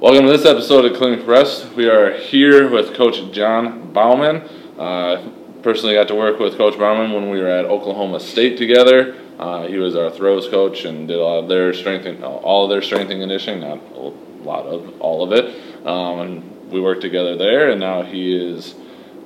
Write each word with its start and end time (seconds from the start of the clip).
Welcome 0.00 0.26
to 0.26 0.30
this 0.30 0.46
episode 0.46 0.84
of 0.84 0.96
Clinic 0.96 1.26
Rest. 1.26 1.72
We 1.74 1.88
are 1.88 2.16
here 2.16 2.70
with 2.70 2.94
Coach 2.94 3.32
John 3.32 3.92
Bauman. 3.92 4.48
Uh, 4.78 5.28
personally 5.64 5.94
got 5.94 6.06
to 6.06 6.14
work 6.14 6.38
with 6.38 6.56
Coach 6.56 6.78
Bauman 6.78 7.10
when 7.10 7.30
we 7.30 7.40
were 7.40 7.48
at 7.48 7.64
Oklahoma 7.64 8.20
State 8.20 8.58
together. 8.58 9.16
Uh, 9.40 9.66
he 9.66 9.76
was 9.76 9.96
our 9.96 10.08
throws 10.08 10.48
coach 10.48 10.84
and 10.84 11.08
did 11.08 11.18
a 11.18 11.20
lot 11.20 11.38
of 11.40 11.48
their 11.48 11.74
strength, 11.74 12.06
and, 12.06 12.22
all 12.22 12.62
of 12.62 12.70
their 12.70 12.80
strength 12.80 13.10
and 13.10 13.20
conditioning, 13.20 13.62
not 13.62 13.80
a 13.96 14.12
lot 14.44 14.66
of 14.66 15.00
all 15.00 15.24
of 15.24 15.32
it. 15.32 15.84
Um, 15.84 16.20
and 16.20 16.70
we 16.70 16.80
worked 16.80 17.00
together 17.00 17.36
there, 17.36 17.70
and 17.70 17.80
now 17.80 18.02
he 18.02 18.36
is 18.36 18.76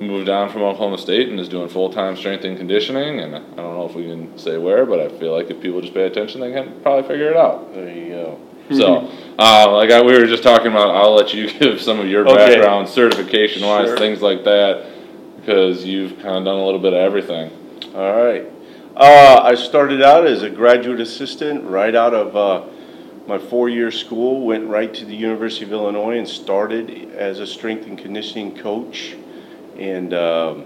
moved 0.01 0.27
on 0.27 0.49
from 0.49 0.63
Oklahoma 0.63 0.97
State 0.97 1.29
and 1.29 1.39
is 1.39 1.49
doing 1.49 1.69
full 1.69 1.93
time 1.93 2.15
strength 2.15 2.45
and 2.45 2.57
conditioning. 2.57 3.19
And 3.19 3.35
I 3.35 3.39
don't 3.41 3.77
know 3.77 3.87
if 3.87 3.93
we 3.93 4.05
can 4.05 4.39
say 4.39 4.57
where, 4.57 4.87
but 4.87 4.99
I 4.99 5.09
feel 5.19 5.33
like 5.33 5.51
if 5.51 5.61
people 5.61 5.81
just 5.81 5.93
pay 5.93 6.07
attention, 6.07 6.41
they 6.41 6.51
can 6.51 6.81
probably 6.81 7.07
figure 7.07 7.29
it 7.29 7.37
out. 7.37 7.75
There 7.75 7.87
you 7.87 8.09
go. 8.09 8.39
So, 8.71 9.09
uh, 9.39 9.71
like 9.71 9.91
I, 9.91 10.01
we 10.01 10.17
were 10.17 10.25
just 10.25 10.43
talking 10.43 10.67
about, 10.67 10.95
I'll 10.95 11.13
let 11.15 11.33
you 11.33 11.51
give 11.59 11.81
some 11.81 11.99
of 11.99 12.07
your 12.07 12.27
Okay. 12.27 12.55
background, 12.55 12.87
certification 12.89 13.63
wise, 13.65 13.87
Sure. 13.89 13.97
things 13.97 14.21
like 14.21 14.43
that, 14.43 14.85
because 15.37 15.83
you've 15.85 16.13
kind 16.17 16.37
of 16.37 16.45
done 16.45 16.57
a 16.57 16.65
little 16.65 16.79
bit 16.79 16.93
of 16.93 16.99
everything. 16.99 17.51
All 17.95 18.15
right. 18.15 18.45
Uh, 18.95 19.41
I 19.43 19.55
started 19.55 20.01
out 20.03 20.27
as 20.27 20.43
a 20.43 20.49
graduate 20.49 20.99
assistant 20.99 21.63
right 21.63 21.95
out 21.95 22.13
of 22.13 22.35
uh, 22.35 22.63
my 23.27 23.37
four-year 23.39 23.89
school. 23.91 24.45
Went 24.45 24.67
right 24.67 24.93
to 24.93 25.05
the 25.05 25.15
University 25.15 25.65
of 25.65 25.71
Illinois 25.71 26.17
and 26.19 26.27
started 26.27 27.11
as 27.15 27.39
a 27.39 27.47
strength 27.47 27.87
and 27.87 27.97
conditioning 27.97 28.55
coach. 28.55 29.15
And 29.77 30.13
um, 30.13 30.65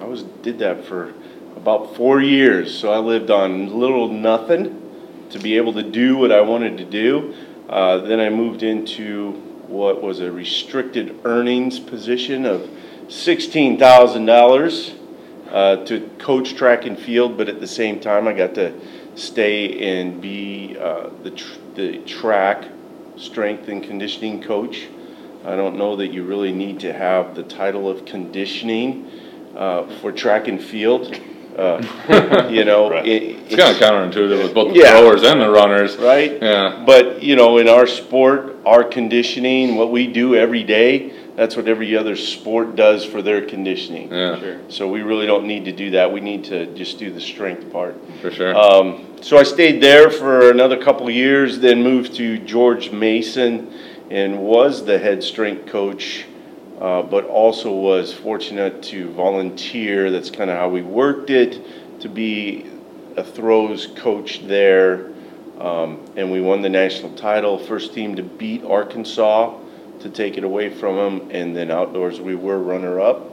I 0.00 0.04
was 0.04 0.24
did 0.42 0.58
that 0.58 0.84
for 0.84 1.14
about 1.56 1.94
four 1.96 2.20
years. 2.20 2.76
So 2.76 2.92
I 2.92 2.98
lived 2.98 3.30
on 3.30 3.78
little 3.78 4.08
nothing 4.08 4.87
to 5.30 5.38
be 5.38 5.56
able 5.56 5.72
to 5.74 5.82
do 5.82 6.16
what 6.16 6.32
I 6.32 6.40
wanted 6.40 6.78
to 6.78 6.84
do. 6.84 7.34
Uh, 7.68 7.98
then 7.98 8.20
I 8.20 8.30
moved 8.30 8.62
into 8.62 9.32
what 9.66 10.02
was 10.02 10.20
a 10.20 10.32
restricted 10.32 11.20
earnings 11.24 11.78
position 11.78 12.46
of 12.46 12.68
sixteen 13.08 13.78
thousand 13.78 14.26
dollars 14.26 14.94
uh, 15.50 15.84
to 15.84 16.08
coach 16.18 16.54
track 16.54 16.86
and 16.86 16.98
field, 16.98 17.36
but 17.36 17.48
at 17.48 17.60
the 17.60 17.66
same 17.66 18.00
time, 18.00 18.26
I 18.26 18.32
got 18.32 18.54
to 18.54 18.72
stay 19.14 20.00
and 20.00 20.20
be 20.20 20.76
uh, 20.78 21.10
the, 21.22 21.30
tr- 21.32 21.58
the 21.74 21.98
track 22.04 22.64
strength 23.16 23.68
and 23.68 23.82
conditioning 23.82 24.42
coach. 24.42 24.88
I 25.44 25.56
don't 25.56 25.76
know 25.76 25.96
that 25.96 26.08
you 26.08 26.24
really 26.24 26.52
need 26.52 26.80
to 26.80 26.92
have 26.92 27.34
the 27.34 27.42
title 27.42 27.88
of 27.88 28.04
conditioning 28.04 29.10
uh, 29.56 29.86
for 30.00 30.12
track 30.12 30.48
and 30.48 30.62
field. 30.62 31.18
Uh, 31.58 32.46
you 32.50 32.64
know, 32.64 32.88
Right. 32.90 33.06
it- 33.06 33.36
It's 33.50 33.56
kind 33.56 33.74
of 33.74 33.82
counterintuitive 33.82 34.42
with 34.42 34.54
both 34.54 34.72
the 34.74 34.80
Yeah. 34.80 34.98
throwers 35.00 35.22
and 35.24 35.40
the 35.40 35.50
runners. 35.50 35.96
right? 35.96 36.38
Yeah. 36.40 36.82
But, 36.86 37.22
you 37.22 37.34
know, 37.34 37.58
in 37.58 37.68
our 37.68 37.86
sport, 37.86 38.56
our 38.64 38.84
conditioning, 38.84 39.76
what 39.76 39.90
we 39.90 40.06
do 40.06 40.34
every 40.36 40.62
day, 40.62 41.10
that's 41.34 41.56
what 41.56 41.66
every 41.66 41.96
other 41.96 42.14
sport 42.14 42.76
does 42.76 43.04
for 43.04 43.22
their 43.22 43.40
conditioning. 43.40 44.08
Yeah, 44.12 44.36
So 44.68 44.86
we 44.88 45.02
really 45.02 45.26
don't 45.26 45.46
need 45.46 45.64
to 45.64 45.72
do 45.72 45.90
that. 45.92 46.12
We 46.12 46.20
need 46.20 46.44
to 46.44 46.66
just 46.74 46.98
do 46.98 47.10
the 47.10 47.20
strength 47.20 47.72
part. 47.72 47.96
for 48.20 48.30
sure. 48.30 48.56
Um, 48.56 49.04
so 49.20 49.36
I 49.38 49.42
stayed 49.44 49.80
there 49.80 50.10
for 50.10 50.50
another 50.50 50.76
couple 50.76 51.08
of 51.08 51.14
years, 51.14 51.58
then 51.60 51.82
moved 51.82 52.14
to 52.16 52.38
George 52.38 52.90
Mason 52.92 53.68
and 54.10 54.38
was 54.38 54.84
the 54.84 54.98
head 54.98 55.22
strength 55.22 55.66
coach, 55.66 56.24
uh, 56.80 57.02
but 57.02 57.24
also 57.24 57.72
was 57.72 58.12
fortunate 58.12 58.82
to 58.84 59.10
volunteer. 59.10 60.10
That's 60.10 60.30
kind 60.30 60.50
of 60.50 60.56
how 60.56 60.68
we 60.68 60.82
worked 60.82 61.30
it 61.30 62.00
to 62.00 62.08
be 62.08 62.70
a 63.16 63.24
throws 63.24 63.86
coach 63.86 64.46
there. 64.46 65.10
Um, 65.58 66.00
and 66.16 66.30
we 66.30 66.40
won 66.40 66.62
the 66.62 66.68
national 66.68 67.16
title, 67.16 67.58
first 67.58 67.92
team 67.92 68.14
to 68.16 68.22
beat 68.22 68.64
Arkansas 68.64 69.58
to 70.00 70.08
take 70.08 70.38
it 70.38 70.44
away 70.44 70.70
from 70.70 70.96
them. 70.96 71.30
And 71.32 71.56
then 71.56 71.70
outdoors, 71.72 72.20
we 72.20 72.36
were 72.36 72.58
runner 72.58 73.00
up. 73.00 73.32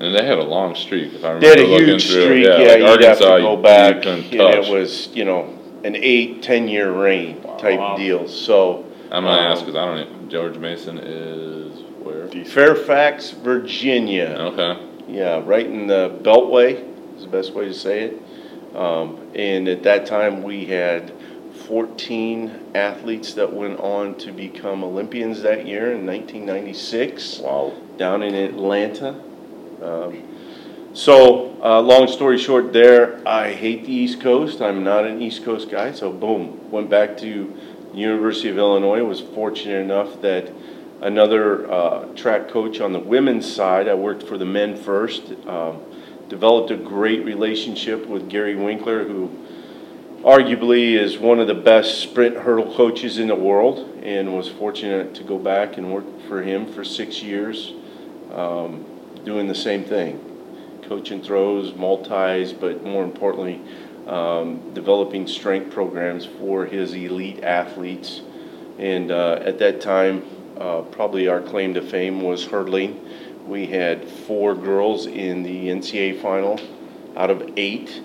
and 0.00 0.14
they 0.14 0.24
had 0.24 0.38
a 0.38 0.42
long 0.42 0.74
streak, 0.74 1.12
if 1.12 1.22
I 1.22 1.32
remember 1.32 1.40
They 1.40 1.48
had 1.48 1.58
a 1.58 1.66
looking 1.66 1.86
huge 1.88 2.10
through 2.10 2.20
it. 2.20 2.24
streak, 2.24 2.46
Yeah, 2.46 2.58
yeah, 2.58 2.66
like 2.68 2.78
you'd 2.78 3.02
have 3.02 3.20
Arkansas, 3.20 3.36
to 3.36 3.42
go 3.42 3.56
back, 3.58 4.04
you 4.06 4.10
and 4.12 4.64
it 4.64 4.72
was, 4.72 5.08
you 5.08 5.26
know, 5.26 5.58
an 5.84 5.96
eight, 5.96 6.42
ten-year 6.42 6.90
reign 6.90 7.42
type 7.58 7.78
wow. 7.78 7.96
deal, 7.98 8.26
so. 8.26 8.86
I'm 9.12 9.24
gonna 9.24 9.42
ask 9.42 9.60
um, 9.60 9.66
because 9.66 9.76
I 9.76 9.84
don't. 9.84 9.98
Even, 10.08 10.30
George 10.30 10.56
Mason 10.56 10.96
is 10.96 11.50
where? 11.50 11.59
Fairfax, 12.44 13.30
Virginia, 13.30 14.36
Okay. 14.38 14.76
yeah, 15.08 15.42
right 15.44 15.66
in 15.66 15.86
the 15.86 16.18
Beltway, 16.22 16.82
is 17.16 17.24
the 17.24 17.30
best 17.30 17.52
way 17.54 17.66
to 17.66 17.74
say 17.74 18.02
it. 18.02 18.22
Um, 18.76 19.18
and 19.34 19.68
at 19.68 19.82
that 19.82 20.06
time, 20.06 20.42
we 20.42 20.66
had 20.66 21.12
fourteen 21.66 22.52
athletes 22.74 23.34
that 23.34 23.52
went 23.52 23.78
on 23.80 24.14
to 24.16 24.32
become 24.32 24.82
Olympians 24.84 25.42
that 25.42 25.66
year 25.66 25.92
in 25.92 26.06
nineteen 26.06 26.46
ninety-six. 26.46 27.40
Wow. 27.40 27.72
down 27.98 28.22
in 28.22 28.34
Atlanta. 28.34 29.20
Um, 29.82 30.22
so, 30.94 31.56
uh, 31.62 31.80
long 31.80 32.08
story 32.08 32.38
short, 32.38 32.72
there, 32.72 33.20
I 33.26 33.52
hate 33.52 33.84
the 33.84 33.92
East 33.92 34.20
Coast. 34.20 34.60
I'm 34.60 34.82
not 34.82 35.04
an 35.06 35.20
East 35.20 35.44
Coast 35.44 35.70
guy, 35.70 35.92
so 35.92 36.10
boom, 36.12 36.70
went 36.70 36.88
back 36.90 37.16
to 37.18 37.56
University 37.94 38.48
of 38.48 38.58
Illinois. 38.58 39.02
Was 39.04 39.20
fortunate 39.20 39.80
enough 39.80 40.20
that 40.22 40.50
another 41.02 41.70
uh, 41.70 42.04
track 42.14 42.48
coach 42.48 42.80
on 42.80 42.92
the 42.92 42.98
women's 43.00 43.50
side. 43.50 43.88
I 43.88 43.94
worked 43.94 44.22
for 44.22 44.38
the 44.38 44.44
men 44.44 44.76
first. 44.76 45.32
Um, 45.46 45.82
developed 46.30 46.70
a 46.70 46.76
great 46.76 47.24
relationship 47.24 48.06
with 48.06 48.30
Gary 48.30 48.54
Winkler, 48.54 49.04
who 49.04 49.28
arguably 50.22 50.92
is 50.92 51.18
one 51.18 51.40
of 51.40 51.48
the 51.48 51.54
best 51.54 51.98
sprint 51.98 52.36
hurdle 52.36 52.72
coaches 52.76 53.18
in 53.18 53.26
the 53.26 53.34
world, 53.34 53.98
and 54.02 54.32
was 54.32 54.48
fortunate 54.48 55.12
to 55.16 55.24
go 55.24 55.38
back 55.38 55.76
and 55.76 55.92
work 55.92 56.04
for 56.28 56.40
him 56.42 56.72
for 56.72 56.84
six 56.84 57.20
years, 57.20 57.72
um, 58.32 58.86
doing 59.24 59.48
the 59.48 59.54
same 59.54 59.82
thing, 59.82 60.20
coaching 60.82 61.20
throws, 61.20 61.74
multis, 61.74 62.52
but 62.52 62.84
more 62.84 63.02
importantly, 63.02 63.60
um, 64.06 64.72
developing 64.72 65.26
strength 65.26 65.72
programs 65.72 66.26
for 66.26 66.64
his 66.64 66.94
elite 66.94 67.42
athletes. 67.42 68.20
And 68.78 69.10
uh, 69.10 69.40
at 69.44 69.58
that 69.58 69.80
time, 69.80 70.22
uh, 70.58 70.82
probably 70.82 71.28
our 71.28 71.40
claim 71.40 71.74
to 71.74 71.82
fame 71.82 72.22
was 72.22 72.44
hurdling. 72.44 73.00
We 73.46 73.66
had 73.66 74.04
four 74.04 74.54
girls 74.54 75.06
in 75.06 75.42
the 75.42 75.68
NCAA 75.68 76.20
final 76.20 76.60
out 77.16 77.30
of 77.30 77.52
eight. 77.56 78.02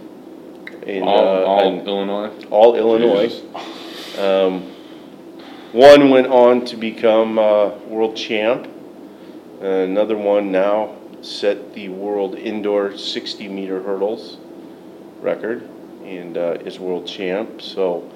And, 0.86 1.04
All, 1.04 1.20
uh, 1.20 1.44
all 1.44 1.80
Illinois. 1.88 2.46
all 2.50 2.76
Illinois. 2.76 3.42
Um, 4.20 4.72
one 5.72 6.10
went 6.10 6.28
on 6.28 6.64
to 6.66 6.78
become 6.78 7.38
uh, 7.38 7.70
world 7.88 8.16
champ. 8.16 8.68
Another 9.62 10.16
one 10.16 10.52
now 10.52 10.96
set 11.22 11.74
the 11.74 11.90
world 11.90 12.36
indoor 12.36 12.98
60 12.98 13.48
meter 13.48 13.82
hurdles 13.82 14.38
record 15.22 15.68
and 16.04 16.38
uh, 16.38 16.58
is 16.64 16.80
world 16.80 17.08
champ. 17.08 17.62
So, 17.62 18.10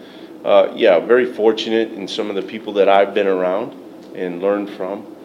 uh, 0.46 0.72
yeah, 0.76 1.00
very 1.00 1.34
fortunate 1.34 1.92
in 1.92 2.08
some 2.08 2.30
of 2.30 2.36
the 2.36 2.44
people 2.44 2.74
that 2.74 2.88
I've 2.88 3.14
been 3.14 3.28
around 3.28 3.76
and 4.20 4.42
learned 4.42 4.70
from. 4.70 5.16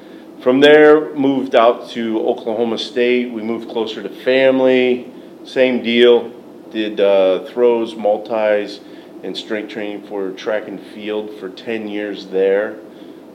From 0.42 0.60
there, 0.60 1.14
moved 1.14 1.54
out 1.54 1.90
to 1.90 2.20
Oklahoma 2.26 2.78
State. 2.78 3.32
We 3.32 3.42
moved 3.42 3.68
closer 3.68 4.02
to 4.02 4.08
family. 4.08 5.10
Same 5.44 5.82
deal. 5.82 6.30
Did 6.70 7.00
uh, 7.00 7.44
throws, 7.46 7.94
multis, 7.94 8.80
and 9.22 9.36
strength 9.36 9.72
training 9.72 10.06
for 10.06 10.32
track 10.32 10.68
and 10.68 10.80
field 10.80 11.38
for 11.38 11.48
10 11.48 11.88
years 11.88 12.26
there. 12.26 12.78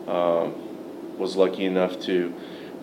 Um, 0.07 1.17
was 1.17 1.35
lucky 1.35 1.65
enough 1.65 1.99
to 2.01 2.33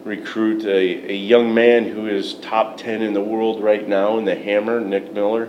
recruit 0.04 0.64
a, 0.64 1.10
a 1.10 1.14
young 1.14 1.52
man 1.52 1.84
who 1.84 2.06
is 2.06 2.34
top 2.34 2.76
10 2.76 3.02
in 3.02 3.12
the 3.12 3.20
world 3.20 3.62
right 3.62 3.88
now 3.88 4.18
in 4.18 4.24
the 4.24 4.34
hammer, 4.34 4.80
Nick 4.80 5.12
Miller. 5.12 5.48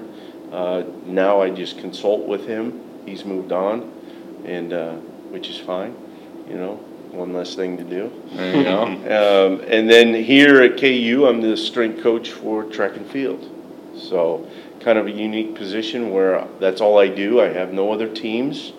Uh, 0.52 0.84
now 1.06 1.42
I 1.42 1.50
just 1.50 1.78
consult 1.78 2.26
with 2.26 2.48
him. 2.48 2.82
He's 3.06 3.26
moved 3.26 3.52
on, 3.52 3.92
and 4.46 4.74
uh, 4.74 4.94
which 5.30 5.50
is 5.50 5.58
fine, 5.58 5.96
you 6.48 6.56
know, 6.56 6.84
one 7.12 7.34
less 7.34 7.56
thing 7.56 7.78
to 7.78 7.84
do. 7.84 8.12
There 8.34 8.56
you 8.56 8.64
go. 8.64 8.84
Um, 8.84 9.62
and 9.68 9.90
then 9.90 10.14
here 10.14 10.62
at 10.62 10.78
KU, 10.80 11.26
I'm 11.28 11.42
the 11.42 11.56
strength 11.58 12.02
coach 12.04 12.32
for 12.32 12.64
track 12.66 12.96
and 12.96 13.06
field. 13.08 13.50
So, 13.98 14.48
kind 14.82 14.98
of 15.00 15.08
a 15.08 15.12
unique 15.12 15.56
position 15.56 16.12
where 16.12 16.48
that's 16.60 16.82
all 16.82 17.00
I 17.00 17.08
do. 17.08 17.42
I 17.42 17.48
have 17.50 17.74
no 17.74 17.92
other 17.92 18.08
teams. 18.08 18.74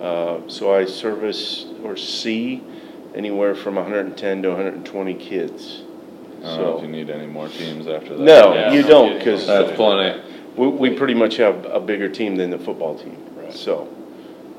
Uh, 0.00 0.40
so 0.48 0.74
I 0.74 0.84
service 0.84 1.66
or 1.82 1.96
see 1.96 2.62
anywhere 3.14 3.54
from 3.54 3.76
110 3.76 4.42
to 4.42 4.48
120 4.48 5.14
kids. 5.14 5.82
I 6.42 6.46
don't 6.46 6.60
know 6.60 6.76
if 6.76 6.82
you 6.82 6.88
need 6.88 7.08
any 7.10 7.26
more 7.26 7.48
teams 7.48 7.86
after 7.86 8.10
that. 8.10 8.20
no, 8.20 8.54
Yeah, 8.54 8.72
you 8.72 8.82
no 8.82 8.88
don't, 8.88 9.18
because 9.18 9.46
That's 9.46 9.74
plenty. 9.76 10.20
we, 10.56 10.68
we 10.68 10.90
pretty 10.94 11.14
much 11.14 11.36
have 11.36 11.64
a 11.64 11.80
bigger 11.80 12.08
team 12.08 12.36
than 12.36 12.50
the 12.50 12.58
football 12.58 12.98
team. 12.98 13.16
So, 13.50 13.88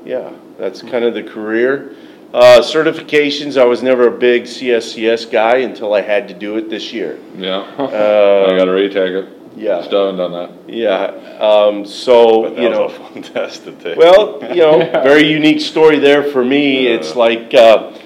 yeah, 0.06 0.32
that's 0.58 0.82
kind 0.82 1.04
of 1.06 1.14
the 1.14 1.24
career. 1.24 1.96
Uh, 2.36 2.60
certifications, 2.60 3.56
I 3.56 3.64
was 3.64 3.82
never 3.82 4.10
a 4.10 4.12
big 4.12 4.44
CSCS 4.44 5.32
guy 5.32 5.60
until 5.60 5.94
I 5.94 6.02
had 6.02 6.28
to 6.28 6.34
do 6.34 6.58
it 6.58 6.70
this 6.70 6.92
year. 6.92 7.18
Yeah. 7.38 7.62
Uh, 7.96 8.52
I 8.52 8.58
got 8.58 8.66
to 8.66 8.72
retake 8.72 9.14
it. 9.14 9.30
Yeah. 9.56 9.82
Still 9.84 10.08
haven't 10.08 10.18
done 10.18 10.32
that. 10.34 10.70
Yeah, 10.70 11.06
um, 11.40 11.86
so, 11.86 12.54
you 12.60 12.70
know. 12.70 12.90
fun 12.90 13.22
test 13.34 13.64
to 13.64 13.72
take. 13.72 13.98
Well, 13.98 14.42
you 14.54 14.64
know, 14.64 14.80
very 15.04 15.32
unique 15.32 15.62
story 15.62 15.98
there 15.98 16.24
for 16.24 16.44
me. 16.44 16.88
It's 16.88 17.16
like, 17.16 17.54
uh, 17.54 17.98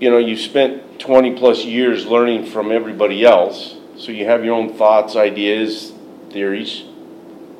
you 0.00 0.10
know, 0.10 0.18
you 0.18 0.36
spent 0.36 0.98
20 0.98 1.36
plus 1.36 1.64
years 1.64 2.06
learning 2.06 2.46
from 2.46 2.72
everybody 2.72 3.24
else. 3.24 3.76
So 3.98 4.10
you 4.10 4.26
have 4.26 4.44
your 4.44 4.56
own 4.56 4.74
thoughts, 4.74 5.14
ideas, 5.14 5.92
theories, 6.32 6.82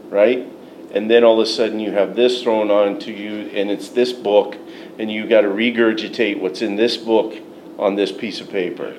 right? 0.08 0.48
And 0.92 1.08
then 1.08 1.22
all 1.22 1.40
of 1.40 1.46
a 1.46 1.50
sudden 1.50 1.78
you 1.78 1.92
have 1.92 2.16
this 2.16 2.42
thrown 2.42 2.72
onto 2.72 3.12
you 3.12 3.48
and 3.50 3.70
it's 3.70 3.90
this 3.90 4.12
book 4.12 4.56
and 4.98 5.10
you 5.10 5.26
got 5.26 5.42
to 5.42 5.48
regurgitate 5.48 6.40
what's 6.40 6.62
in 6.62 6.76
this 6.76 6.96
book 6.96 7.34
on 7.78 7.94
this 7.94 8.12
piece 8.12 8.40
of 8.40 8.50
paper. 8.50 8.94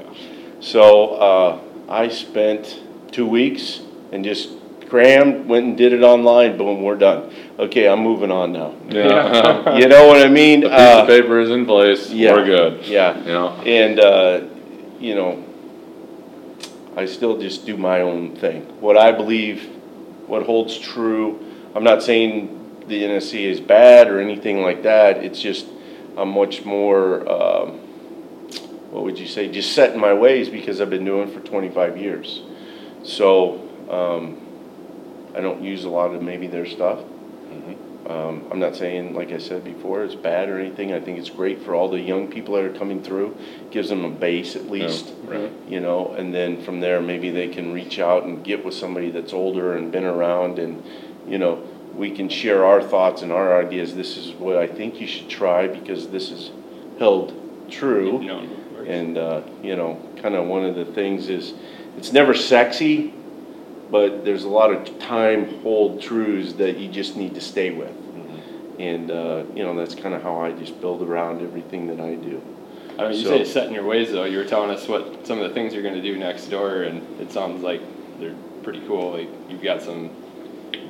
So 0.59 1.11
uh, 1.15 1.59
I 1.89 2.07
spent 2.09 2.79
two 3.11 3.25
weeks 3.27 3.81
and 4.11 4.23
just 4.23 4.49
crammed, 4.89 5.47
went 5.47 5.65
and 5.65 5.77
did 5.77 5.93
it 5.93 6.01
online. 6.03 6.57
Boom, 6.57 6.81
we're 6.81 6.95
done. 6.95 7.33
Okay, 7.59 7.87
I'm 7.87 7.99
moving 8.01 8.31
on 8.31 8.53
now. 8.53 8.73
Yeah. 8.89 9.75
You 9.77 9.87
know 9.87 10.07
what 10.07 10.17
I 10.25 10.29
mean? 10.29 10.61
the 10.61 10.69
piece 10.69 10.79
Uh, 10.79 11.01
of 11.01 11.07
paper 11.07 11.39
is 11.39 11.49
in 11.49 11.65
place. 11.65 12.09
yeah. 12.11 12.33
We're 12.33 12.45
good. 12.45 12.85
Yeah, 12.85 13.17
You 13.19 13.25
know. 13.33 13.49
and 13.65 13.99
uh, 13.99 14.41
you 14.99 15.15
know, 15.15 15.43
I 16.95 17.05
still 17.05 17.37
just 17.37 17.65
do 17.65 17.77
my 17.77 18.01
own 18.01 18.35
thing. 18.35 18.61
What 18.81 18.97
I 18.97 19.11
believe, 19.11 19.65
what 20.27 20.43
holds 20.43 20.77
true. 20.77 21.43
I'm 21.75 21.83
not 21.83 22.01
saying 22.01 22.85
the 22.87 23.03
NSC 23.03 23.41
is 23.43 23.59
bad 23.59 24.07
or 24.09 24.19
anything 24.19 24.61
like 24.63 24.83
that. 24.83 25.23
It's 25.23 25.39
just 25.41 25.67
I'm 26.17 26.29
much 26.29 26.65
more. 26.65 27.29
Um, 27.31 27.79
what 28.91 29.03
would 29.03 29.19
you 29.19 29.27
say? 29.27 29.49
Just 29.49 29.73
set 29.73 29.93
in 29.93 29.99
my 29.99 30.13
ways 30.13 30.49
because 30.49 30.81
I've 30.81 30.89
been 30.89 31.05
doing 31.05 31.29
it 31.29 31.33
for 31.33 31.39
25 31.41 31.97
years. 31.97 32.41
So 33.03 33.61
um, 33.89 34.41
I 35.35 35.41
don't 35.41 35.61
use 35.61 35.83
a 35.83 35.89
lot 35.89 36.15
of 36.15 36.21
maybe 36.21 36.47
their 36.47 36.65
stuff. 36.65 36.99
Um, 38.07 38.47
I'm 38.49 38.59
not 38.59 38.77
saying, 38.77 39.13
like 39.13 39.33
I 39.33 39.37
said 39.37 39.65
before, 39.65 40.03
it's 40.05 40.15
bad 40.15 40.47
or 40.47 40.59
anything. 40.59 40.93
I 40.93 40.99
think 41.01 41.19
it's 41.19 41.29
great 41.29 41.61
for 41.63 41.75
all 41.75 41.89
the 41.89 41.99
young 41.99 42.29
people 42.29 42.55
that 42.55 42.63
are 42.63 42.73
coming 42.73 43.03
through. 43.03 43.35
Gives 43.69 43.89
them 43.89 44.05
a 44.05 44.09
base 44.09 44.55
at 44.55 44.69
least, 44.69 45.13
right. 45.25 45.51
you 45.67 45.81
know, 45.81 46.13
and 46.13 46.33
then 46.33 46.63
from 46.63 46.79
there, 46.79 47.01
maybe 47.01 47.31
they 47.31 47.49
can 47.49 47.73
reach 47.73 47.99
out 47.99 48.23
and 48.23 48.45
get 48.45 48.63
with 48.63 48.75
somebody 48.75 49.11
that's 49.11 49.33
older 49.33 49.75
and 49.75 49.91
been 49.91 50.05
around 50.05 50.57
and, 50.57 50.85
you 51.27 51.37
know, 51.37 51.61
we 51.97 52.11
can 52.11 52.29
share 52.29 52.63
our 52.65 52.81
thoughts 52.81 53.21
and 53.23 53.31
our 53.31 53.59
ideas. 53.59 53.95
This 53.95 54.17
is 54.17 54.31
what 54.33 54.55
I 54.57 54.67
think 54.67 55.01
you 55.01 55.07
should 55.07 55.29
try 55.29 55.67
because 55.67 56.09
this 56.09 56.29
is 56.31 56.51
held 56.99 57.33
true. 57.69 58.23
No. 58.23 58.47
And, 58.85 59.17
uh, 59.17 59.41
you 59.61 59.75
know, 59.75 59.99
kind 60.21 60.35
of 60.35 60.45
one 60.45 60.63
of 60.63 60.75
the 60.75 60.85
things 60.85 61.27
is, 61.27 61.53
it's 61.97 62.13
never 62.13 62.33
sexy, 62.33 63.13
but 63.91 64.23
there's 64.23 64.43
a 64.43 64.49
lot 64.49 64.71
of 64.71 64.99
time 64.99 65.61
hold 65.61 66.01
truths 66.01 66.53
that 66.53 66.77
you 66.77 66.87
just 66.89 67.17
need 67.17 67.33
to 67.35 67.41
stay 67.41 67.71
with. 67.71 67.91
And, 68.79 69.09
uh, 69.09 69.43
you 69.55 69.63
know, 69.63 69.75
that's 69.75 69.95
kind 69.95 70.13
of 70.13 70.21
how 70.21 70.39
I 70.39 70.51
just 70.51 70.79
build 70.79 71.01
around 71.01 71.41
everything 71.41 71.87
that 71.87 71.99
I 71.99 72.13
do. 72.13 72.41
I 72.99 73.09
mean, 73.09 73.17
you 73.17 73.25
So- 73.25 73.37
say 73.37 73.43
set 73.43 73.67
in 73.67 73.73
your 73.73 73.85
ways 73.85 74.11
though. 74.11 74.23
You 74.25 74.37
were 74.37 74.43
telling 74.43 74.69
us 74.69 74.87
what 74.87 75.25
some 75.25 75.39
of 75.39 75.47
the 75.47 75.53
things 75.53 75.73
you're 75.73 75.83
going 75.83 75.95
to 75.95 76.01
do 76.01 76.15
next 76.17 76.47
door, 76.47 76.83
and 76.83 77.01
it 77.19 77.31
sounds 77.31 77.63
like 77.63 77.81
they're 78.19 78.35
pretty 78.63 78.81
cool. 78.87 79.11
Like 79.11 79.29
you've 79.49 79.63
got 79.63 79.81
some 79.81 80.11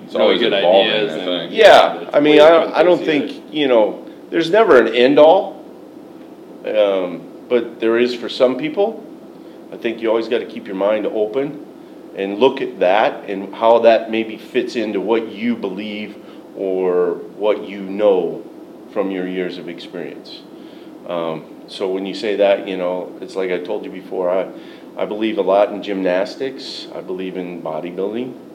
It's 0.08 0.16
really 0.16 0.26
always 0.26 0.40
good 0.40 0.54
evolving, 0.54 0.92
ideas. 0.94 1.12
I 1.12 1.16
and 1.18 1.26
think. 1.26 1.54
Yeah, 1.54 2.10
I 2.14 2.20
mean, 2.22 2.40
I 2.40 2.50
don't, 2.50 2.74
I 2.74 2.84
don't 2.84 2.98
put 2.98 3.06
those 3.06 3.30
think, 3.30 3.54
you 3.54 3.68
know, 3.68 4.10
there's 4.30 4.50
never 4.50 4.82
an 4.82 4.96
end 4.96 5.20
all. 5.20 5.58
Um, 6.66 7.46
but 7.50 7.82
there 7.82 7.98
is 7.98 8.16
for 8.16 8.30
some 8.30 8.58
people. 8.58 9.04
I 9.74 9.76
think 9.76 10.02
you 10.02 10.08
always 10.08 10.30
got 10.30 10.40
to 10.40 10.46
keep 10.46 10.66
your 10.66 10.78
mind 10.78 11.06
open 11.06 11.66
and 12.16 12.40
look 12.40 12.62
at 12.62 12.80
that 12.80 13.30
and 13.30 13.54
how 13.54 13.80
that 13.80 14.10
maybe 14.10 14.38
fits 14.38 14.78
into 14.78 15.02
what 15.02 15.28
you 15.28 15.58
believe 15.58 16.24
or 16.56 17.16
what 17.36 17.68
you 17.68 17.82
know 17.82 18.46
from 18.94 19.12
your 19.12 19.28
years 19.28 19.58
of 19.58 19.68
experience. 19.68 20.42
Um, 21.06 21.66
so 21.68 21.92
when 21.92 22.06
you 22.06 22.16
say 22.16 22.38
that, 22.38 22.66
you 22.66 22.78
know, 22.78 23.18
it's 23.20 23.36
like 23.36 23.52
I 23.52 23.60
told 23.60 23.84
you 23.84 23.92
before, 23.92 24.30
I, 24.30 24.50
I 24.98 25.06
believe 25.06 25.38
a 25.38 25.42
lot 25.42 25.70
in 25.74 25.84
gymnastics. 25.84 26.88
I 26.96 27.02
believe 27.02 27.36
in 27.36 27.62
bodybuilding. 27.62 28.47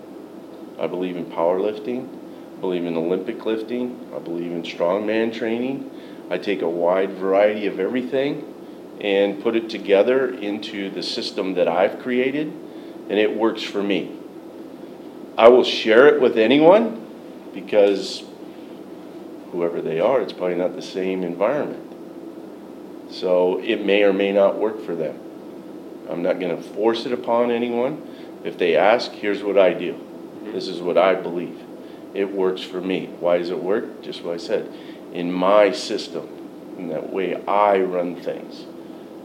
I 0.82 0.88
believe 0.88 1.16
in 1.16 1.26
powerlifting. 1.26 2.08
I 2.56 2.60
believe 2.60 2.84
in 2.84 2.96
Olympic 2.96 3.46
lifting. 3.46 4.10
I 4.14 4.18
believe 4.18 4.50
in 4.50 4.64
strongman 4.64 5.32
training. 5.32 5.88
I 6.28 6.38
take 6.38 6.60
a 6.62 6.68
wide 6.68 7.12
variety 7.12 7.68
of 7.68 7.78
everything 7.78 8.52
and 9.00 9.40
put 9.40 9.54
it 9.54 9.70
together 9.70 10.34
into 10.34 10.90
the 10.90 11.02
system 11.02 11.54
that 11.54 11.68
I've 11.68 12.00
created, 12.00 12.48
and 12.48 13.12
it 13.12 13.36
works 13.36 13.62
for 13.62 13.80
me. 13.80 14.18
I 15.38 15.48
will 15.48 15.64
share 15.64 16.08
it 16.08 16.20
with 16.20 16.36
anyone 16.36 17.06
because 17.54 18.24
whoever 19.52 19.80
they 19.80 20.00
are, 20.00 20.20
it's 20.20 20.32
probably 20.32 20.56
not 20.56 20.74
the 20.74 20.82
same 20.82 21.22
environment. 21.22 21.92
So 23.12 23.60
it 23.60 23.84
may 23.84 24.02
or 24.02 24.12
may 24.12 24.32
not 24.32 24.58
work 24.58 24.84
for 24.84 24.96
them. 24.96 25.18
I'm 26.10 26.22
not 26.22 26.40
going 26.40 26.56
to 26.56 26.62
force 26.62 27.06
it 27.06 27.12
upon 27.12 27.52
anyone. 27.52 28.40
If 28.42 28.58
they 28.58 28.76
ask, 28.76 29.12
here's 29.12 29.44
what 29.44 29.56
I 29.56 29.74
do. 29.74 30.11
This 30.44 30.68
is 30.68 30.80
what 30.80 30.98
I 30.98 31.14
believe. 31.14 31.60
It 32.14 32.30
works 32.30 32.62
for 32.62 32.80
me. 32.80 33.06
Why 33.20 33.38
does 33.38 33.50
it 33.50 33.62
work? 33.62 34.02
Just 34.02 34.22
what 34.22 34.34
I 34.34 34.36
said. 34.36 34.72
In 35.12 35.32
my 35.32 35.72
system, 35.72 36.28
in 36.78 36.88
that 36.88 37.12
way 37.12 37.42
I 37.46 37.80
run 37.80 38.16
things. 38.16 38.66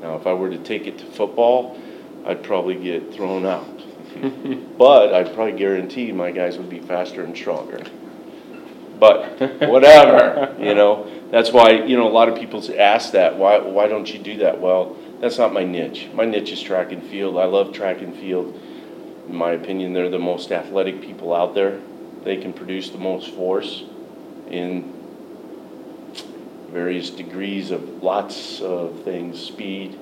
Now, 0.02 0.16
if 0.16 0.28
I 0.28 0.34
were 0.34 0.50
to 0.50 0.58
take 0.58 0.86
it 0.86 0.98
to 1.00 1.06
football, 1.06 1.80
I'd 2.26 2.44
probably 2.44 2.76
get 2.76 3.14
thrown 3.14 3.46
out. 3.46 3.68
but 4.78 5.14
I'd 5.14 5.34
probably 5.34 5.58
guarantee 5.58 6.12
my 6.12 6.32
guys 6.32 6.58
would 6.58 6.70
be 6.70 6.80
faster 6.80 7.24
and 7.24 7.36
stronger. 7.36 7.82
But 9.00 9.40
whatever, 9.70 10.56
you 10.60 10.76
know. 10.76 11.12
That's 11.30 11.52
why, 11.52 11.72
you 11.72 11.98
know, 11.98 12.08
a 12.08 12.10
lot 12.10 12.30
of 12.30 12.40
people 12.40 12.64
ask 12.80 13.12
that. 13.12 13.38
Why, 13.38 13.60
why 13.60 13.88
don't 13.88 14.12
you 14.12 14.18
do 14.20 14.38
that? 14.38 14.62
Well, 14.62 14.96
that's 15.20 15.38
not 15.38 15.52
my 15.52 15.64
niche. 15.64 16.08
My 16.14 16.26
niche 16.26 16.52
is 16.52 16.62
track 16.62 16.92
and 16.92 17.04
field. 17.04 17.38
I 17.38 17.46
love 17.46 17.74
track 17.74 18.02
and 18.02 18.16
field. 18.16 18.58
In 19.28 19.36
my 19.36 19.52
opinion, 19.52 19.94
they're 19.94 20.10
the 20.10 20.20
most 20.20 20.52
athletic 20.52 21.02
people 21.02 21.34
out 21.34 21.54
there. 21.54 21.80
They 22.24 22.38
can 22.38 22.54
produce 22.54 22.90
the 22.90 22.98
most 22.98 23.30
force 23.32 23.84
in 24.50 24.94
various 26.72 27.10
degrees 27.10 27.72
of 27.72 28.04
lots 28.04 28.62
of 28.62 29.04
things 29.04 29.40
speed, 29.40 29.98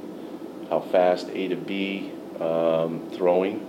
how 0.70 0.80
fast 0.80 1.30
A 1.30 1.48
to 1.48 1.56
B, 1.56 2.12
um, 2.40 3.10
throwing, 3.14 3.66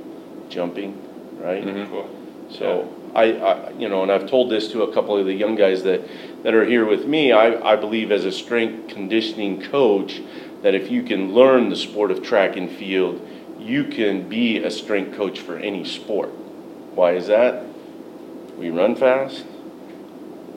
jumping, 0.49 1.01
right? 1.41 1.65
Mhm. 1.65 1.89
Cool. 1.91 2.09
So 2.51 2.89
I, 3.15 3.33
I, 3.33 3.71
you 3.73 3.89
know, 3.89 4.03
and 4.03 4.13
I've 4.13 4.29
told 4.29 4.51
this 4.51 4.69
to 4.73 4.83
a 4.83 4.93
couple 4.93 5.17
of 5.17 5.27
the 5.27 5.35
young 5.35 5.57
guys 5.57 5.83
that, 5.83 6.03
that 6.43 6.55
are 6.55 6.65
here 6.65 6.85
with 6.85 7.07
me. 7.07 7.33
I, 7.33 7.73
I 7.73 7.77
believe 7.77 8.13
as 8.13 8.25
a 8.25 8.33
strength 8.33 8.89
conditioning 8.89 9.63
coach 9.63 10.21
that 10.63 10.75
if 10.75 10.91
you 10.91 11.03
can 11.03 11.33
learn 11.35 11.69
the 11.69 11.77
sport 11.77 12.11
of 12.11 12.23
track 12.23 12.57
and 12.57 12.71
field, 12.71 13.26
you 13.67 13.85
can 13.85 14.29
be 14.29 14.59
a 14.59 14.71
strength 14.71 15.17
coach 15.17 15.41
for 15.41 15.57
any 15.59 15.85
sport. 15.85 16.31
Why 16.95 17.13
is 17.13 17.27
that? 17.27 17.65
We 18.57 18.71
run 18.71 18.97
fast. 18.97 19.45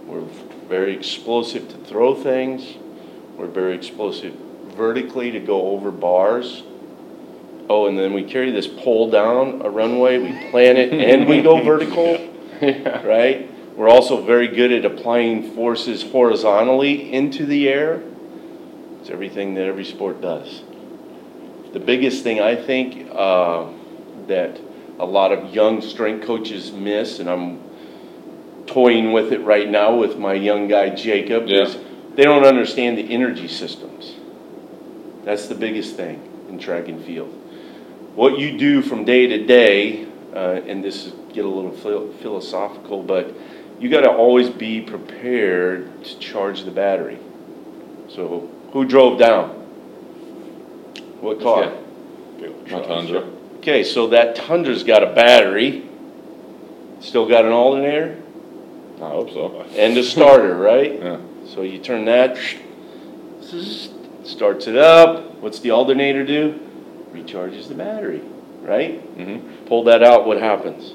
We're 0.05 0.25
very 0.67 0.95
explosive 0.95 1.67
to 1.69 1.77
throw 1.77 2.15
things. 2.15 2.77
We're 3.35 3.47
very 3.47 3.75
explosive 3.75 4.33
vertically 4.75 5.31
to 5.31 5.39
go 5.39 5.71
over 5.71 5.91
bars. 5.91 6.63
Oh, 7.69 7.87
and 7.87 7.97
then 7.97 8.13
we 8.13 8.23
carry 8.23 8.51
this 8.51 8.67
pole 8.67 9.11
down 9.11 9.61
a 9.63 9.69
runway, 9.69 10.17
we 10.17 10.49
plan 10.49 10.77
it, 10.77 10.93
and 11.13 11.27
we 11.27 11.41
go 11.41 11.61
vertical, 11.61 12.17
yeah. 12.61 13.03
right? 13.03 13.49
We're 13.75 13.89
also 13.89 14.23
very 14.23 14.47
good 14.47 14.71
at 14.71 14.85
applying 14.85 15.55
forces 15.55 16.03
horizontally 16.03 17.13
into 17.13 17.45
the 17.45 17.69
air. 17.69 18.01
It's 19.01 19.09
everything 19.09 19.53
that 19.55 19.65
every 19.65 19.85
sport 19.85 20.21
does. 20.21 20.63
The 21.73 21.79
biggest 21.79 22.23
thing 22.23 22.39
I 22.39 22.55
think 22.55 23.09
uh, 23.11 23.67
that 24.27 24.59
a 24.97 25.05
lot 25.05 25.31
of 25.31 25.53
young 25.53 25.81
strength 25.81 26.25
coaches 26.25 26.71
miss, 26.71 27.19
and 27.19 27.29
I'm 27.29 27.61
toying 28.65 29.11
with 29.11 29.31
it 29.31 29.39
right 29.41 29.69
now 29.69 29.95
with 29.95 30.17
my 30.17 30.33
young 30.33 30.67
guy 30.67 30.89
Jacob, 30.89 31.47
is 31.47 31.77
they 32.15 32.23
don't 32.23 32.45
understand 32.45 32.97
the 32.97 33.13
energy 33.13 33.47
systems. 33.47 34.15
That's 35.23 35.47
the 35.47 35.55
biggest 35.55 35.95
thing 35.95 36.47
in 36.49 36.57
track 36.57 36.87
and 36.87 37.03
field. 37.03 37.29
What 38.15 38.39
you 38.39 38.57
do 38.57 38.81
from 38.81 39.05
day 39.05 39.27
to 39.27 39.45
day, 39.45 40.07
uh, 40.33 40.61
and 40.65 40.83
this 40.83 41.05
is 41.05 41.13
get 41.33 41.45
a 41.45 41.47
little 41.47 41.71
phil- 41.71 42.11
philosophical, 42.13 43.03
but 43.03 43.31
you 43.79 43.89
got 43.89 44.01
to 44.01 44.11
always 44.11 44.49
be 44.49 44.81
prepared 44.81 46.03
to 46.03 46.19
charge 46.19 46.63
the 46.63 46.71
battery. 46.71 47.19
So, 48.09 48.49
who 48.73 48.85
drove 48.85 49.19
down? 49.19 49.58
What 51.21 51.41
car? 51.41 51.73
My 52.71 52.81
Tundra. 52.81 53.27
Okay, 53.57 53.83
so 53.83 54.07
that 54.07 54.35
Tundra's 54.35 54.83
got 54.83 55.03
a 55.03 55.13
battery. 55.13 55.83
Still 57.01 57.27
got 57.27 57.45
an 57.45 57.51
alternator 57.51 58.21
I 58.97 59.09
hope 59.09 59.29
so. 59.31 59.61
and 59.75 59.97
a 59.97 60.03
starter, 60.03 60.55
right? 60.71 60.93
Yeah. 61.01 61.17
So 61.47 61.61
you 61.61 61.79
turn 61.79 62.05
that, 62.05 62.37
starts 64.23 64.67
it 64.67 64.75
up. 64.75 65.35
What's 65.35 65.59
the 65.59 65.71
alternator 65.71 66.25
do? 66.25 66.59
Recharges 67.13 67.67
the 67.67 67.75
battery. 67.75 68.21
right? 68.61 69.01
Mm-hmm. 69.17 69.65
Pull 69.65 69.85
that 69.85 70.03
out, 70.03 70.25
what 70.27 70.37
happens? 70.39 70.93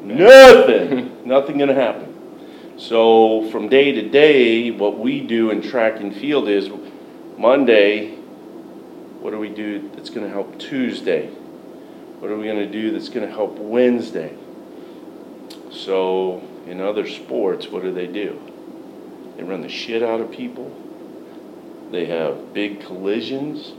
Nothing. 0.00 1.24
Nothing 1.26 1.58
gonna 1.58 1.74
happen. 1.74 2.06
So 2.78 3.50
from 3.50 3.68
day 3.68 3.92
to 3.92 4.08
day, 4.08 4.70
what 4.70 4.98
we 4.98 5.20
do 5.20 5.50
in 5.50 5.60
track 5.60 6.00
and 6.00 6.14
field 6.14 6.48
is 6.48 6.70
Monday, 7.36 8.16
what 9.20 9.30
do 9.30 9.38
we 9.38 9.48
do 9.48 9.90
that's 9.94 10.10
gonna 10.10 10.28
help 10.28 10.58
Tuesday? 10.58 11.28
What 12.18 12.30
are 12.30 12.36
we 12.36 12.46
gonna 12.46 12.70
do 12.70 12.90
that's 12.90 13.08
gonna 13.08 13.30
help 13.30 13.58
Wednesday? 13.58 14.34
So 15.70 16.42
in 16.66 16.80
other 16.80 17.06
sports, 17.06 17.68
what 17.68 17.82
do 17.82 17.92
they 17.92 18.06
do? 18.06 18.40
They 19.36 19.42
run 19.42 19.62
the 19.62 19.68
shit 19.68 20.02
out 20.02 20.20
of 20.20 20.30
people. 20.30 20.70
They 21.90 22.06
have 22.06 22.52
big 22.54 22.80
collisions. 22.80 23.72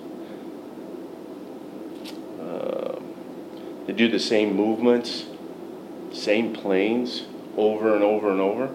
Um, 2.40 3.04
They 3.88 3.94
do 3.94 4.10
the 4.10 4.20
same 4.20 4.56
movements, 4.56 5.26
same 6.12 6.54
planes 6.54 7.24
over 7.58 7.96
and 7.96 8.04
over 8.04 8.32
and 8.32 8.40
over. 8.40 8.70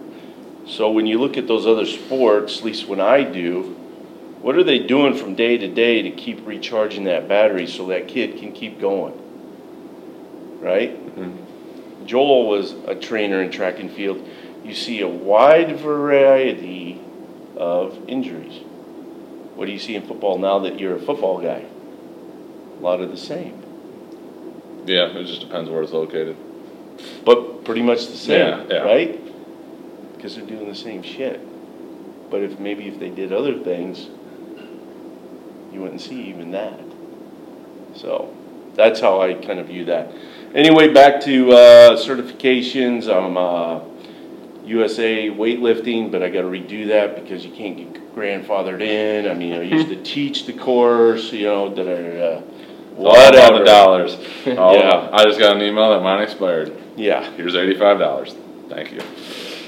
So 0.65 0.91
when 0.91 1.05
you 1.07 1.17
look 1.17 1.37
at 1.37 1.47
those 1.47 1.65
other 1.65 1.85
sports, 1.85 2.59
at 2.59 2.65
least 2.65 2.87
when 2.87 2.99
I 2.99 3.23
do, 3.23 3.76
what 4.41 4.55
are 4.55 4.63
they 4.63 4.79
doing 4.79 5.15
from 5.15 5.35
day 5.35 5.57
to 5.57 5.67
day 5.67 6.01
to 6.03 6.11
keep 6.11 6.45
recharging 6.45 7.05
that 7.05 7.27
battery 7.27 7.67
so 7.67 7.87
that 7.87 8.07
kid 8.07 8.37
can 8.37 8.51
keep 8.51 8.79
going? 8.79 9.13
Right? 10.61 10.91
Mm-hmm. 11.15 12.05
Joel 12.05 12.47
was 12.47 12.71
a 12.87 12.95
trainer 12.95 13.41
in 13.41 13.51
track 13.51 13.79
and 13.79 13.91
field. 13.91 14.27
You 14.63 14.73
see 14.73 15.01
a 15.01 15.07
wide 15.07 15.77
variety 15.77 17.01
of 17.55 18.07
injuries. 18.07 18.61
What 19.55 19.65
do 19.65 19.71
you 19.71 19.79
see 19.79 19.95
in 19.95 20.05
football 20.07 20.37
now 20.37 20.59
that 20.59 20.79
you're 20.79 20.95
a 20.95 20.99
football 20.99 21.41
guy? 21.41 21.65
A 22.77 22.81
lot 22.81 23.01
of 23.01 23.09
the 23.09 23.17
same, 23.17 23.61
Yeah, 24.85 25.07
it 25.17 25.25
just 25.25 25.41
depends 25.41 25.69
where 25.69 25.81
it's 25.81 25.91
located. 25.93 26.37
but 27.25 27.65
pretty 27.65 27.81
much 27.81 28.05
the 28.07 28.15
same, 28.17 28.39
Yeah, 28.39 28.63
yeah. 28.69 28.77
right? 28.83 30.15
Because 30.15 30.35
they're 30.35 30.45
doing 30.45 30.67
the 30.69 30.75
same 30.75 31.01
shit. 31.01 31.39
But 32.29 32.41
if 32.41 32.59
maybe 32.59 32.87
if 32.87 32.99
they 32.99 33.09
did 33.09 33.33
other 33.33 33.57
things, 33.59 34.09
you 35.71 35.81
wouldn't 35.81 36.01
see 36.01 36.21
even 36.23 36.51
that. 36.51 36.79
So 37.95 38.33
that's 38.75 38.99
how 38.99 39.21
I 39.21 39.33
kind 39.33 39.59
of 39.59 39.67
view 39.67 39.85
that. 39.85 40.11
Anyway, 40.53 40.93
back 40.93 41.21
to 41.21 41.51
uh, 41.51 41.97
certifications. 41.97 43.13
I'm 43.13 43.37
uh, 43.37 43.81
USA 44.65 45.29
weightlifting, 45.29 46.11
but 46.11 46.23
I 46.23 46.29
got 46.29 46.41
to 46.41 46.47
redo 46.47 46.87
that 46.87 47.15
because 47.15 47.45
you 47.45 47.51
can't 47.51 47.77
get 47.77 48.15
grandfathered 48.15 48.81
in. 48.81 49.29
I 49.29 49.33
mean, 49.33 49.53
I 49.53 49.61
used 49.61 49.89
to 49.89 50.01
teach 50.03 50.45
the 50.45 50.53
course, 50.53 51.31
you 51.31 51.45
know, 51.45 51.73
that 51.73 51.87
I. 51.87 52.19
Uh, 52.19 52.41
All 53.03 53.59
the 53.59 53.63
dollars. 53.63 54.15
All 54.57 54.75
Yeah. 54.77 55.09
I 55.11 55.23
just 55.25 55.39
got 55.39 55.55
an 55.55 55.61
email 55.61 55.91
that 55.91 56.01
mine 56.01 56.23
expired. 56.23 56.75
Yeah. 56.95 57.29
Here's 57.33 57.55
eighty-five 57.55 57.99
dollars. 57.99 58.35
Thank 58.69 58.91
you. 58.91 59.01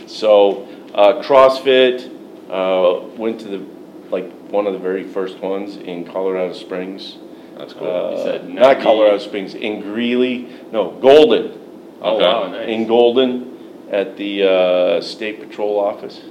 So 0.08 0.68
uh, 0.94 1.22
CrossFit 1.22 2.10
uh, 2.50 3.08
went 3.16 3.40
to 3.42 3.48
the 3.48 3.79
like 4.12 4.30
one 4.50 4.68
of 4.68 4.74
the 4.74 4.80
very 4.80 5.04
first 5.08 5.38
ones 5.40 5.78
in 5.78 6.06
Colorado 6.06 6.54
Springs. 6.54 7.18
That's 7.58 7.74
cool. 7.74 7.88
Uh, 7.88 8.12
You 8.12 8.18
said 8.24 8.50
not 8.50 8.82
Colorado 8.82 9.18
Springs 9.20 9.54
in 9.56 9.82
Greeley, 9.82 10.48
no 10.72 10.92
Golden, 10.92 11.60
Oh, 12.02 12.18
wow, 12.18 12.48
nice. 12.48 12.68
in 12.70 12.88
Golden 12.88 13.88
at 13.92 14.16
the 14.18 14.44
uh, 14.50 15.02
state 15.02 15.40
patrol 15.42 15.80
office. 15.80 16.22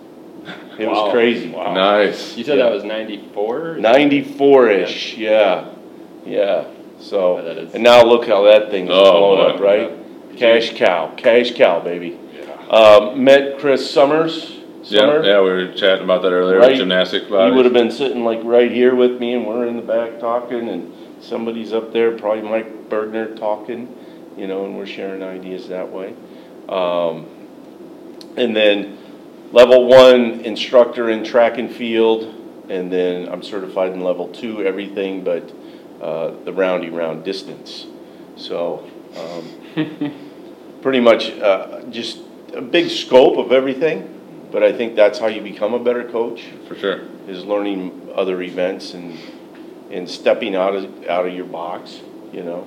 It 0.79 0.87
was 0.89 1.11
crazy. 1.13 1.51
Wow. 1.51 1.75
Nice. 1.75 2.37
You 2.37 2.45
said 2.45 2.59
that 2.61 2.71
was 2.73 2.85
ninety-four? 2.85 3.79
94 3.79 4.69
ish, 4.71 5.17
yeah, 5.17 5.71
yeah. 6.25 6.67
So 7.01 7.37
Yeah, 7.39 7.43
that 7.43 7.59
is- 7.59 7.75
and 7.75 7.83
now 7.83 8.05
look 8.05 8.27
how 8.29 8.43
that 8.45 8.71
thing's 8.71 8.89
Oh, 8.93 9.11
blowing 9.37 9.55
up, 9.55 9.61
right? 9.61 9.91
Cash 10.37 10.75
cow, 10.77 11.13
cash 11.17 11.51
cow, 11.55 11.81
baby. 11.81 12.17
Yeah. 12.33 12.55
Um, 12.71 13.25
met 13.25 13.59
Chris 13.59 13.93
Sommers. 13.93 14.58
Yeah, 14.91 15.01
Sommer. 15.01 15.25
yeah, 15.25 15.41
we 15.43 15.51
were 15.51 15.73
chatting 15.73 16.05
about 16.05 16.23
that 16.23 16.33
earlier. 16.33 16.59
Right. 16.59 16.77
Gymnastic 16.77 17.25
He 17.25 17.31
bodies. 17.31 17.55
would 17.57 17.65
have 17.67 17.75
been 17.75 17.91
sitting 17.91 18.25
like 18.25 18.41
right 18.43 18.71
here 18.71 18.95
with 18.95 19.19
me, 19.21 19.35
and 19.35 19.47
we're 19.47 19.67
in 19.67 19.77
the 19.77 19.83
back 19.83 20.19
talking, 20.19 20.69
and 20.69 20.93
somebody's 21.23 21.73
up 21.73 21.93
there, 21.93 22.17
probably 22.17 22.43
Mike 22.49 22.89
Burgener 22.89 23.37
talking, 23.39 23.95
you 24.37 24.47
know, 24.47 24.65
and 24.65 24.77
we're 24.77 24.87
sharing 24.87 25.23
ideas 25.23 25.69
that 25.69 25.91
way. 25.91 26.15
Um, 26.69 27.27
and 28.37 28.55
then 28.57 28.99
level 29.53 29.87
one 29.87 30.41
instructor 30.41 31.11
in 31.11 31.25
track 31.25 31.59
and 31.59 31.71
field, 31.75 32.35
and 32.71 32.91
then 32.93 33.29
I'm 33.29 33.43
certified 33.43 33.93
in 33.93 34.01
level 34.01 34.29
two 34.29 34.63
everything 34.63 35.25
but 35.25 35.51
uh, 36.01 36.31
the 36.45 36.53
roundy 36.53 36.91
round 36.91 37.25
distance. 37.25 37.87
So 38.37 38.89
um, 39.17 40.15
pretty 40.83 41.01
much 41.01 41.31
uh, 41.33 41.83
just 41.91 42.21
a 42.55 42.63
big 42.63 42.89
scope 42.91 43.37
of 43.39 43.53
everything. 43.53 44.15
But 44.51 44.63
I 44.63 44.73
think 44.73 44.97
that's 44.97 45.19
how 45.19 45.27
you 45.27 45.41
become 45.43 45.75
a 45.75 45.79
better 45.79 46.05
coach 46.05 46.47
For 46.67 46.75
sure. 46.75 47.01
is 47.27 47.45
learning 47.45 48.11
other 48.15 48.41
events 48.43 48.95
and 48.95 49.19
and 49.91 50.09
stepping 50.09 50.55
out 50.55 50.75
of 50.75 51.07
out 51.07 51.27
of 51.27 51.35
your 51.35 51.45
box. 51.47 52.01
You 52.33 52.45
know, 52.45 52.67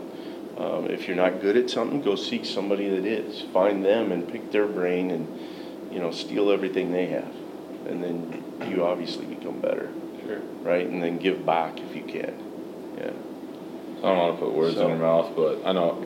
um, 0.57 0.87
if 0.89 1.07
you're 1.07 1.17
not 1.17 1.41
good 1.41 1.55
at 1.57 1.69
something, 1.69 2.01
go 2.01 2.15
seek 2.15 2.45
somebody 2.45 2.89
that 2.89 3.05
is. 3.05 3.41
Find 3.53 3.83
them 3.85 4.11
and 4.11 4.27
pick 4.27 4.51
their 4.51 4.67
brain 4.67 5.11
and 5.11 5.27
you 5.91 5.99
know 5.99 6.11
steal 6.11 6.51
everything 6.51 6.91
they 6.91 7.07
have, 7.07 7.33
and 7.87 8.03
then 8.03 8.43
you 8.69 8.83
obviously 8.83 9.25
become 9.25 9.59
better, 9.59 9.89
Sure. 10.25 10.39
right? 10.63 10.85
And 10.87 11.01
then 11.01 11.17
give 11.17 11.45
back 11.45 11.79
if 11.79 11.95
you 11.95 12.03
can. 12.03 12.33
Yeah. 12.97 13.11
I 13.99 14.01
don't 14.09 14.17
want 14.17 14.39
to 14.39 14.45
put 14.45 14.53
words 14.53 14.75
So- 14.75 14.83
in 14.83 14.89
your 14.89 14.97
mouth, 14.99 15.31
but 15.35 15.59
I 15.65 15.71
know. 15.73 16.03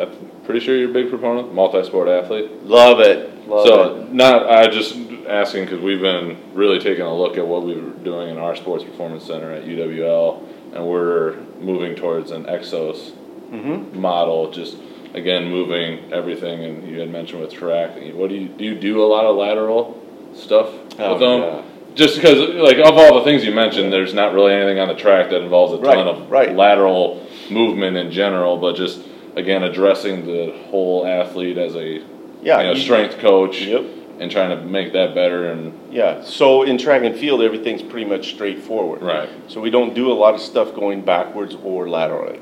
I'm 0.00 0.10
pretty 0.44 0.58
sure 0.58 0.76
you're 0.76 0.90
a 0.90 0.92
big 0.92 1.08
proponent, 1.08 1.54
multi-sport 1.54 2.08
athlete. 2.08 2.64
Love 2.64 2.98
it. 2.98 3.30
Love 3.46 3.66
so 3.66 3.96
it. 4.02 4.12
not 4.12 4.48
I 4.48 4.68
just 4.68 4.96
asking 5.28 5.64
because 5.64 5.80
we've 5.80 6.00
been 6.00 6.36
really 6.54 6.78
taking 6.78 7.04
a 7.04 7.14
look 7.14 7.36
at 7.38 7.46
what 7.46 7.62
we 7.64 7.74
were 7.74 7.90
doing 7.90 8.30
in 8.30 8.38
our 8.38 8.54
sports 8.56 8.84
performance 8.84 9.24
center 9.24 9.52
at 9.52 9.64
UWL, 9.64 10.42
and 10.74 10.86
we're 10.86 11.36
moving 11.60 11.94
towards 11.96 12.30
an 12.30 12.44
Exos 12.44 13.12
Mm-hmm. 13.52 14.00
model. 14.00 14.50
Just 14.50 14.76
again 15.12 15.48
moving 15.48 16.12
everything, 16.12 16.64
and 16.64 16.88
you 16.88 16.98
had 16.98 17.10
mentioned 17.10 17.40
with 17.42 17.52
track. 17.52 17.90
What 18.14 18.28
do 18.30 18.34
you 18.34 18.48
do? 18.48 18.64
You 18.64 18.74
do 18.74 19.02
a 19.02 19.06
lot 19.06 19.24
of 19.26 19.36
lateral 19.36 20.02
stuff 20.34 20.68
Oh, 20.98 21.12
with 21.12 21.20
them. 21.20 21.40
yeah. 21.40 21.62
Just 21.94 22.16
because, 22.16 22.38
like, 22.56 22.78
of 22.78 22.96
all 22.98 23.18
the 23.18 23.22
things 23.24 23.44
you 23.44 23.52
mentioned, 23.52 23.92
there's 23.92 24.12
not 24.14 24.34
really 24.34 24.52
anything 24.52 24.80
on 24.80 24.88
the 24.88 24.94
track 24.96 25.30
that 25.30 25.42
involves 25.42 25.72
a 25.74 25.76
Right, 25.76 25.94
ton 25.94 26.08
of 26.08 26.28
right. 26.30 26.52
lateral 26.56 27.24
movement 27.50 27.96
in 27.96 28.10
general, 28.10 28.56
but 28.56 28.74
just 28.74 29.00
again 29.36 29.62
addressing 29.62 30.26
the 30.26 30.52
whole 30.70 31.06
athlete 31.06 31.58
as 31.58 31.76
a 31.76 32.02
Yeah. 32.44 32.58
you 32.60 32.66
know, 32.68 32.72
you- 32.74 32.80
strength 32.80 33.18
coach 33.18 33.60
Yep. 33.62 33.82
and 34.20 34.30
trying 34.30 34.50
to 34.56 34.64
make 34.64 34.92
that 34.92 35.14
better 35.14 35.50
and 35.50 35.72
Yeah. 35.90 36.22
So 36.22 36.62
in 36.62 36.78
track 36.78 37.02
and 37.02 37.16
field, 37.16 37.42
everything's 37.42 37.82
pretty 37.82 38.06
much 38.08 38.28
straightforward. 38.34 39.02
right. 39.02 39.28
So 39.48 39.60
we 39.60 39.70
don't 39.70 39.94
do 39.94 40.12
a 40.12 40.14
lot 40.14 40.34
of 40.34 40.40
stuff 40.40 40.74
going 40.74 41.00
backwards 41.00 41.56
or 41.64 41.88
laterally. 41.88 42.38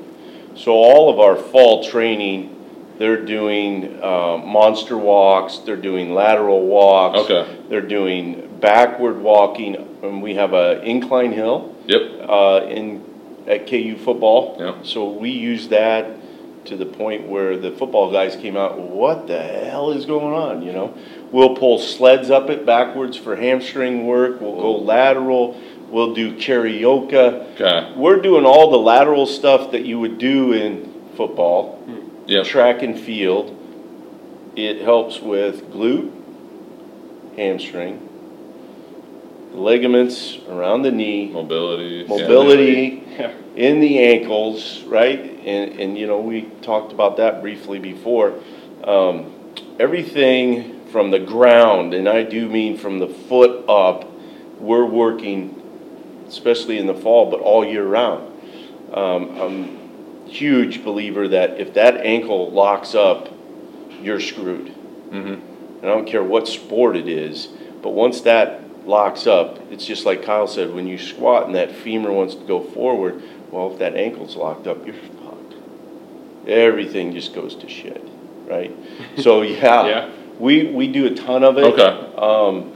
So 0.55 0.73
all 0.73 1.09
of 1.09 1.19
our 1.19 1.35
fall 1.35 1.83
training, 1.83 2.49
they're 2.99 3.17
doing 3.17 3.97
uh, 4.03 4.37
monster 4.45 4.97
walks, 4.97 5.57
they're 5.59 5.75
doing 5.75 6.13
lateral 6.13 6.61
walks. 6.67 7.19
Okay. 7.21 7.45
They're 7.69 7.81
doing 7.81 8.49
backward 8.59 9.21
walking, 9.23 9.75
and 10.03 10.21
we 10.21 10.35
have 10.35 10.53
a 10.53 10.79
incline 10.83 11.31
hill 11.31 11.69
Yep. 11.87 12.01
uh, 12.29 12.61
in, 12.69 13.01
at 13.47 13.65
KU 13.67 13.95
football. 13.97 14.57
Yep. 14.59 14.75
So 14.83 15.05
we 15.09 15.31
use 15.31 15.69
that 15.69 16.05
to 16.65 16.77
the 16.77 16.85
point 16.85 17.27
where 17.27 17.57
the 17.57 17.71
football 17.71 18.11
guys 18.11 18.35
came 18.35 18.55
out, 18.55 18.79
what 18.79 19.27
the 19.27 19.41
hell 19.41 19.91
is 19.91 20.05
going 20.05 20.33
on, 20.33 20.61
you 20.61 20.71
know? 20.71 20.97
We'll 21.31 21.55
pull 21.55 21.79
sleds 21.79 22.29
up 22.29 22.49
it 22.49 22.65
backwards 22.65 23.17
for 23.17 23.35
hamstring 23.35 24.05
work, 24.05 24.39
we'll 24.39 24.55
go 24.55 24.75
lateral, 24.77 25.59
we'll 25.89 26.13
do 26.13 26.35
karaoke. 26.37 27.13
Okay. 27.59 27.93
We're 27.95 28.21
doing 28.21 28.45
all 28.45 28.71
the 28.71 28.77
lateral 28.77 29.25
stuff 29.25 29.71
that 29.71 29.85
you 29.85 29.99
would 29.99 30.17
do 30.17 30.53
in 30.53 30.93
football, 31.15 31.77
hmm. 31.85 32.29
Yep. 32.29 32.45
track 32.45 32.81
and 32.83 32.97
field. 32.99 33.59
It 34.55 34.81
helps 34.81 35.19
with 35.19 35.71
glute, 35.71 36.11
hamstring, 37.35 38.07
ligaments 39.53 40.37
around 40.47 40.83
the 40.83 40.91
knee, 40.91 41.29
Mobility. 41.31 42.05
mobility 42.07 43.03
Yeah. 43.17 43.31
in 43.55 43.79
the 43.79 43.99
ankles, 43.99 44.83
right? 44.83 45.32
And, 45.45 45.79
and 45.79 45.97
you 45.97 46.07
know, 46.07 46.19
we 46.19 46.43
talked 46.61 46.91
about 46.91 47.17
that 47.17 47.41
briefly 47.41 47.79
before. 47.79 48.39
Um, 48.83 49.33
everything 49.79 50.87
from 50.87 51.11
the 51.11 51.19
ground, 51.19 51.93
and 51.93 52.07
I 52.07 52.23
do 52.23 52.47
mean 52.47 52.77
from 52.77 52.99
the 52.99 53.07
foot 53.07 53.67
up, 53.67 54.09
we're 54.59 54.85
working, 54.85 56.23
especially 56.27 56.77
in 56.77 56.87
the 56.87 56.93
fall, 56.93 57.29
but 57.29 57.39
all 57.39 57.65
year 57.65 57.85
round. 57.85 58.31
Um, 58.93 59.41
I'm 59.41 60.23
a 60.25 60.29
huge 60.29 60.83
believer 60.83 61.27
that 61.29 61.59
if 61.59 61.73
that 61.73 61.97
ankle 61.97 62.51
locks 62.51 62.95
up, 62.95 63.29
you're 64.01 64.19
screwed. 64.19 64.71
Mhm. 65.11 65.39
And 65.81 65.83
I 65.83 65.87
don't 65.87 66.05
care 66.05 66.23
what 66.23 66.47
sport 66.47 66.95
it 66.95 67.07
is, 67.07 67.49
but 67.81 67.89
once 67.89 68.21
that 68.21 68.61
locks 68.85 69.27
up, 69.27 69.59
it's 69.71 69.85
just 69.85 70.05
like 70.05 70.23
Kyle 70.23 70.47
said, 70.47 70.73
when 70.73 70.87
you 70.87 70.97
squat 70.97 71.45
and 71.45 71.55
that 71.55 71.71
femur 71.71 72.11
wants 72.11 72.35
to 72.35 72.43
go 72.45 72.59
forward, 72.59 73.21
well, 73.51 73.71
if 73.71 73.79
that 73.79 73.95
ankle's 73.95 74.35
locked 74.35 74.67
up, 74.67 74.85
you're. 74.85 74.95
Everything 76.47 77.13
just 77.13 77.33
goes 77.33 77.55
to 77.55 77.69
shit, 77.69 78.01
right? 78.47 78.75
So, 79.17 79.41
yeah, 79.43 79.85
Yeah. 79.85 80.09
we, 80.39 80.67
we 80.67 80.87
do 80.87 81.05
a 81.07 81.15
ton 81.15 81.43
of 81.43 81.57
it. 81.57 81.63
Okay. 81.65 82.15
Um, 82.17 82.73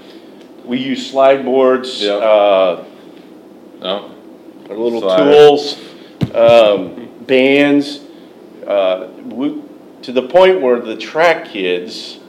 we 0.66 0.80
use 0.80 1.10
slide 1.10 1.46
boards, 1.46 2.02
Yeah. 2.02 2.14
uh, 2.14 2.86
No? 3.82 4.12
our 4.70 4.76
little 4.76 5.00
Slider. 5.02 5.32
tools, 5.32 5.80
um, 6.36 7.08
bands, 7.22 8.02
uh, 8.66 9.08
we, 9.24 9.62
to 10.02 10.12
the 10.12 10.24
point 10.28 10.60
where 10.62 10.80
the 10.82 10.98
track 10.98 11.46
kids, 11.50 12.20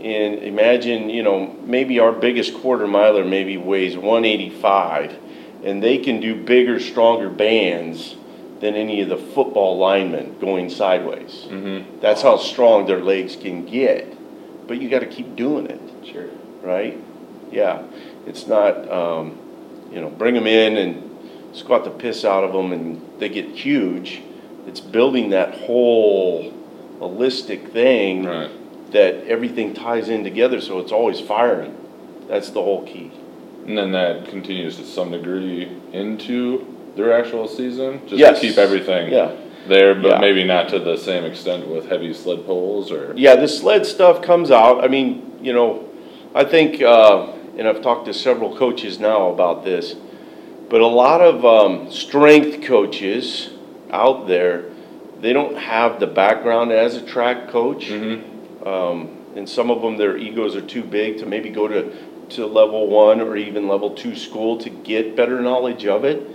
and 0.00 0.42
imagine, 0.42 1.08
you 1.10 1.22
know, 1.22 1.56
maybe 1.64 1.98
our 2.00 2.12
biggest 2.12 2.54
quarter 2.54 2.86
miler 2.86 3.24
maybe 3.24 3.56
weighs 3.56 3.96
one 3.96 4.24
eighty-five, 4.24 5.16
and 5.64 5.80
they 5.82 5.98
can 5.98 6.20
do 6.20 6.34
bigger, 6.44 6.78
stronger 6.80 7.28
bands 7.28 8.14
than 8.60 8.74
any 8.74 9.00
of 9.00 9.08
the 9.08 9.16
football 9.16 9.78
linemen 9.78 10.36
going 10.40 10.68
sideways. 10.70 11.46
Mm-hmm. 11.48 12.00
That's 12.00 12.22
how 12.22 12.36
strong 12.36 12.86
their 12.86 13.00
legs 13.02 13.36
can 13.36 13.64
get, 13.66 14.12
but 14.66 14.80
you 14.80 14.88
gotta 14.88 15.06
keep 15.06 15.36
doing 15.36 15.66
it 15.66 15.80
Sure. 16.04 16.26
right? 16.62 16.98
Yeah, 17.52 17.82
it's 18.26 18.46
not, 18.46 18.90
um, 18.90 19.38
you 19.92 20.00
know, 20.00 20.10
bring 20.10 20.34
them 20.34 20.46
in 20.46 20.76
and 20.76 21.56
squat 21.56 21.84
the 21.84 21.90
piss 21.90 22.24
out 22.24 22.44
of 22.44 22.52
them 22.52 22.72
and 22.72 23.00
they 23.18 23.28
get 23.28 23.46
huge. 23.46 24.22
It's 24.66 24.80
building 24.80 25.30
that 25.30 25.54
whole 25.54 26.52
holistic 27.00 27.70
thing 27.70 28.24
Right. 28.26 28.50
that 28.92 29.24
everything 29.26 29.72
ties 29.72 30.08
in 30.08 30.24
together 30.24 30.60
so 30.60 30.78
it's 30.78 30.92
always 30.92 31.20
firing. 31.20 31.74
That's 32.28 32.50
the 32.50 32.62
whole 32.62 32.82
key. 32.82 33.10
And 33.66 33.78
then 33.78 33.92
that 33.92 34.28
continues 34.28 34.76
to 34.76 34.84
some 34.84 35.10
degree 35.12 35.68
into 35.92 36.66
their 36.98 37.12
actual 37.12 37.48
season? 37.48 38.00
Just 38.06 38.18
Yes. 38.18 38.40
to 38.40 38.46
keep 38.48 38.58
everything 38.58 39.10
Yeah. 39.10 39.30
there, 39.68 39.94
but 39.94 40.08
Yeah. 40.10 40.18
maybe 40.18 40.44
not 40.44 40.68
to 40.70 40.78
the 40.78 40.96
same 40.96 41.24
extent 41.24 41.68
with 41.68 41.88
heavy 41.88 42.12
sled 42.12 42.44
poles 42.44 42.90
or? 42.92 43.14
Yeah, 43.16 43.36
the 43.36 43.48
sled 43.48 43.86
stuff 43.86 44.20
comes 44.20 44.50
out. 44.50 44.84
I 44.84 44.88
mean, 44.88 45.22
you 45.42 45.52
know, 45.52 45.84
I 46.34 46.44
think, 46.44 46.82
uh, 46.82 47.26
and 47.56 47.66
I've 47.68 47.80
talked 47.80 48.06
to 48.06 48.12
several 48.12 48.54
coaches 48.56 48.98
now 48.98 49.28
about 49.30 49.64
this, 49.64 49.94
but 50.68 50.80
a 50.80 50.86
lot 50.86 51.20
of 51.20 51.46
um, 51.46 51.90
strength 51.90 52.62
coaches 52.62 53.50
out 53.90 54.26
there, 54.26 54.64
they 55.20 55.32
don't 55.32 55.56
have 55.56 56.00
the 56.00 56.06
background 56.06 56.72
as 56.72 56.96
a 56.96 57.00
track 57.00 57.48
coach. 57.48 57.88
Mm-hmm. 57.88 58.68
Um, 58.68 59.08
and 59.36 59.48
some 59.48 59.70
of 59.70 59.82
them, 59.82 59.96
their 59.96 60.16
egos 60.16 60.56
are 60.56 60.60
too 60.60 60.82
big 60.82 61.18
to 61.18 61.26
maybe 61.26 61.48
go 61.48 61.68
to, 61.68 61.92
to 62.30 62.44
level 62.46 62.88
one 62.88 63.20
or 63.20 63.36
even 63.36 63.68
level 63.68 63.90
two 63.90 64.16
school 64.16 64.58
to 64.58 64.68
get 64.68 65.14
better 65.14 65.40
knowledge 65.40 65.86
of 65.86 66.04
it. 66.04 66.28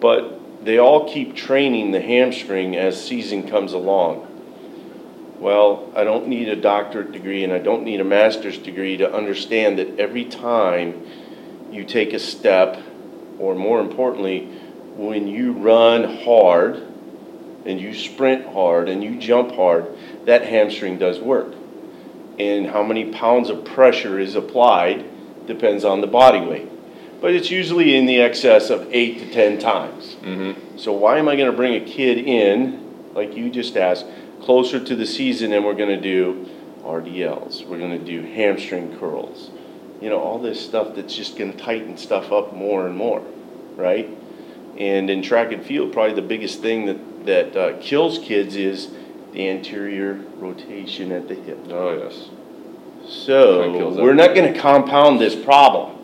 But 0.00 0.64
they 0.64 0.78
all 0.78 1.12
keep 1.12 1.36
training 1.36 1.92
the 1.92 2.00
hamstring 2.00 2.76
as 2.76 3.02
season 3.02 3.48
comes 3.48 3.72
along. 3.72 4.32
Well, 5.38 5.92
I 5.94 6.04
don't 6.04 6.28
need 6.28 6.48
a 6.48 6.56
doctorate 6.56 7.12
degree 7.12 7.44
and 7.44 7.52
I 7.52 7.58
don't 7.58 7.84
need 7.84 8.00
a 8.00 8.04
master's 8.04 8.58
degree 8.58 8.96
to 8.96 9.12
understand 9.12 9.78
that 9.78 9.98
every 9.98 10.24
time 10.24 11.06
you 11.70 11.84
take 11.84 12.12
a 12.14 12.18
step, 12.18 12.82
or 13.38 13.54
more 13.54 13.80
importantly, 13.80 14.46
when 14.96 15.28
you 15.28 15.52
run 15.52 16.22
hard 16.24 16.76
and 17.66 17.80
you 17.80 17.94
sprint 17.94 18.46
hard 18.46 18.88
and 18.88 19.04
you 19.04 19.18
jump 19.18 19.52
hard, 19.52 19.86
that 20.24 20.42
hamstring 20.42 20.98
does 20.98 21.18
work. 21.20 21.54
And 22.38 22.66
how 22.66 22.82
many 22.82 23.12
pounds 23.12 23.50
of 23.50 23.64
pressure 23.64 24.18
is 24.18 24.34
applied 24.34 25.04
depends 25.46 25.84
on 25.84 26.00
the 26.00 26.06
body 26.06 26.40
weight. 26.40 26.70
But 27.20 27.34
it's 27.34 27.50
usually 27.50 27.96
in 27.96 28.06
the 28.06 28.20
excess 28.20 28.70
of 28.70 28.88
eight 28.92 29.18
to 29.20 29.32
10 29.32 29.58
times. 29.58 30.16
Mm-hmm. 30.22 30.78
So 30.78 30.92
why 30.92 31.18
am 31.18 31.28
I 31.28 31.36
gonna 31.36 31.52
bring 31.52 31.74
a 31.74 31.84
kid 31.84 32.18
in, 32.18 33.12
like 33.14 33.34
you 33.34 33.50
just 33.50 33.76
asked, 33.76 34.06
closer 34.42 34.78
to 34.78 34.94
the 34.94 35.06
season 35.06 35.52
and 35.52 35.64
we're 35.64 35.74
gonna 35.74 36.00
do 36.00 36.48
RDLs, 36.82 37.66
we're 37.66 37.78
gonna 37.78 37.98
do 37.98 38.22
hamstring 38.22 38.98
curls. 38.98 39.50
You 40.00 40.10
know, 40.10 40.20
all 40.20 40.38
this 40.38 40.64
stuff 40.64 40.94
that's 40.94 41.14
just 41.14 41.38
gonna 41.38 41.54
tighten 41.54 41.96
stuff 41.96 42.30
up 42.32 42.54
more 42.54 42.86
and 42.86 42.96
more, 42.96 43.22
right? 43.76 44.08
And 44.78 45.08
in 45.08 45.22
track 45.22 45.52
and 45.52 45.64
field, 45.64 45.92
probably 45.92 46.14
the 46.14 46.22
biggest 46.22 46.60
thing 46.60 46.86
that, 46.86 47.26
that 47.26 47.56
uh, 47.56 47.78
kills 47.80 48.18
kids 48.18 48.56
is 48.56 48.90
the 49.32 49.48
anterior 49.48 50.14
rotation 50.36 51.12
at 51.12 51.28
the 51.28 51.34
hip. 51.34 51.58
Oh, 51.70 51.96
yes. 51.96 52.28
So, 53.08 53.90
we're 53.92 54.14
not 54.14 54.34
gonna 54.34 54.58
compound 54.58 55.20
this 55.20 55.34
problem. 55.34 55.95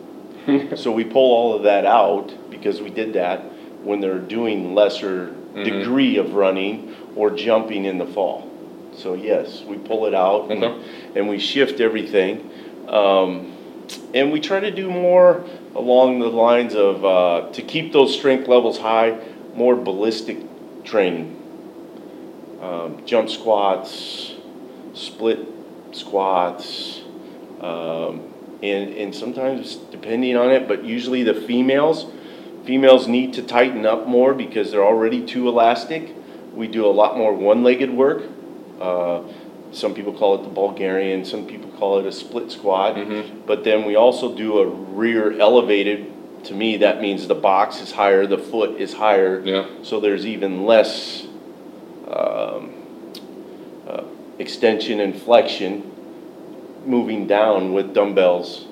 So 0.76 0.90
we 0.92 1.04
pull 1.04 1.32
all 1.32 1.54
of 1.54 1.62
that 1.64 1.84
out, 1.86 2.32
because 2.50 2.80
we 2.80 2.90
did 2.90 3.12
that 3.14 3.40
when 3.84 4.00
they're 4.00 4.18
doing 4.18 4.74
lesser 4.74 5.34
Mhm. 5.54 5.64
degree 5.64 6.16
of 6.16 6.34
running 6.34 6.94
or 7.16 7.30
jumping 7.30 7.84
in 7.84 7.98
the 7.98 8.06
fall. 8.06 8.48
So 8.94 9.14
yes, 9.14 9.62
we 9.68 9.76
pull 9.76 10.06
it 10.06 10.14
out 10.14 10.50
and- 10.50 10.64
and 11.14 11.28
we 11.28 11.38
shift 11.38 11.80
everything. 11.80 12.48
Um, 12.88 13.46
and 14.14 14.32
we 14.32 14.40
try 14.40 14.60
to 14.60 14.70
do 14.70 14.88
more 14.90 15.42
along 15.74 16.20
the 16.20 16.28
lines 16.28 16.74
of, 16.74 17.04
uh, 17.04 17.42
to 17.52 17.62
keep 17.62 17.92
those 17.92 18.14
strength 18.14 18.48
levels 18.48 18.78
high, 18.78 19.14
more 19.56 19.74
ballistic 19.76 20.38
training. 20.84 21.36
Um, 22.62 22.96
jump 23.04 23.28
squats, 23.28 24.34
split 24.94 25.40
squats, 25.92 27.00
um, 27.60 28.20
and, 28.62 28.94
and 28.94 29.14
sometimes 29.14 29.76
depending 29.90 30.36
on 30.36 30.50
it, 30.50 30.68
but 30.68 30.84
usually 30.84 31.22
the 31.22 31.34
females, 31.34 32.06
females 32.64 33.08
need 33.08 33.34
to 33.34 33.42
tighten 33.42 33.84
up 33.84 34.06
more 34.06 34.34
because 34.34 34.70
they're 34.70 34.84
already 34.84 35.24
too 35.24 35.48
elastic. 35.48 36.14
We 36.54 36.68
do 36.68 36.86
a 36.86 36.92
lot 36.92 37.16
more 37.16 37.32
one-legged 37.32 37.90
work. 37.90 38.24
Uh, 38.80 39.22
some 39.72 39.94
people 39.94 40.12
call 40.12 40.36
it 40.36 40.42
the 40.42 40.50
Bulgarian, 40.50 41.24
some 41.24 41.46
people 41.46 41.70
call 41.70 41.98
it 41.98 42.06
a 42.06 42.12
split 42.12 42.52
squat. 42.52 42.96
Mhm. 42.96 43.46
But 43.46 43.64
then 43.64 43.84
we 43.84 43.96
also 43.96 44.34
do 44.34 44.58
a 44.58 44.66
rear 44.66 45.38
elevated. 45.38 46.06
To 46.44 46.54
me, 46.54 46.76
that 46.78 47.00
means 47.00 47.26
the 47.26 47.34
box 47.34 47.80
is 47.80 47.92
higher, 47.92 48.26
the 48.26 48.38
foot 48.38 48.80
is 48.80 48.94
higher. 48.94 49.40
Yeah. 49.44 49.64
So 49.82 49.98
there's 50.00 50.26
even 50.26 50.66
less 50.66 51.26
um, 52.08 52.70
uh, 53.88 54.02
extension 54.38 55.00
and 55.00 55.16
flexion 55.16 55.91
moving 56.86 57.26
down 57.26 57.72
with 57.72 57.94
dumbbells 57.94 58.66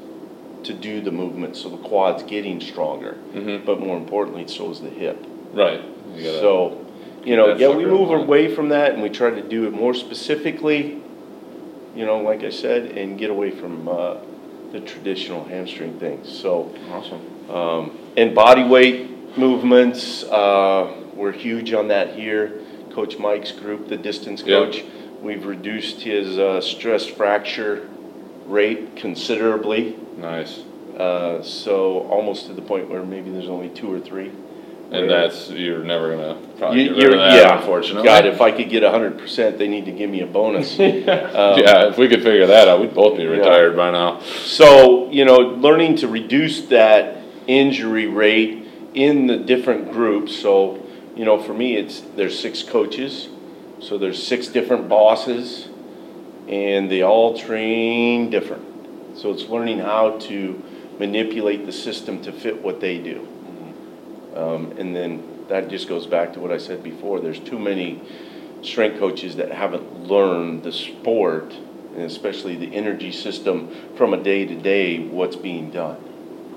to 0.65 0.75
do 0.75 1.01
the 1.01 1.11
movement, 1.11 1.57
so 1.57 1.69
the 1.69 1.77
quad's 1.79 2.23
getting 2.23 2.61
stronger. 2.61 3.13
Mm-hmm. 3.33 3.65
But 3.65 3.81
more 3.81 3.97
importantly, 3.97 4.47
so 4.49 4.71
is 4.71 4.81
the 4.81 4.91
hip. 4.91 5.25
Right. 5.53 5.83
You 6.15 6.25
So, 6.25 6.87
you 7.25 7.37
know, 7.37 7.55
yeah, 7.57 7.69
we 7.69 7.85
move 7.85 8.11
line. 8.11 8.21
away 8.21 8.55
from 8.55 8.69
that 8.71 8.93
and 8.93 9.03
we 9.03 9.09
try 9.09 9.31
to 9.31 9.43
do 9.43 9.67
it 9.67 9.73
more 9.73 9.95
specifically, 9.95 11.03
you 11.95 12.07
know, 12.07 12.19
like 12.19 12.43
I 12.43 12.51
said, 12.51 12.97
and 12.97 13.19
get 13.19 13.31
away 13.31 13.51
from 13.51 13.89
uh, 13.89 14.17
the 14.73 14.81
traditional 14.81 15.45
hamstring 15.45 15.99
things. 15.99 16.29
So, 16.31 16.75
Awesome. 16.91 17.51
um, 17.51 17.99
and 18.17 18.35
body 18.35 18.65
weight 18.65 19.37
movements, 19.39 20.25
uh, 20.25 20.95
we're 21.15 21.33
huge 21.33 21.73
on 21.73 21.89
that 21.89 22.15
here. 22.15 22.61
Coach 22.93 23.19
Mike's 23.19 23.53
group, 23.53 23.89
the 23.89 23.97
distance 23.97 24.43
coach, 24.43 24.83
we've 25.21 25.47
reduced 25.47 26.01
his 26.01 26.39
uh, 26.39 26.61
stress 26.61 27.07
fracture 27.07 27.89
rate 28.51 28.97
considerably. 28.97 29.97
Nice. 30.17 30.61
Uh, 30.97 31.43
so 31.43 32.01
almost 32.11 32.47
to 32.47 32.53
the 32.53 32.63
point 32.63 32.89
where 32.91 33.03
maybe 33.03 33.31
there's 33.31 33.49
only 33.49 33.69
two 33.71 33.93
or 33.93 34.01
three. 34.01 34.31
And 34.93 35.09
that's, 35.09 35.49
you're 35.51 35.85
never 35.85 36.11
gonna 36.17 36.37
probably 36.59 36.83
You- 36.83 36.89
get 36.89 36.95
rid 36.97 37.03
you're- 37.05 37.15
of 37.15 37.21
that, 37.21 37.43
yeah. 37.45 37.59
unfortunately. 37.59 38.03
God, 38.03 38.27
if 38.27 38.41
I 38.41 38.51
could 38.51 38.69
get 38.69 38.83
hundred 38.83 39.19
percent, 39.19 39.57
they 39.57 39.69
need 39.69 39.85
to 39.85 39.93
give 39.93 40.11
me 40.11 40.21
a 40.21 40.27
bonus. 40.27 40.75
Um, 40.81 40.85
Yeah, 41.61 41.89
if 41.89 41.97
we 41.97 42.09
could 42.09 42.25
figure 42.25 42.47
that 42.49 42.67
out, 42.67 42.81
we'd 42.81 42.93
both 42.93 43.17
be 43.17 43.25
retired 43.27 43.77
by 43.77 43.93
now. 43.93 44.19
So, 44.21 45.09
you 45.13 45.25
know, 45.25 45.37
learning 45.37 45.95
to 45.99 46.09
reduce 46.09 46.63
that 46.67 47.19
injury 47.47 48.09
rate 48.09 48.65
in 48.93 49.29
the 49.29 49.37
different 49.37 49.93
groups, 49.93 50.35
so, 50.35 50.81
you 51.17 51.25
know, 51.25 51.39
for 51.39 51.55
me, 51.55 51.77
it's, 51.77 52.01
there's 52.17 52.37
six 52.37 52.65
coaches, 52.65 53.29
so 53.79 53.97
there's 53.97 54.21
six 54.21 54.49
different 54.49 54.89
bosses, 54.89 55.69
and 56.51 56.91
they 56.91 57.03
all 57.03 57.39
train 57.39 58.29
different. 58.29 59.17
So 59.17 59.31
it's 59.31 59.45
learning 59.45 59.79
how 59.79 60.19
to 60.19 60.63
manipulate 60.99 61.65
the 61.65 61.73
system 61.73 62.21
to 62.23 62.33
fit 62.33 62.61
what 62.63 62.81
they 62.81 62.99
do. 62.99 63.27
Um, 64.35 64.73
and 64.79 64.95
then 64.95 65.47
that 65.49 65.69
just 65.69 65.89
goes 65.89 66.07
back 66.07 66.33
to 66.35 66.41
what 66.41 66.51
I 66.51 66.59
said 66.59 66.83
before, 66.83 67.21
there's 67.21 67.41
too 67.41 67.59
many 67.59 68.03
strength 68.63 68.99
coaches 68.99 69.37
that 69.37 69.51
haven't 69.51 70.07
learned 70.07 70.65
the 70.65 70.73
sport, 70.73 71.53
and 71.95 72.03
especially 72.03 72.57
the 72.57 72.75
energy 72.75 73.13
system 73.13 73.75
from 73.97 74.13
a 74.13 74.23
day-to-day, 74.23 74.99
what's 74.99 75.37
being 75.37 75.71
done. 75.71 75.97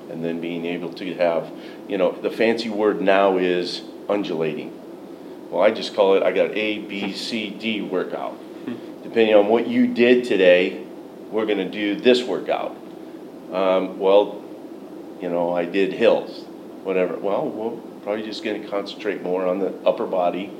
And 0.09 0.23
then 0.23 0.41
being 0.41 0.65
able 0.65 0.91
to 0.93 1.13
have, 1.15 1.51
you 1.87 1.97
know, 1.97 2.11
the 2.11 2.29
fancy 2.29 2.69
word 2.69 3.01
now 3.01 3.37
is 3.37 3.81
undulating. 4.09 4.71
Well, 5.49 5.63
I 5.63 5.71
just 5.71 5.95
call 5.95 6.15
it, 6.15 6.23
I 6.23 6.31
got 6.31 6.51
A, 6.51 6.79
B, 6.79 7.13
C, 7.13 7.49
D 7.49 7.81
workout. 7.81 8.37
Depending 9.03 9.35
on 9.35 9.47
what 9.47 9.67
you 9.67 9.87
did 9.87 10.23
today, 10.23 10.83
we're 11.29 11.45
gonna 11.45 11.69
do 11.69 11.95
this 11.95 12.23
workout. 12.23 12.75
Um, 13.51 13.99
well, 13.99 14.41
you 15.21 15.29
know, 15.29 15.55
I 15.55 15.65
did 15.65 15.93
hills, 15.93 16.45
whatever. 16.83 17.17
Well, 17.17 17.47
we're 17.47 17.79
probably 18.01 18.23
just 18.23 18.43
gonna 18.43 18.67
concentrate 18.67 19.21
more 19.21 19.45
on 19.45 19.59
the 19.59 19.73
upper 19.85 20.05
body 20.05 20.51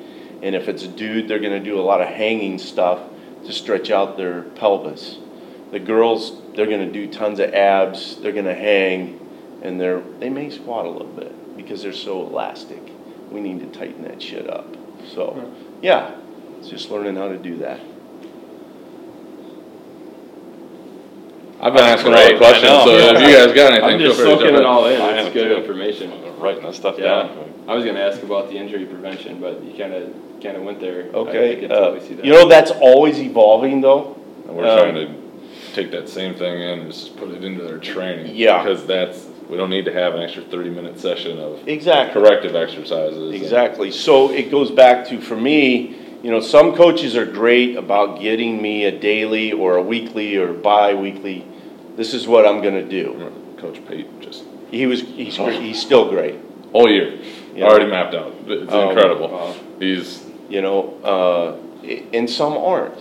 And 0.43 0.55
if 0.55 0.67
it's 0.67 0.83
a 0.83 0.89
dude, 0.89 1.29
they're 1.29 1.39
gonna 1.39 1.61
do 1.61 1.79
a 1.79 1.81
lot 1.81 2.01
of 2.01 2.09
hanging 2.09 2.59
stuff 2.59 2.99
to 3.45 3.53
stretch 3.53 3.89
out 3.89 4.17
their 4.17 4.41
pelvis. 4.41 5.17
The 5.71 5.79
girls, 5.79 6.33
they're 6.53 6.65
gonna 6.65 6.91
do 6.91 7.07
tons 7.07 7.39
of 7.39 7.53
abs, 7.53 8.17
they're 8.17 8.33
gonna 8.33 8.53
hang, 8.53 9.21
and 9.61 9.79
they're, 9.79 10.01
they 10.19 10.29
may 10.29 10.49
squat 10.49 10.85
a 10.85 10.89
little 10.89 11.07
bit 11.07 11.55
because 11.55 11.81
they're 11.81 11.93
so 11.93 12.27
elastic. 12.27 12.81
We 13.31 13.39
need 13.39 13.61
to 13.61 13.79
tighten 13.79 14.03
that 14.03 14.21
shit 14.21 14.49
up. 14.49 14.67
So, 15.13 15.53
yeah, 15.81 16.13
it's 16.59 16.67
just 16.67 16.91
learning 16.91 17.15
how 17.15 17.29
to 17.29 17.37
do 17.37 17.55
that. 17.59 17.79
I've 21.63 21.71
been 21.73 21.81
That's 21.83 22.01
asking 22.01 22.11
a 22.13 22.15
lot 22.17 22.23
great, 22.25 22.35
of 22.35 22.41
I 22.41 22.45
questions, 22.45 22.71
know. 22.71 22.85
so 22.85 22.91
if 23.15 23.21
you 23.21 23.35
guys 23.37 23.55
got 23.55 23.71
anything, 23.71 23.83
I'm 23.89 23.97
feel 23.99 24.07
just 24.09 24.19
free 24.19 24.29
to 24.29 24.35
soaking 24.35 24.47
jump 24.47 24.57
it 24.57 24.59
in. 24.59 24.65
all 24.65 24.85
in, 24.87 25.01
I 25.01 25.17
it's 25.17 25.27
am 25.27 25.33
good 25.33 25.47
too. 25.47 25.55
information. 25.55 26.11
Writing 26.39 26.63
that 26.63 26.75
stuff 26.75 26.95
Yeah, 26.97 27.05
down. 27.05 27.53
I 27.69 27.73
was 27.75 27.85
gonna 27.85 28.01
ask 28.01 28.21
about 28.21 28.49
the 28.49 28.57
injury 28.57 28.85
prevention, 28.85 29.39
but 29.39 29.63
you 29.63 29.71
kinda, 29.71 30.09
kinda 30.41 30.59
went 30.61 30.81
there. 30.81 31.05
I- 31.13 31.15
I 31.15 31.19
Okay, 31.21 31.55
could 31.55 31.71
uh, 31.71 31.75
totally 31.79 31.99
see 32.05 32.15
that. 32.15 32.25
you 32.25 32.33
know, 32.33 32.49
that's 32.49 32.71
always 32.71 33.17
evolving 33.21 33.79
though. 33.79 34.17
And 34.45 34.57
we're 34.57 34.65
Um, 34.67 34.77
trying 34.77 34.95
to 34.95 35.07
take 35.73 35.89
that 35.91 36.09
same 36.09 36.33
thing 36.33 36.61
and 36.61 36.91
just 36.91 37.15
put 37.15 37.29
it 37.31 37.41
into 37.45 37.63
their 37.63 37.77
training. 37.77 38.33
Yeah. 38.35 38.61
Because 38.61 38.85
that's, 38.85 39.25
we 39.49 39.55
don't 39.55 39.69
need 39.69 39.85
to 39.85 39.93
have 39.93 40.15
an 40.15 40.21
extra 40.21 40.43
thirty 40.43 40.69
minute 40.69 40.99
session 40.99 41.39
of 41.39 41.59
Exactly. 41.65 42.21
corrective 42.21 42.57
exercises. 42.57 43.17
and- 43.17 43.33
Exactly. 43.33 43.89
So 43.89 44.31
it 44.31 44.51
goes 44.51 44.69
back 44.69 45.07
to, 45.07 45.21
for 45.21 45.37
me, 45.37 45.95
you 46.23 46.31
know, 46.31 46.39
some 46.39 46.73
coaches 46.75 47.15
are 47.17 47.25
great 47.25 47.75
about 47.75 48.19
getting 48.21 48.61
me 48.61 48.85
a 48.85 48.97
daily 48.97 49.51
or 49.51 49.75
a 49.75 49.81
weekly 49.81 50.37
or 50.37 50.53
bi-weekly. 50.53 51.45
This 51.97 52.13
is 52.13 52.27
what 52.27 52.45
I'm 52.47 52.61
gonna 52.63 52.83
do. 52.87 53.31
Coach 53.57 53.85
Pate, 53.85 54.07
just, 54.21 54.43
He 54.71 54.85
was, 54.87 55.01
he's, 55.01 55.37
great. 55.37 55.61
he's 55.61 55.79
still 55.81 56.09
great, 56.09 56.35
All 56.71 56.89
year, 56.89 57.19
Yeah. 57.55 57.65
already 57.65 57.87
mapped 57.87 58.15
out. 58.15 58.33
It's 58.47 58.71
Oh, 58.73 58.89
incredible. 58.89 59.27
wow. 59.29 59.53
He's, 59.79 60.23
you 60.49 60.61
know, 60.61 60.93
uh, 61.03 61.87
and 62.13 62.29
some 62.29 62.53
aren't. 62.57 62.97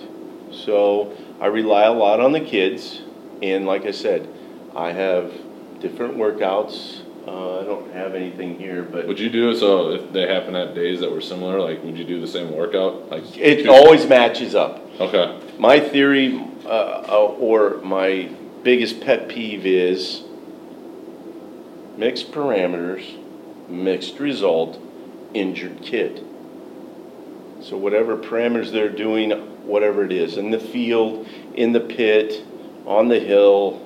So 0.52 1.12
I 1.40 1.46
rely 1.46 1.84
a 1.84 1.92
lot 1.92 2.20
on 2.20 2.32
the 2.32 2.40
kids. 2.40 3.00
And 3.40 3.66
like 3.66 3.86
I 3.86 3.90
said, 3.92 4.28
I 4.76 4.92
have 4.92 5.32
different 5.80 6.16
workouts. 6.16 7.01
Uh, 7.26 7.60
I 7.60 7.64
don't 7.64 7.92
have 7.92 8.14
anything 8.14 8.58
here, 8.58 8.82
but 8.82 9.06
would 9.06 9.20
you 9.20 9.30
do 9.30 9.54
so 9.56 9.92
if 9.92 10.12
they 10.12 10.26
happen 10.26 10.56
at 10.56 10.74
days 10.74 11.00
that 11.00 11.12
were 11.12 11.20
similar, 11.20 11.60
like, 11.60 11.82
would 11.84 11.96
you 11.96 12.04
do 12.04 12.20
the 12.20 12.26
same 12.26 12.52
workout? 12.52 13.10
Like 13.10 13.22
it 13.38 13.62
two- 13.62 13.70
always 13.70 14.06
matches 14.08 14.54
up. 14.54 14.80
Okay, 15.00 15.38
My 15.58 15.78
theory, 15.80 16.44
uh, 16.64 16.68
uh, 17.08 17.36
or 17.38 17.80
my 17.82 18.28
biggest 18.62 19.00
pet 19.00 19.28
peeve 19.28 19.64
is 19.64 20.22
mixed 21.96 22.32
parameters, 22.32 23.04
mixed 23.68 24.18
result, 24.18 24.80
injured 25.32 25.80
kid. 25.82 26.24
So 27.62 27.76
whatever 27.76 28.16
parameters 28.16 28.72
they're 28.72 28.88
doing, 28.88 29.30
whatever 29.64 30.04
it 30.04 30.12
is, 30.12 30.36
in 30.36 30.50
the 30.50 30.58
field, 30.58 31.26
in 31.54 31.72
the 31.72 31.80
pit, 31.80 32.44
on 32.84 33.08
the 33.08 33.20
hill, 33.20 33.80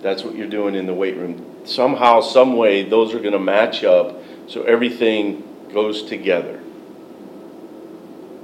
that's 0.00 0.24
what 0.24 0.34
you're 0.34 0.48
doing 0.48 0.74
in 0.74 0.86
the 0.86 0.94
weight 0.94 1.16
room. 1.16 1.44
Somehow, 1.68 2.22
some 2.22 2.56
way, 2.56 2.82
those 2.82 3.14
are 3.14 3.20
gonna 3.20 3.38
match 3.38 3.84
up, 3.84 4.16
so 4.46 4.62
everything 4.62 5.42
goes 5.72 6.02
together. 6.02 6.60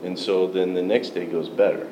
And 0.04 0.18
so 0.18 0.46
then 0.46 0.74
the 0.74 0.82
next 0.82 1.10
day 1.10 1.24
goes 1.24 1.48
better, 1.48 1.88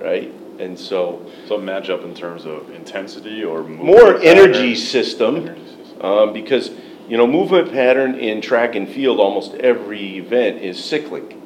right? 0.00 0.32
And 0.58 0.78
so, 0.78 1.20
So 1.46 1.58
match 1.58 1.90
up 1.90 2.04
in 2.04 2.14
terms 2.14 2.46
of 2.46 2.70
intensity 2.70 3.44
or 3.44 3.58
movement 3.62 3.84
more 3.84 4.16
energy 4.22 4.52
pattern? 4.72 4.76
system, 4.76 5.36
Energy 5.36 5.60
system. 5.84 6.00
um, 6.02 6.32
because, 6.32 6.70
you 7.06 7.18
know, 7.18 7.26
movement 7.26 7.70
pattern 7.70 8.14
in 8.14 8.40
track 8.40 8.74
and 8.74 8.88
field, 8.88 9.20
almost 9.20 9.52
every 9.56 10.16
event 10.16 10.62
is 10.62 10.82
cyclic. 10.82 11.36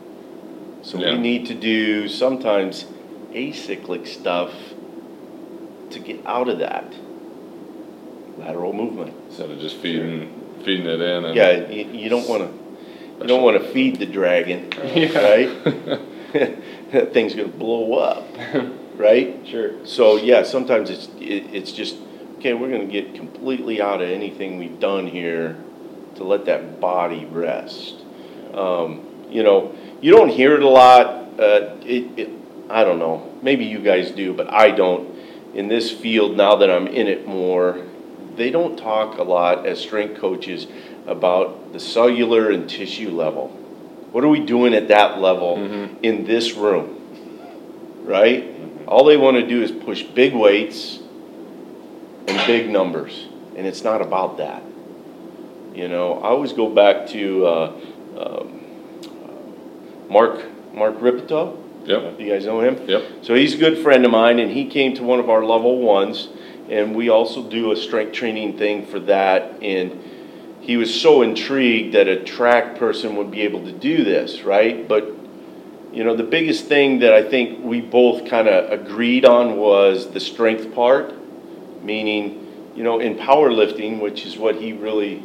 So 0.82 0.98
Yeah. 1.00 1.14
we 1.14 1.18
need 1.18 1.46
to 1.46 1.54
do 1.54 2.06
sometimes 2.06 2.84
acyclic 3.34 4.06
stuff 4.06 4.52
to 5.90 5.98
get 5.98 6.20
out 6.24 6.48
of 6.48 6.60
that. 6.60 6.92
Lateral 8.38 8.72
movement. 8.72 9.14
instead 9.26 9.50
of 9.50 9.58
just 9.58 9.76
feeding, 9.78 10.60
feeding 10.64 10.86
it 10.86 11.00
in 11.00 11.24
and. 11.24 11.34
Yeah, 11.34 11.68
you, 11.68 11.90
you 11.90 12.08
don't 12.08 12.28
wanna, 12.28 12.50
you 13.20 13.26
don't 13.26 13.42
wanna 13.42 13.60
feed 13.60 13.98
the 13.98 14.06
dragon, 14.06 14.70
right? 14.76 15.64
That 16.92 17.12
thing's 17.12 17.34
gonna 17.34 17.48
blow 17.48 17.94
up, 17.94 18.26
right? 18.96 19.44
Sure. 19.46 19.84
So, 19.84 20.16
yeah, 20.16 20.44
sometimes 20.44 20.88
it's, 20.90 21.06
it, 21.18 21.54
it's 21.54 21.72
just, 21.72 21.96
okay, 22.38 22.54
we're 22.54 22.70
gonna 22.70 22.86
get 22.86 23.14
completely 23.14 23.82
out 23.82 24.00
of 24.00 24.08
anything 24.08 24.58
we've 24.58 24.78
done 24.78 25.06
here 25.06 25.56
to 26.16 26.24
let 26.24 26.44
that 26.46 26.80
body 26.80 27.24
rest. 27.24 27.96
Um, 28.54 29.04
you 29.30 29.42
know, 29.42 29.74
you 30.00 30.12
don't 30.12 30.28
hear 30.30 30.54
it 30.54 30.62
a 30.62 30.68
lot, 30.68 31.06
uh, 31.40 31.76
it, 31.84 32.18
it, 32.18 32.30
I 32.70 32.84
don't 32.84 32.98
know, 32.98 33.36
maybe 33.42 33.64
you 33.64 33.80
guys 33.80 34.10
do, 34.10 34.32
but 34.32 34.52
I 34.52 34.70
don't. 34.70 35.16
In 35.54 35.68
this 35.68 35.90
field, 35.90 36.36
now 36.36 36.56
that 36.56 36.70
I'm 36.70 36.86
in 36.86 37.08
it 37.08 37.26
more, 37.26 37.82
they 38.38 38.50
don't 38.50 38.76
talk 38.78 39.18
a 39.18 39.22
lot 39.22 39.66
as 39.66 39.80
strength 39.80 40.18
coaches 40.20 40.66
about 41.06 41.72
the 41.72 41.80
cellular 41.80 42.50
and 42.50 42.68
tissue 42.68 43.10
level. 43.10 43.48
What 44.12 44.24
are 44.24 44.28
we 44.28 44.40
doing 44.40 44.72
at 44.74 44.88
that 44.88 45.18
level 45.20 45.56
in 46.02 46.24
this 46.24 46.54
room? 46.54 46.94
Right? 48.04 48.44
All 48.86 49.04
they 49.04 49.16
want 49.18 49.36
to 49.36 49.46
do 49.46 49.62
is 49.62 49.70
push 49.70 50.02
big 50.02 50.32
weights 50.34 50.98
and 52.26 52.46
big 52.46 52.70
numbers, 52.70 53.26
and 53.56 53.66
it's 53.66 53.84
not 53.84 54.00
about 54.00 54.38
that. 54.38 54.62
You 55.74 55.88
know, 55.88 56.14
I 56.20 56.28
always 56.28 56.52
go 56.54 56.70
back 56.70 57.06
to 57.08 57.46
uh, 57.46 57.72
um, 58.18 58.64
Mark 60.08 60.44
Mark 60.74 60.96
Rippetoe. 61.00 61.64
Yep, 61.84 62.20
You 62.20 62.30
guys 62.30 62.44
know 62.44 62.60
him? 62.60 62.86
yep. 62.86 63.02
So 63.22 63.34
he's 63.34 63.54
a 63.54 63.56
good 63.56 63.78
friend 63.78 64.04
of 64.04 64.10
mine, 64.10 64.38
and 64.38 64.50
he 64.50 64.66
came 64.66 64.94
to 64.96 65.02
one 65.02 65.20
of 65.20 65.30
our 65.30 65.42
level 65.44 65.78
ones, 65.80 66.28
and 66.70 66.94
we 66.94 67.08
also 67.08 67.42
do 67.42 67.72
a 67.72 67.76
strength 67.76 68.12
training 68.12 68.58
thing 68.58 68.86
for 68.86 69.00
that. 69.00 69.62
And 69.62 70.02
he 70.60 70.76
was 70.76 71.00
so 71.00 71.22
intrigued 71.22 71.94
that 71.94 72.08
a 72.08 72.22
track 72.22 72.78
person 72.78 73.16
would 73.16 73.30
be 73.30 73.42
able 73.42 73.64
to 73.64 73.72
do 73.72 74.04
this, 74.04 74.42
right? 74.42 74.86
But 74.86 75.14
you 75.92 76.04
know, 76.04 76.14
the 76.14 76.24
biggest 76.24 76.66
thing 76.66 76.98
that 76.98 77.14
I 77.14 77.22
think 77.22 77.64
we 77.64 77.80
both 77.80 78.28
kind 78.28 78.46
of 78.46 78.70
agreed 78.70 79.24
on 79.24 79.56
was 79.56 80.10
the 80.10 80.20
strength 80.20 80.74
part, 80.74 81.14
meaning, 81.82 82.72
you 82.76 82.82
know, 82.82 83.00
in 83.00 83.16
powerlifting, 83.16 84.00
which 84.00 84.26
is 84.26 84.36
what 84.36 84.56
he 84.56 84.72
really 84.74 85.22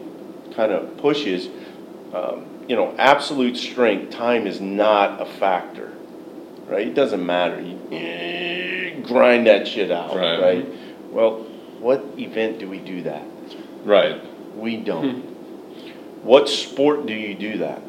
kind 0.56 0.72
of 0.72 0.98
pushes. 0.98 1.50
Um, 2.14 2.46
you 2.68 2.78
know, 2.78 2.96
absolute 2.98 3.58
strength, 3.58 4.12
time 4.12 4.48
is 4.48 4.62
not 4.62 5.22
a 5.22 5.26
factor 5.26 5.94
right? 6.68 6.88
It 6.88 6.94
doesn't 6.94 7.26
matter. 7.26 7.62
You 7.62 7.80
eh, 7.92 9.00
grind 9.02 9.48
that 9.48 9.68
shit 9.68 9.92
out, 9.92 10.16
Right. 10.16 10.40
right? 10.40 10.68
Well, 11.14 11.44
what 11.80 12.04
event 12.18 12.60
do 12.60 12.68
we 12.68 12.80
do 12.80 13.04
that? 13.04 13.24
Right. 13.84 14.22
We 14.58 14.78
don't. 14.78 15.22
Hmm. 15.22 16.26
What 16.26 16.50
sport 16.50 17.06
do 17.06 17.14
you 17.14 17.36
do 17.36 17.60
that? 17.60 17.82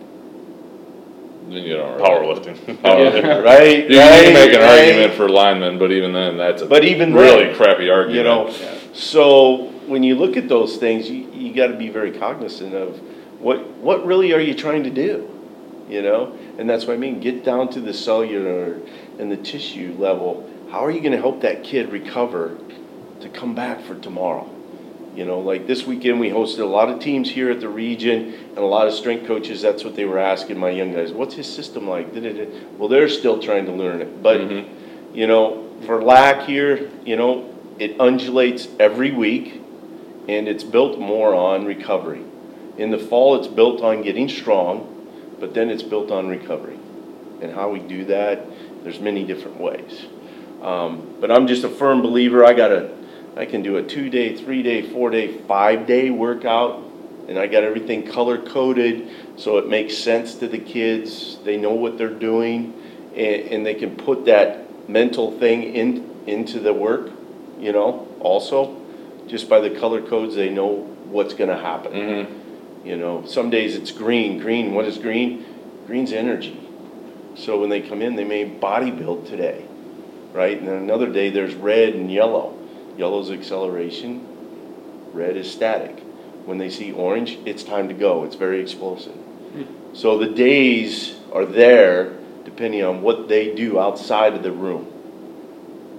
Then 1.48 1.62
you 1.62 1.76
don't. 1.76 1.96
really- 1.96 2.04
Powerlifting. 2.04 2.56
Powerlifting. 2.82 3.44
Right? 3.44 3.90
You 3.90 3.98
right, 3.98 4.24
can 4.24 4.34
make 4.34 4.52
an 4.54 4.60
right. 4.60 4.88
argument 4.88 5.14
for 5.14 5.28
linemen, 5.28 5.78
but 5.78 5.92
even 5.92 6.12
then, 6.12 6.36
that's 6.36 6.62
a 6.62 6.66
But 6.66 6.84
even 6.84 7.14
really 7.14 7.44
then, 7.44 7.56
crappy 7.56 7.88
argument. 7.90 8.16
You 8.16 8.24
know, 8.24 8.50
so 8.92 9.70
when 9.86 10.02
you 10.02 10.16
look 10.16 10.36
at 10.36 10.48
those 10.48 10.76
things, 10.76 11.08
you, 11.08 11.30
you 11.32 11.54
got 11.54 11.68
to 11.68 11.76
be 11.76 11.88
very 11.88 12.12
cognizant 12.12 12.74
of 12.74 12.98
what 13.40 13.66
what 13.76 14.04
really 14.04 14.32
are 14.32 14.40
you 14.40 14.54
trying 14.54 14.84
to 14.84 14.90
do, 14.90 15.28
you 15.88 16.02
know? 16.02 16.36
And 16.58 16.68
that's 16.68 16.86
what 16.86 16.94
I 16.94 16.96
mean. 16.96 17.20
Get 17.20 17.44
down 17.44 17.68
to 17.70 17.80
the 17.80 17.92
cellular 17.92 18.80
and 19.18 19.30
the 19.30 19.36
tissue 19.36 19.94
level. 19.98 20.50
How 20.70 20.84
are 20.84 20.90
you 20.90 21.00
going 21.00 21.12
to 21.12 21.20
help 21.20 21.42
that 21.42 21.62
kid 21.62 21.92
recover 21.92 22.56
to 23.24 23.28
come 23.30 23.54
back 23.54 23.80
for 23.82 23.94
tomorrow? 23.96 24.48
You 25.16 25.24
know, 25.24 25.40
like 25.40 25.66
this 25.66 25.86
weekend 25.86 26.20
we 26.20 26.30
hosted 26.30 26.60
a 26.60 26.64
lot 26.64 26.88
of 26.88 27.00
teams 27.00 27.30
here 27.30 27.50
at 27.50 27.60
the 27.60 27.68
region 27.68 28.34
and 28.50 28.58
a 28.58 28.64
lot 28.64 28.86
of 28.88 28.94
strength 28.94 29.26
coaches. 29.26 29.62
That's 29.62 29.84
what 29.84 29.96
they 29.96 30.04
were 30.04 30.18
asking 30.18 30.58
my 30.58 30.70
young 30.70 30.92
guys. 30.92 31.12
What's 31.12 31.34
his 31.34 31.52
system 31.52 31.88
like? 31.88 32.08
Well, 32.78 32.88
they're 32.88 33.08
still 33.08 33.40
trying 33.40 33.66
to 33.66 33.72
learn 33.72 34.00
it, 34.02 34.22
but 34.22 34.40
Mhm. 34.40 34.64
you 35.14 35.26
know, 35.26 35.64
for 35.86 36.02
lack 36.02 36.46
here, 36.46 36.90
you 37.04 37.16
know, 37.16 37.44
it 37.78 38.00
undulates 38.00 38.68
every 38.78 39.12
week 39.12 39.60
and 40.28 40.48
it's 40.48 40.64
built 40.64 40.98
more 40.98 41.34
on 41.34 41.64
recovery. 41.64 42.22
In 42.76 42.90
the 42.90 42.98
fall, 42.98 43.36
it's 43.36 43.46
built 43.46 43.82
on 43.82 44.02
getting 44.02 44.28
strong, 44.28 44.86
but 45.38 45.54
then 45.54 45.70
it's 45.70 45.82
built 45.82 46.10
on 46.10 46.28
recovery. 46.28 46.78
And 47.40 47.52
how 47.52 47.70
we 47.70 47.78
do 47.78 48.04
that, 48.06 48.46
there's 48.82 48.98
many 49.00 49.22
different 49.24 49.60
ways. 49.60 50.06
Um, 50.62 51.02
but 51.20 51.30
I'm 51.30 51.46
just 51.46 51.62
a 51.62 51.68
firm 51.68 52.02
believer. 52.02 52.44
I 52.44 52.54
got 52.54 52.72
a, 52.72 52.90
I 53.36 53.46
can 53.46 53.62
do 53.62 53.76
a 53.76 53.82
two 53.82 54.10
day, 54.10 54.36
three 54.36 54.62
day, 54.62 54.82
four 54.82 55.10
day, 55.10 55.38
five 55.38 55.86
day 55.86 56.10
workout, 56.10 56.82
and 57.28 57.38
I 57.38 57.46
got 57.46 57.64
everything 57.64 58.06
color 58.06 58.38
coded 58.38 59.08
so 59.36 59.58
it 59.58 59.68
makes 59.68 59.96
sense 59.96 60.36
to 60.36 60.48
the 60.48 60.58
kids. 60.58 61.38
They 61.44 61.56
know 61.56 61.72
what 61.72 61.98
they're 61.98 62.08
doing, 62.08 62.72
and, 63.14 63.42
and 63.50 63.66
they 63.66 63.74
can 63.74 63.96
put 63.96 64.26
that 64.26 64.88
mental 64.88 65.38
thing 65.38 65.62
in 65.62 66.10
into 66.26 66.60
the 66.60 66.72
work. 66.72 67.10
You 67.58 67.72
know, 67.72 68.08
also, 68.20 68.80
just 69.26 69.48
by 69.48 69.60
the 69.60 69.70
color 69.70 70.02
codes, 70.02 70.34
they 70.34 70.50
know 70.50 70.74
what's 71.06 71.34
going 71.34 71.50
to 71.50 71.56
happen. 71.56 71.92
Mhm. 71.92 72.86
You 72.86 72.96
know, 72.96 73.24
some 73.26 73.50
days 73.50 73.76
it's 73.76 73.90
green. 73.90 74.38
Green, 74.38 74.74
what 74.74 74.84
is 74.84 74.98
green? 74.98 75.44
green's 75.86 76.12
energy. 76.12 76.58
So 77.36 77.60
when 77.60 77.68
they 77.68 77.80
come 77.80 78.00
in, 78.00 78.16
they 78.16 78.24
may 78.24 78.44
body 78.44 78.90
build 78.90 79.26
today, 79.26 79.64
right? 80.32 80.56
And 80.58 80.68
then 80.68 80.76
another 80.76 81.10
day 81.10 81.30
there's 81.30 81.54
red 81.54 81.94
and 81.94 82.10
yellow. 82.10 82.56
Yellow's 82.96 83.30
acceleration, 83.30 84.26
red 85.12 85.36
is 85.36 85.50
static. 85.50 85.98
When 86.46 86.58
they 86.58 86.70
see 86.70 86.92
orange, 86.92 87.38
it's 87.46 87.62
time 87.62 87.88
to 87.88 87.94
go. 87.94 88.24
It's 88.24 88.36
very 88.36 88.60
explosive. 88.60 89.16
So 89.94 90.18
the 90.18 90.26
days 90.26 91.16
are 91.32 91.46
there 91.46 92.12
depending 92.44 92.84
on 92.84 93.02
what 93.02 93.28
they 93.28 93.54
do 93.54 93.78
outside 93.80 94.34
of 94.34 94.42
the 94.42 94.52
room. 94.52 94.86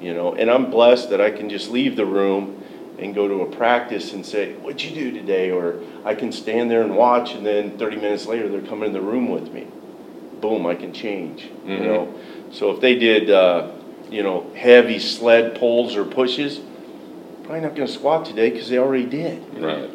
You 0.02 0.14
know, 0.14 0.36
and 0.36 0.52
I'm 0.52 0.70
blessed 0.70 1.10
that 1.10 1.22
I 1.22 1.32
can 1.32 1.50
just 1.50 1.72
leave 1.72 1.96
the 1.96 2.06
room 2.06 2.62
and 3.00 3.16
go 3.16 3.28
to 3.28 3.42
a 3.42 3.56
practice 3.56 4.14
and 4.14 4.26
say, 4.26 4.54
What'd 4.54 4.84
you 4.84 4.92
do 4.94 5.12
today? 5.12 5.52
Or 5.52 5.76
I 6.06 6.14
can 6.16 6.32
stand 6.32 6.70
there 6.70 6.82
and 6.82 6.96
watch, 6.96 7.34
and 7.34 7.46
then 7.46 7.78
30 7.78 7.96
minutes 7.98 8.26
later, 8.26 8.48
they're 8.48 8.62
coming 8.62 8.88
in 8.88 8.94
the 8.94 9.02
room 9.02 9.30
with 9.30 9.52
me. 9.52 9.66
Boom, 10.42 10.66
I 10.68 10.76
can 10.76 10.94
change. 10.94 11.46
You 11.66 11.78
Mhm. 11.78 11.86
know, 11.86 12.08
so 12.52 12.72
if 12.72 12.80
they 12.82 12.96
did, 12.96 13.32
uh, 13.32 13.68
you 14.12 14.22
know, 14.22 14.44
heavy 14.54 15.00
sled 15.00 15.56
pulls 15.56 15.96
or 15.96 16.04
pushes, 16.04 16.60
probably 17.46 17.62
not 17.62 17.76
going 17.76 17.88
to 17.88 17.94
squat 17.94 18.26
today 18.26 18.50
because 18.50 18.70
they 18.70 18.78
already 18.78 19.06
did, 19.06 19.44
Right. 19.62 19.90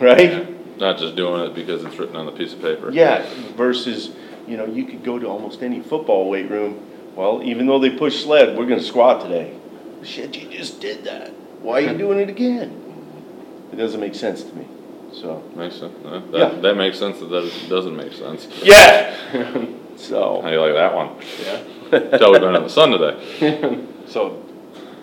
right? 0.00 0.78
Not 0.78 0.98
just 0.98 1.14
doing 1.16 1.42
it 1.42 1.54
because 1.54 1.84
it's 1.84 1.96
written 1.98 2.16
on 2.16 2.26
the 2.26 2.32
piece 2.32 2.52
of 2.52 2.60
paper. 2.60 2.90
Yeah, 2.90 3.24
versus, 3.56 4.10
you 4.48 4.56
know, 4.56 4.64
you 4.66 4.84
could 4.84 5.04
go 5.04 5.18
to 5.18 5.26
almost 5.26 5.62
any 5.62 5.80
football 5.80 6.28
weight 6.28 6.50
room. 6.50 6.80
Well, 7.14 7.42
even 7.44 7.66
though 7.66 7.78
they 7.78 7.90
push 7.90 8.24
sled, 8.24 8.56
we're 8.56 8.66
gonna 8.66 8.82
squat 8.82 9.20
today. 9.22 9.54
Shit, 10.02 10.36
you 10.36 10.48
just 10.48 10.80
did 10.80 11.04
that. 11.04 11.28
Why 11.60 11.74
are 11.84 11.92
you 11.92 11.98
doing 11.98 12.18
it 12.18 12.28
again? 12.28 12.78
It 13.72 13.76
doesn't 13.76 14.00
make 14.00 14.14
sense 14.14 14.42
to 14.42 14.52
me, 14.56 14.66
so. 15.12 15.42
Makes 15.54 15.76
sense. 15.76 15.94
Uh, 16.04 16.20
Yeah. 16.32 16.38
That, 16.48 16.62
that 16.62 16.76
makes 16.76 16.98
sense 16.98 17.20
that 17.20 17.26
that 17.26 17.52
doesn't 17.68 17.96
make 17.96 18.12
sense. 18.12 18.48
Yeah! 18.62 19.14
How 19.32 19.66
So, 19.96 20.42
do 20.42 20.50
you 20.50 20.60
like 20.60 20.74
that 20.74 20.94
one? 20.94 21.10
Yeah. 21.44 22.18
Tell 22.18 22.32
we've 22.32 22.40
been 22.40 22.56
in 22.56 22.62
the 22.64 22.68
sun 22.68 22.90
today. 22.90 23.78
So, 24.08 24.42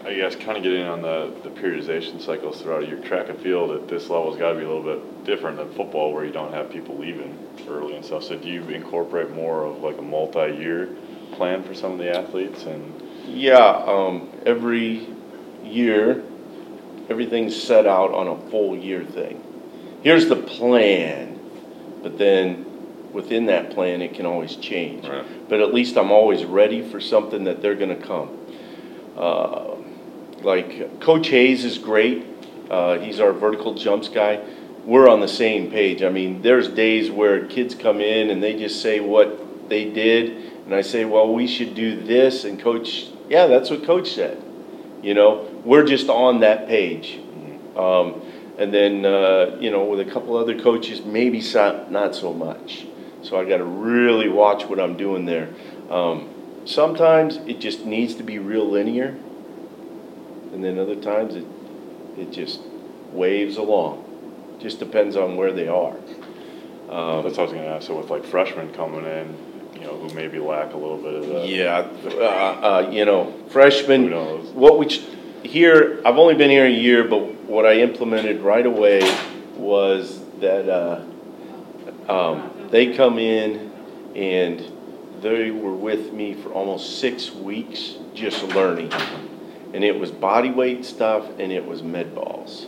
I 0.10 0.16
guess 0.16 0.36
kind 0.36 0.58
of 0.58 0.64
getting 0.64 0.88
on 0.88 1.04
the, 1.04 1.32
the 1.44 1.50
periodization 1.50 2.20
cycles 2.20 2.62
throughout 2.62 2.88
your 2.88 3.00
track 3.00 3.30
and 3.30 3.40
field 3.40 3.70
at 3.70 3.88
this 3.88 4.10
level's 4.10 4.38
got 4.38 4.54
to 4.54 4.58
be 4.58 4.66
a 4.66 4.68
little 4.68 4.82
bit 4.82 5.24
different 5.24 5.58
than 5.58 5.72
football 5.74 6.12
where 6.14 6.26
you 6.26 6.32
don't 6.32 6.52
have 6.52 6.72
people 6.72 6.98
leaving 6.98 7.38
early 7.68 7.96
and 7.96 8.04
stuff. 8.04 8.24
So 8.24 8.36
do 8.36 8.50
you 8.50 8.64
incorporate 8.70 9.30
more 9.30 9.66
of 9.66 9.84
like 9.84 10.00
a 10.00 10.02
multi-year 10.02 10.90
plan 11.34 11.64
for 11.64 11.76
some 11.76 11.92
of 11.92 12.00
the 12.00 12.18
athletes 12.18 12.64
and? 12.64 13.04
yeah, 13.28 13.84
um, 13.86 14.30
every 14.48 15.08
year, 15.64 16.24
everything's 17.08 17.62
set 17.62 17.86
out 17.86 18.12
on 18.12 18.28
a 18.28 18.50
full 18.50 18.76
year 18.76 19.04
thing. 19.06 19.44
Here's 20.02 20.28
the 20.28 20.38
plan, 20.38 21.40
but 22.02 22.18
then 22.18 22.66
within 23.14 23.46
that 23.46 23.70
plan, 23.72 24.02
it 24.02 24.16
can 24.16 24.26
always 24.26 24.56
change. 24.56 25.08
Right. 25.08 25.50
But 25.50 25.60
at 25.60 25.72
least 25.72 25.98
I'm 25.98 26.12
always 26.12 26.46
ready 26.46 26.82
for 26.82 27.00
something 27.00 27.44
that 27.44 27.62
they're 27.62 27.76
gonna 27.76 27.96
come. 27.96 28.36
Uh, 29.16 29.76
Like, 30.42 31.02
Coach 31.02 31.28
Hayes 31.30 31.66
is 31.66 31.78
great, 31.78 32.26
uh, 32.70 33.00
he's 33.00 33.20
our 33.20 33.34
vertical 33.34 33.74
jumps 33.74 34.10
guy. 34.10 34.42
We're 34.86 35.10
on 35.10 35.20
the 35.20 35.28
same 35.28 35.70
page. 35.70 36.02
I 36.02 36.10
mean, 36.10 36.42
there's 36.42 36.68
days 36.68 37.12
where 37.12 37.46
kids 37.46 37.76
come 37.76 38.00
in 38.00 38.30
and 38.30 38.42
they 38.42 38.58
just 38.58 38.82
say 38.82 39.00
what 39.00 39.70
they 39.70 39.90
did, 39.90 40.52
and 40.66 40.74
I 40.74 40.82
say, 40.82 41.06
well, 41.06 41.34
we 41.34 41.48
should 41.48 41.76
do 41.76 42.00
this, 42.02 42.46
and 42.46 42.60
Coach, 42.60 43.08
yeah, 43.28 43.48
that's 43.48 43.70
what 43.70 43.84
Coach 43.84 44.12
said. 44.12 44.42
You 45.02 45.14
know, 45.14 45.48
we're 45.64 45.86
just 45.86 46.10
on 46.10 46.40
that 46.42 46.68
page. 46.68 47.20
Um, 47.76 48.22
and 48.58 48.74
then, 48.74 49.06
uh, 49.06 49.58
you 49.60 49.72
know, 49.72 49.86
with 49.86 50.02
a 50.02 50.12
couple 50.12 50.36
other 50.36 50.60
coaches, 50.60 51.04
maybe 51.06 51.40
so, 51.40 51.88
not 51.90 52.14
so 52.14 52.34
much. 52.34 52.86
So 53.22 53.40
I 53.40 53.46
got 53.46 53.58
to 53.58 53.64
really 53.64 54.28
watch 54.28 54.66
what 54.66 54.80
I'm 54.80 54.98
doing 54.98 55.26
there. 55.26 55.50
Um, 55.90 56.30
sometimes 56.66 57.38
it 57.38 57.60
just 57.60 57.86
needs 57.86 58.16
to 58.16 58.24
be 58.24 58.38
real 58.38 58.70
linear, 58.70 59.18
and 60.60 60.66
then 60.66 60.78
other 60.78 60.96
times 61.00 61.36
it 61.36 61.46
it 62.18 62.32
just 62.34 62.60
waves 63.14 63.56
along. 63.56 64.04
Just 64.60 64.80
depends 64.80 65.16
on 65.16 65.38
where 65.38 65.54
they 65.54 65.70
are. 65.70 65.96
Um, 66.90 67.24
That's 67.24 67.38
what 67.38 67.40
I 67.40 67.44
was 67.44 67.52
gonna 67.54 67.68
ask, 67.68 67.88
so 67.88 67.98
with 67.98 68.10
like 68.10 68.26
freshmen 68.26 68.74
coming 68.74 69.06
in, 69.06 69.38
you 69.76 69.82
know, 69.88 69.98
who 69.98 70.14
maybe 70.14 70.38
lack 70.38 70.74
a 70.74 70.78
little 70.78 70.98
bit 70.98 71.14
of 71.14 71.28
the. 71.28 71.48
Yeah, 71.48 71.88
uh, 72.04 72.20
uh, 72.20 72.90
you 72.92 73.06
know, 73.06 73.34
freshmen. 73.48 74.04
Who 74.04 74.10
knows? 74.10 74.50
What 74.50 74.78
we 74.78 74.88
ch- 74.88 75.04
here, 75.44 76.02
I've 76.06 76.18
only 76.18 76.36
been 76.36 76.50
here 76.50 76.66
a 76.66 76.70
year, 76.70 77.06
but 77.06 77.20
what 77.46 77.66
I 77.66 77.76
implemented 77.76 78.42
right 78.42 78.66
away 78.66 79.00
was 79.56 80.20
that 80.42 80.68
uh, 80.68 82.12
um, 82.12 82.68
they 82.70 82.94
come 82.98 83.18
in 83.18 83.72
and 84.14 84.62
they 85.22 85.52
were 85.52 85.74
with 85.74 86.12
me 86.12 86.34
for 86.34 86.50
almost 86.50 87.00
six 87.00 87.32
weeks 87.32 87.96
just 88.14 88.44
learning, 88.44 88.92
and 89.74 89.84
it 89.84 90.00
was 90.00 90.12
body 90.12 90.52
weight 90.52 90.86
stuff 90.86 91.30
and 91.40 91.52
it 91.52 91.66
was 91.66 91.84
med 91.84 92.16
balls, 92.16 92.68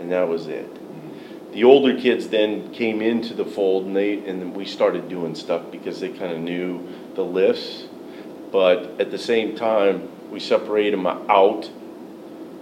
and 0.00 0.12
that 0.12 0.28
was 0.28 0.46
it. 0.46 0.72
Mm-hmm. 0.72 1.52
The 1.52 1.64
older 1.64 1.98
kids 1.98 2.28
then 2.28 2.72
came 2.72 3.00
into 3.02 3.34
the 3.34 3.44
fold 3.44 3.86
and 3.86 3.96
they 3.96 4.14
and 4.14 4.40
then 4.40 4.54
we 4.54 4.64
started 4.64 5.08
doing 5.08 5.34
stuff 5.34 5.70
because 5.70 6.00
they 6.00 6.10
kind 6.10 6.32
of 6.32 6.38
knew 6.40 6.86
the 7.14 7.24
lifts, 7.24 7.84
but 8.52 9.00
at 9.00 9.10
the 9.10 9.18
same 9.18 9.56
time 9.56 10.08
we 10.30 10.40
separate 10.40 10.90
them 10.90 11.06
out. 11.06 11.70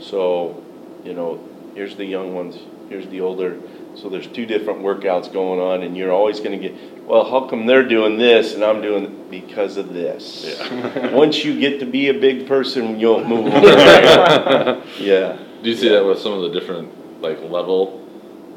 So, 0.00 0.62
you 1.04 1.14
know, 1.14 1.40
here's 1.74 1.96
the 1.96 2.04
young 2.04 2.34
ones, 2.34 2.58
here's 2.88 3.08
the 3.08 3.20
older. 3.20 3.60
So 3.96 4.08
there's 4.08 4.26
two 4.26 4.44
different 4.44 4.80
workouts 4.80 5.32
going 5.32 5.60
on, 5.60 5.82
and 5.82 5.96
you're 5.96 6.12
always 6.12 6.40
going 6.40 6.60
to 6.60 6.68
get, 6.68 6.76
well, 7.06 7.24
how 7.28 7.46
come 7.46 7.66
they're 7.66 7.86
doing 7.86 8.18
this 8.18 8.54
and 8.54 8.64
I'm 8.64 8.80
doing 8.80 9.26
because 9.30 9.76
of 9.76 9.92
this? 9.92 10.56
Yeah. 10.58 11.12
Once 11.14 11.44
you 11.44 11.58
get 11.58 11.80
to 11.80 11.86
be 11.86 12.08
a 12.08 12.14
big 12.14 12.46
person, 12.46 12.98
you'll 12.98 13.24
move. 13.24 13.46
yeah. 14.98 15.38
Do 15.62 15.70
you 15.70 15.76
see 15.76 15.88
that 15.90 16.04
with 16.04 16.18
some 16.18 16.32
of 16.32 16.42
the 16.42 16.58
different 16.58 17.20
like 17.22 17.40
level 17.42 18.00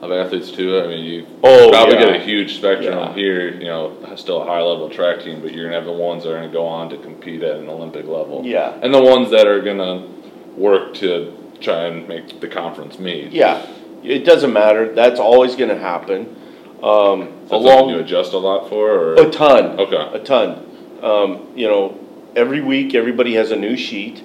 of 0.01 0.12
athletes 0.12 0.51
too? 0.51 0.79
I 0.79 0.88
mean, 0.88 1.03
you 1.03 1.27
Oh, 1.43 1.69
probably 1.71 1.95
yeah. 1.95 2.05
get 2.05 2.15
a 2.21 2.23
huge 2.23 2.55
spectrum 2.57 2.97
Yeah. 2.97 3.13
here. 3.13 3.49
You 3.53 3.65
know, 3.65 4.15
still 4.15 4.41
a 4.41 4.45
high 4.45 4.62
level 4.62 4.89
track 4.89 5.21
team, 5.23 5.41
but 5.41 5.53
you're 5.53 5.65
gonna 5.65 5.75
have 5.75 5.86
the 5.86 5.91
ones 5.91 6.23
that 6.23 6.31
are 6.31 6.39
gonna 6.39 6.51
go 6.51 6.65
on 6.65 6.89
to 6.89 6.97
compete 6.97 7.43
at 7.43 7.57
an 7.57 7.69
Olympic 7.69 8.05
level. 8.05 8.41
Yeah. 8.45 8.77
And 8.81 8.93
the 8.93 9.01
ones 9.01 9.29
that 9.31 9.47
are 9.47 9.62
gonna 9.62 10.07
work 10.55 10.93
to 10.95 11.33
try 11.60 11.86
and 11.86 12.07
make 12.07 12.39
the 12.39 12.47
conference 12.47 12.99
meet. 12.99 13.31
Yeah, 13.31 13.65
it 14.03 14.25
doesn't 14.25 14.53
matter. 14.53 14.93
That's 14.93 15.19
always 15.19 15.55
going 15.55 15.69
to 15.69 15.77
happen. 15.77 16.36
Um, 16.83 17.21
Is 17.21 17.27
that 17.27 17.49
something 17.49 17.65
you 17.65 17.73
along 17.73 17.91
adjust 18.01 18.33
a 18.33 18.37
lot 18.37 18.69
for, 18.69 18.91
or 18.91 19.15
a 19.15 19.29
ton. 19.31 19.79
Okay. 19.79 20.09
A 20.13 20.19
ton. 20.23 20.63
Um, 21.01 21.53
you 21.55 21.67
know, 21.67 21.99
every 22.35 22.61
week 22.61 22.93
everybody 22.93 23.33
has 23.33 23.49
a 23.49 23.55
new 23.55 23.75
sheet, 23.75 24.23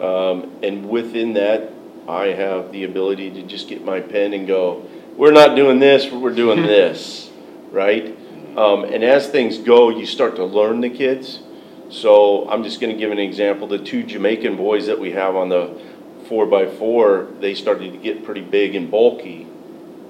um, 0.00 0.58
and 0.62 0.88
within 0.88 1.34
that, 1.34 1.72
I 2.08 2.26
have 2.28 2.72
the 2.72 2.82
ability 2.82 3.30
to 3.30 3.42
just 3.42 3.68
get 3.68 3.84
my 3.84 4.00
pen 4.00 4.32
and 4.32 4.46
go. 4.46 4.88
We're 5.16 5.32
not 5.32 5.54
doing 5.54 5.78
this. 5.78 6.10
We're 6.10 6.34
doing 6.34 6.62
this, 6.66 7.30
right? 7.70 8.18
Um, 8.56 8.84
and 8.84 9.04
as 9.04 9.28
things 9.28 9.58
go, 9.58 9.88
you 9.88 10.04
start 10.04 10.36
to 10.36 10.44
learn 10.44 10.80
the 10.80 10.90
kids. 10.90 11.40
So 11.90 12.48
I'm 12.50 12.64
just 12.64 12.80
going 12.80 12.92
to 12.92 12.98
give 12.98 13.12
an 13.12 13.18
example. 13.18 13.68
The 13.68 13.78
two 13.78 14.02
Jamaican 14.02 14.56
boys 14.56 14.86
that 14.86 14.98
we 14.98 15.12
have 15.12 15.36
on 15.36 15.48
the 15.48 15.80
four 16.28 16.46
by 16.46 16.66
four, 16.66 17.28
they 17.38 17.54
started 17.54 17.92
to 17.92 17.98
get 17.98 18.24
pretty 18.24 18.40
big 18.40 18.74
and 18.74 18.90
bulky 18.90 19.46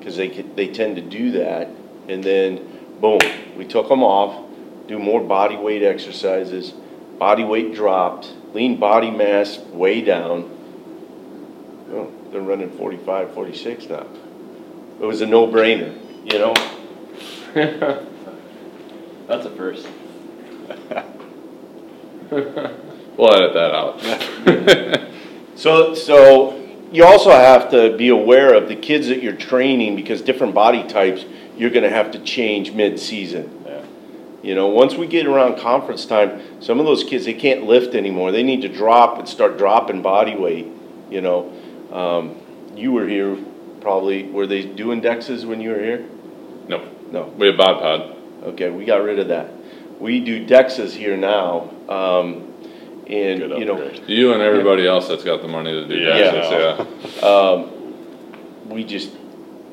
because 0.03 0.17
they 0.17 0.29
could, 0.29 0.57
they 0.57 0.67
tend 0.67 0.97
to 0.97 1.03
do 1.03 1.31
that. 1.31 1.69
And 2.09 2.25
then, 2.25 2.57
boom, 3.01 3.21
we 3.57 3.65
took 3.65 3.89
them 3.89 4.03
off, 4.03 4.51
do 4.89 4.99
more 4.99 5.21
body 5.23 5.55
weight 5.55 5.85
exercises, 5.85 6.73
body 7.21 7.45
weight 7.45 7.73
dropped, 7.73 8.33
lean 8.53 8.81
body 8.81 9.13
mass 9.13 9.59
way 9.59 10.01
down. 10.01 10.51
Oh, 11.93 12.13
they're 12.33 12.41
running 12.41 12.77
45, 12.77 13.33
46 13.33 13.87
now. 13.87 14.07
It 15.01 15.05
was 15.05 15.21
a 15.21 15.27
no-brainer, 15.27 15.97
you 16.33 16.39
know? 16.41 16.55
That's 19.29 19.47
a 19.47 19.51
first. 19.51 19.87
we'll 23.17 23.35
edit 23.35 23.55
that 23.55 23.73
out. 23.73 24.01
So, 25.55 25.95
so 25.95 26.62
you 26.93 27.05
also 27.05 27.31
have 27.31 27.71
to 27.71 27.97
be 27.97 28.09
aware 28.09 28.55
of 28.55 28.69
the 28.69 28.77
kids 28.77 29.09
that 29.09 29.23
you're 29.23 29.35
training 29.37 29.97
because 29.97 30.21
different 30.23 30.55
body 30.55 30.87
types, 30.87 31.25
you're 31.57 31.71
gonna 31.71 31.91
have 31.91 32.11
to 32.13 32.19
change 32.19 32.73
mid-season. 32.73 33.63
Yeah. 33.67 33.83
You 34.43 34.55
know, 34.55 34.69
once 34.69 34.95
we 34.95 35.07
get 35.07 35.27
around 35.27 35.59
conference 35.59 36.05
time, 36.05 36.41
some 36.61 36.79
of 36.81 36.87
those 36.87 37.03
kids, 37.05 37.25
they 37.25 37.35
can't 37.35 37.65
lift 37.65 37.95
anymore. 37.95 38.31
They 38.33 38.43
need 38.43 38.63
to 38.63 38.69
drop 38.69 39.19
and 39.19 39.29
start 39.29 39.57
dropping 39.59 40.03
body 40.03 40.37
weight, 40.37 40.67
you 41.11 41.21
know? 41.21 41.53
Um, 41.93 42.37
you 42.77 42.93
were 42.93 43.07
here 43.07 43.37
probably, 43.81 44.25
were 44.25 44.47
they 44.47 44.63
doing 44.65 45.01
dexes 45.01 45.45
when 45.45 45.61
you 45.61 45.71
were 45.71 45.81
here? 45.81 46.05
no, 46.69 46.89
No. 47.11 47.25
we 47.37 47.47
have 47.49 47.57
bod 47.57 47.81
pod. 47.81 48.17
Okay, 48.45 48.71
we 48.71 48.85
got 48.85 49.03
rid 49.03 49.19
of 49.19 49.29
that. 49.29 49.51
We 50.01 50.21
do 50.21 50.45
dexes 50.45 50.93
here 50.93 51.17
now, 51.17 51.71
um, 51.89 52.52
and, 53.13 53.41
Good 53.41 53.59
you 53.59 53.65
know, 53.67 53.75
upgrade. 53.83 54.09
You 54.09 54.33
and 54.33 54.43
everybody 54.43 54.87
else 54.87 55.09
that's 55.09 55.25
got 55.25 55.43
the 55.43 55.49
money 55.49 55.73
to 55.73 55.87
do 55.87 55.95
Yeah, 55.97 56.85
Yeah. 57.21 57.65
we 58.69 58.85
just 58.85 59.11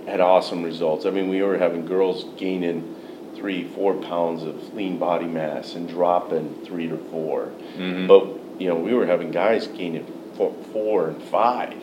had 0.05 0.19
awesome 0.19 0.63
results. 0.63 1.05
I 1.05 1.11
mean, 1.11 1.29
we 1.29 1.41
were 1.41 1.57
having 1.57 1.85
girls 1.85 2.25
gaining 2.37 2.95
three, 3.35 3.63
four 3.63 3.93
pounds 3.93 4.43
of 4.43 4.73
lean 4.73 4.97
body 4.97 5.25
mass 5.25 5.75
and 5.75 5.87
dropping 5.87 6.55
three 6.65 6.87
to 6.89 6.97
4 6.97 7.49
Mhm. 7.77 8.07
But, 8.07 8.25
you 8.59 8.67
know, 8.67 8.75
we 8.75 8.93
were 8.93 9.05
having 9.05 9.31
guys 9.31 9.67
gaining 9.67 10.05
four, 10.35 10.51
four 10.73 11.07
and 11.07 11.21
five 11.23 11.73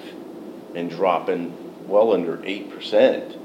and 0.75 0.91
dropping 0.91 1.55
well 1.89 2.13
under 2.13 2.41
eight 2.45 2.71
percent. 2.71 3.37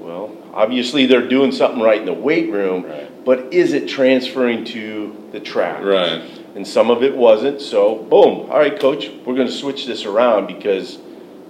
Well, 0.00 0.30
obviously 0.52 1.06
they're 1.06 1.28
doing 1.28 1.52
something 1.52 1.80
right 1.80 2.00
in 2.00 2.06
the 2.06 2.12
weight 2.12 2.50
room, 2.50 2.84
Right. 2.84 3.24
but 3.24 3.46
is 3.52 3.72
it 3.72 3.86
transferring 3.88 4.64
to 4.66 5.14
the 5.32 5.40
track? 5.40 5.84
Right. 5.84 6.22
And 6.56 6.66
some 6.66 6.90
of 6.90 7.02
it 7.02 7.14
wasn't, 7.14 7.60
so 7.60 7.96
boom, 7.96 8.50
all 8.50 8.58
right, 8.58 8.80
coach, 8.80 9.10
we're 9.26 9.36
gonna 9.36 9.50
switch 9.50 9.84
this 9.84 10.06
around 10.06 10.46
because 10.46 10.98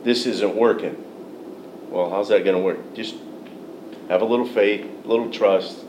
this 0.03 0.27
isn't 0.27 0.57
working. 0.57 1.03
Well, 1.91 2.11
how's 2.11 2.29
that 2.31 2.45
gonna 2.45 2.59
work? 2.59 2.93
Just 2.95 3.15
have 4.09 4.21
a 4.21 4.25
little 4.25 4.49
faith, 4.49 4.85
a 5.05 5.07
little 5.07 5.31
trust, 5.31 5.85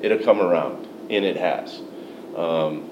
it'll 0.00 0.24
come 0.24 0.40
around, 0.40 0.88
and 1.10 1.26
it 1.26 1.36
has. 1.36 1.78
Um, 2.34 2.90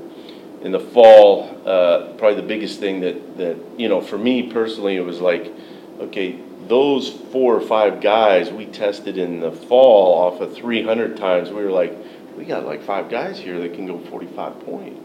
in 0.62 0.72
the 0.72 0.78
fall, 0.78 1.61
uh, 1.66 2.12
probably 2.18 2.37
the 2.37 2.46
biggest 2.46 2.78
thing 2.78 3.00
that, 3.00 3.38
that, 3.38 3.56
you 3.78 3.88
know, 3.88 4.02
for 4.02 4.18
me 4.18 4.52
personally, 4.52 4.96
it 4.96 5.04
was 5.04 5.20
like, 5.20 5.52
okay, 6.00 6.38
those 6.68 7.08
four 7.08 7.56
or 7.56 7.61
five 7.61 8.00
guys 8.00 8.50
we 8.50 8.66
tested 8.66 9.16
in 9.16 9.40
the 9.40 9.50
fall 9.50 10.18
off 10.18 10.40
of 10.40 10.54
three 10.54 10.82
hundred 10.82 11.16
times, 11.16 11.50
we 11.50 11.64
were 11.64 11.70
like, 11.72 11.96
we 12.37 12.44
got 12.44 12.64
like 12.64 12.82
five 12.82 13.11
guys 13.11 13.38
here 13.38 13.58
that 13.58 13.74
can 13.74 13.87
go 13.87 13.98
forty-five 13.98 14.61
point. 14.61 15.01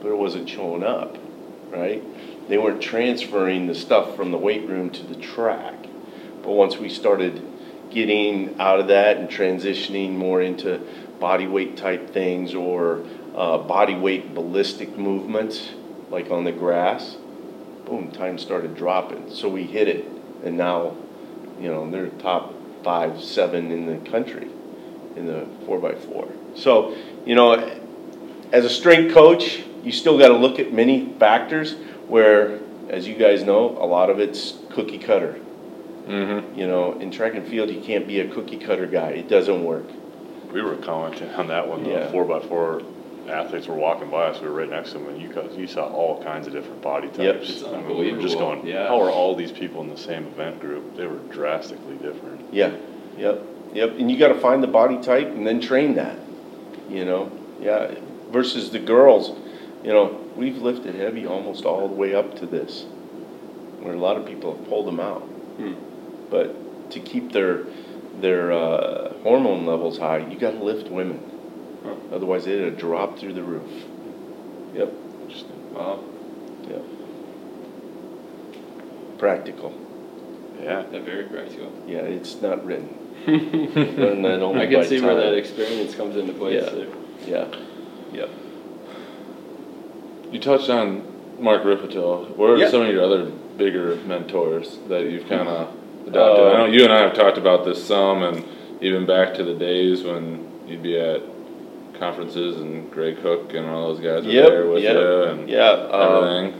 But 0.00 0.08
it 0.08 0.16
wasn't 0.16 0.48
showing 0.48 0.82
up, 0.82 1.18
right? 1.70 2.02
They 2.48 2.58
weren't 2.58 2.82
transferring 2.82 3.66
the 3.66 3.74
stuff 3.74 4.16
from 4.16 4.32
the 4.32 4.38
weight 4.38 4.68
room 4.68 4.90
to 4.90 5.02
the 5.04 5.14
track. 5.14 5.74
But 6.42 6.52
once 6.52 6.78
we 6.78 6.88
started 6.88 7.42
getting 7.90 8.58
out 8.60 8.80
of 8.80 8.88
that 8.88 9.18
and 9.18 9.28
transitioning 9.28 10.12
more 10.12 10.40
into 10.40 10.80
body 11.18 11.46
weight 11.46 11.76
type 11.76 12.10
things 12.10 12.54
or 12.54 13.04
uh, 13.36 13.58
body 13.58 13.94
weight 13.94 14.34
ballistic 14.34 14.96
movements, 14.96 15.70
like 16.08 16.30
on 16.30 16.44
the 16.44 16.52
grass, 16.52 17.16
boom, 17.84 18.10
time 18.10 18.38
started 18.38 18.76
dropping. 18.76 19.32
So 19.34 19.48
we 19.48 19.64
hit 19.64 19.88
it, 19.88 20.06
and 20.44 20.56
now, 20.56 20.96
you 21.60 21.68
know, 21.68 21.88
they're 21.90 22.08
top 22.08 22.54
five, 22.82 23.22
seven 23.22 23.70
in 23.70 23.86
the 23.86 24.10
country 24.10 24.48
in 25.16 25.26
the 25.26 25.46
four 25.66 25.78
by 25.78 25.94
four. 25.94 26.28
So, 26.54 26.96
you 27.26 27.34
know, 27.34 27.78
as 28.52 28.64
a 28.64 28.70
strength 28.70 29.12
coach, 29.12 29.62
you 29.82 29.92
still 29.92 30.18
got 30.18 30.28
to 30.28 30.36
look 30.36 30.58
at 30.58 30.72
many 30.72 31.12
factors 31.18 31.74
where, 32.08 32.58
as 32.88 33.06
you 33.06 33.14
guys 33.16 33.42
know, 33.44 33.70
a 33.78 33.86
lot 33.86 34.10
of 34.10 34.18
it's 34.18 34.54
cookie 34.70 34.98
cutter. 34.98 35.38
Mm-hmm. 36.06 36.58
You 36.58 36.66
know, 36.66 36.98
in 36.98 37.10
track 37.10 37.34
and 37.34 37.46
field, 37.46 37.70
you 37.70 37.80
can't 37.80 38.06
be 38.06 38.20
a 38.20 38.28
cookie 38.28 38.58
cutter 38.58 38.86
guy. 38.86 39.10
It 39.10 39.28
doesn't 39.28 39.64
work. 39.64 39.86
We 40.52 40.62
were 40.62 40.76
commenting 40.76 41.30
on 41.30 41.46
that 41.48 41.68
one. 41.68 41.84
Yeah. 41.84 42.04
the 42.04 42.10
four 42.10 42.24
by 42.24 42.40
four 42.40 42.82
athletes 43.28 43.68
were 43.68 43.76
walking 43.76 44.10
by 44.10 44.24
us, 44.24 44.40
we 44.40 44.48
were 44.48 44.54
right 44.54 44.68
next 44.70 44.92
to 44.92 44.98
them, 44.98 45.08
and 45.08 45.20
you 45.22 45.32
guys, 45.32 45.56
you 45.56 45.66
saw 45.66 45.88
all 45.88 46.22
kinds 46.22 46.46
of 46.46 46.52
different 46.52 46.82
body 46.82 47.08
Yep. 47.16 47.36
types. 47.36 47.50
It's 47.50 47.62
I 47.62 47.80
mean, 47.80 47.98
we 47.98 48.12
were 48.12 48.20
just 48.20 48.38
going, 48.38 48.66
yeah. 48.66 48.88
how 48.88 49.00
are 49.00 49.10
all 49.10 49.36
these 49.36 49.52
people 49.52 49.80
in 49.82 49.88
the 49.88 49.96
same 49.96 50.26
event 50.26 50.60
group? 50.60 50.96
They 50.96 51.06
were 51.06 51.18
drastically 51.30 51.94
different. 51.96 52.52
Yeah, 52.52 52.72
yep, 53.16 53.42
yep. 53.72 53.94
And 53.98 54.10
you 54.10 54.18
got 54.18 54.28
to 54.28 54.40
find 54.40 54.62
the 54.62 54.68
body 54.68 55.00
type 55.00 55.28
and 55.28 55.46
then 55.46 55.60
train 55.60 55.94
that. 55.94 56.18
You 56.88 57.04
know, 57.04 57.30
yeah. 57.60 57.94
Versus 58.32 58.70
the 58.70 58.78
girls, 58.80 59.36
you 59.82 59.92
know, 59.92 60.20
we've 60.36 60.58
lifted 60.58 60.94
heavy 60.94 61.26
almost 61.26 61.64
all 61.64 61.88
the 61.88 61.94
way 61.94 62.14
up 62.14 62.36
to 62.36 62.46
this, 62.46 62.84
where 63.80 63.94
a 63.94 63.98
lot 63.98 64.16
of 64.16 64.26
people 64.26 64.56
have 64.56 64.68
pulled 64.68 64.86
them 64.86 65.00
out. 65.00 65.22
Hmm. 65.22 65.74
But 66.30 66.90
to 66.92 67.00
keep 67.00 67.32
their 67.32 67.64
their 68.20 68.52
uh, 68.52 69.14
hormone 69.22 69.66
levels 69.66 69.98
high, 69.98 70.18
you 70.18 70.38
got 70.38 70.52
to 70.52 70.62
lift 70.62 70.90
women. 70.90 71.20
Huh. 71.84 71.94
Otherwise, 72.12 72.44
they'd 72.44 72.60
have 72.60 72.78
dropped 72.78 73.18
through 73.18 73.32
the 73.32 73.42
roof. 73.42 73.70
Yep, 74.74 74.92
Interesting. 75.22 75.74
Wow, 75.74 76.04
yep. 76.68 76.82
Practical. 79.18 79.74
Yeah. 80.60 80.84
yeah, 80.92 81.00
very 81.00 81.24
practical. 81.24 81.72
Yeah, 81.86 82.00
it's 82.00 82.40
not 82.42 82.64
written. 82.64 82.96
Learn 83.26 84.22
that 84.22 84.40
only 84.40 84.62
I 84.62 84.66
can 84.66 84.84
see 84.84 85.00
where 85.00 85.14
that 85.14 85.34
experience 85.34 85.94
comes 85.94 86.16
into 86.16 86.32
place. 86.34 86.62
Yeah. 86.62 86.70
there. 86.70 86.88
Yeah, 87.26 87.60
yep. 88.12 88.30
You 90.30 90.38
touched 90.38 90.70
on 90.70 91.02
Mark 91.38 91.64
Rippetoe. 91.64 92.26
What 92.36 92.50
are 92.50 92.56
Yeah. 92.56 92.68
some 92.68 92.82
of 92.82 92.88
your 92.88 93.02
other 93.02 93.26
bigger 93.58 93.96
mentors 94.06 94.78
that 94.88 95.10
you've 95.10 95.28
kind 95.28 95.48
of 95.48 95.68
adopted? 96.06 96.46
I 96.46 96.56
know 96.58 96.64
Uh, 96.64 96.66
you 96.66 96.84
and 96.84 96.92
I 96.92 97.02
have 97.02 97.14
talked 97.14 97.38
about 97.38 97.64
this 97.64 97.82
some, 97.82 98.22
and 98.22 98.44
even 98.80 99.06
back 99.06 99.34
to 99.34 99.42
the 99.42 99.54
days 99.54 100.04
when 100.04 100.46
you'd 100.68 100.82
be 100.82 100.98
at 100.98 101.22
conferences 101.98 102.60
and 102.60 102.90
Gray 102.90 103.14
Cook 103.14 103.52
and 103.54 103.68
all 103.68 103.88
those 103.92 104.00
guys 104.00 104.24
were 104.24 104.32
there 104.32 104.66
with 104.66 104.82
yep, 104.82 104.94
you 104.94 105.22
and 105.24 105.48
yeah. 105.48 105.70
um, 105.70 106.24
everything. 106.24 106.54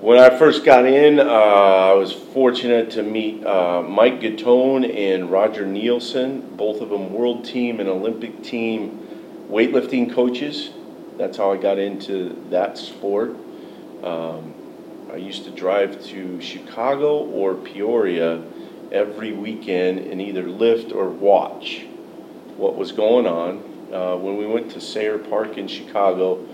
When 0.00 0.18
I 0.18 0.30
first 0.30 0.64
got 0.64 0.84
in, 0.86 1.20
uh, 1.20 1.24
I 1.24 1.92
was 1.92 2.12
fortunate 2.12 2.90
to 2.92 3.02
meet 3.02 3.44
uh, 3.46 3.82
Mike 3.82 4.20
Gattone 4.20 4.84
and 4.96 5.30
Roger 5.30 5.64
Nielsen, 5.64 6.54
both 6.56 6.80
of 6.80 6.88
them 6.88 7.12
world 7.12 7.44
team 7.44 7.78
and 7.78 7.88
Olympic 7.88 8.42
team 8.42 8.98
weightlifting 9.50 10.12
coaches. 10.12 10.70
That's 11.18 11.36
how 11.36 11.52
I 11.52 11.56
got 11.56 11.78
into 11.78 12.42
that 12.50 12.78
sport. 12.78 13.36
Um, 14.02 14.54
I 15.12 15.16
used 15.16 15.44
to 15.44 15.50
drive 15.50 16.02
to 16.06 16.40
Chicago 16.40 17.18
or 17.18 17.54
Peoria 17.54 18.42
every 18.90 19.32
weekend 19.32 19.98
and 19.98 20.20
either 20.20 20.48
lift 20.48 20.92
or 20.92 21.08
watch 21.08 21.84
what 22.56 22.76
was 22.76 22.92
going 22.92 23.26
on. 23.26 23.58
Uh, 23.92 24.16
when 24.16 24.36
we 24.36 24.46
went 24.46 24.70
to 24.72 24.80
Sayre 24.80 25.18
Park 25.18 25.58
in 25.58 25.68
Chicago, 25.68 26.46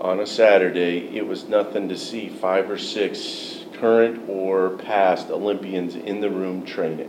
on 0.00 0.18
a 0.18 0.26
Saturday, 0.26 1.16
it 1.16 1.26
was 1.26 1.48
nothing 1.48 1.88
to 1.88 1.96
see 1.96 2.28
five 2.28 2.68
or 2.68 2.76
six 2.78 3.64
current 3.74 4.28
or 4.28 4.70
past 4.78 5.30
Olympians 5.30 5.94
in 5.94 6.20
the 6.20 6.28
room 6.28 6.64
training. 6.66 7.08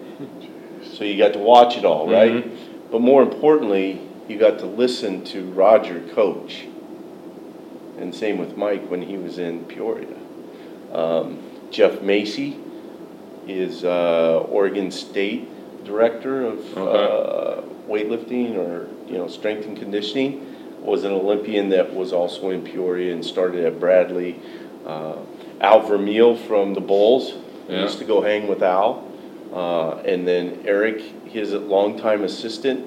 So 0.93 1.03
you 1.03 1.17
got 1.17 1.33
to 1.33 1.39
watch 1.39 1.75
it 1.77 1.86
all, 1.86 2.07
right? 2.09 2.91
But 2.91 3.01
more 3.01 3.23
importantly, 3.23 4.01
you 4.27 4.38
got 4.38 4.59
to 4.59 4.65
listen 4.65 5.23
to 5.25 5.43
Roger 5.51 6.01
coach. 6.13 6.65
And 7.97 8.13
same 8.13 8.38
with 8.38 8.57
Mike 8.57 8.89
when 8.89 9.01
he 9.01 9.17
was 9.17 9.38
in 9.38 9.65
Peoria. 9.65 10.15
Um, 10.91 11.39
Jeff 11.71 12.01
Macy 12.01 12.57
is 13.47 13.83
uh, 13.83 14.45
Oregon 14.49 14.91
State 14.91 15.49
director 15.83 16.45
of 16.45 16.77
uh, 16.77 17.62
weightlifting 17.89 18.55
or 18.55 18.88
you 19.12 19.17
know 19.17 19.27
strength 19.27 19.65
and 19.65 19.77
conditioning 19.77 20.49
was 20.81 21.03
an 21.03 21.12
Olympian 21.12 21.69
that 21.69 21.93
was 21.93 22.13
also 22.13 22.49
in 22.49 22.62
Peoria 22.63 23.13
and 23.13 23.23
started 23.25 23.65
at 23.65 23.79
Bradley. 23.79 24.39
Uh, 24.86 25.15
Al 25.62 25.81
Vermeil 25.81 26.36
from 26.36 26.73
the 26.73 26.81
Bulls 26.81 27.33
Yeah. 27.69 27.83
used 27.83 27.99
to 27.99 28.05
go 28.05 28.21
hang 28.21 28.47
with 28.47 28.62
Al, 28.62 29.03
uh, 29.53 29.91
and 30.05 30.27
then 30.27 30.62
Eric, 30.65 31.01
his 31.25 31.53
longtime 31.53 32.24
assistant, 32.26 32.86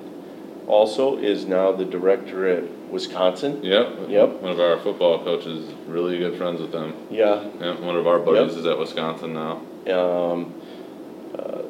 also 0.67 1.19
is 1.19 1.47
now 1.47 1.73
the 1.73 1.85
director 1.85 2.49
at 2.49 2.64
Wisconsin. 2.91 3.62
Yep. 3.62 4.09
Yep. 4.09 4.29
One 4.41 4.53
of 4.53 4.61
our 4.61 4.79
football 4.79 5.23
coaches, 5.23 5.73
really 5.87 6.19
good 6.19 6.37
friends 6.37 6.61
with 6.61 6.73
them. 6.73 6.95
Yeah, 7.11 7.45
Yeah, 7.61 7.79
one 7.81 7.97
of 7.97 8.07
our 8.07 8.19
buddies 8.19 8.53
Yep. 8.53 8.61
is 8.61 8.67
at 8.67 8.79
Wisconsin 8.79 9.33
now. 9.35 9.61
Um, 9.93 10.55
uh, 11.39 11.62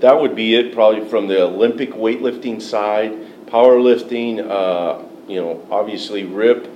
that 0.00 0.20
would 0.20 0.34
be 0.34 0.54
it, 0.56 0.74
probably 0.74 1.08
from 1.08 1.28
the 1.28 1.42
Olympic 1.42 1.90
weightlifting 1.92 2.60
side. 2.60 3.12
Powerlifting, 3.46 4.40
uh, 4.40 5.02
you 5.28 5.40
know, 5.40 5.64
obviously 5.70 6.24
Rip, 6.24 6.68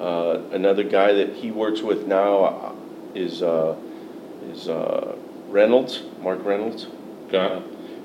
uh, 0.00 0.38
another 0.52 0.82
guy 0.82 1.12
that 1.12 1.34
he 1.34 1.50
works 1.50 1.82
with 1.82 2.06
now 2.06 2.44
uh, 2.44 2.72
is, 3.14 3.42
uh, 3.42 3.76
is 4.50 4.68
uh, 4.68 5.14
Reynolds, 5.48 6.02
Mark 6.20 6.44
Reynolds. 6.44 6.88
Okay. 7.28 7.62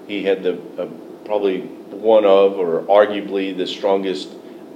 He 0.07 0.23
had 0.23 0.43
the, 0.43 0.59
uh, 0.77 0.87
probably 1.29 1.59
one 1.61 2.25
of, 2.25 2.57
or 2.57 2.81
arguably 2.85 3.55
the 3.55 3.67
strongest 3.67 4.29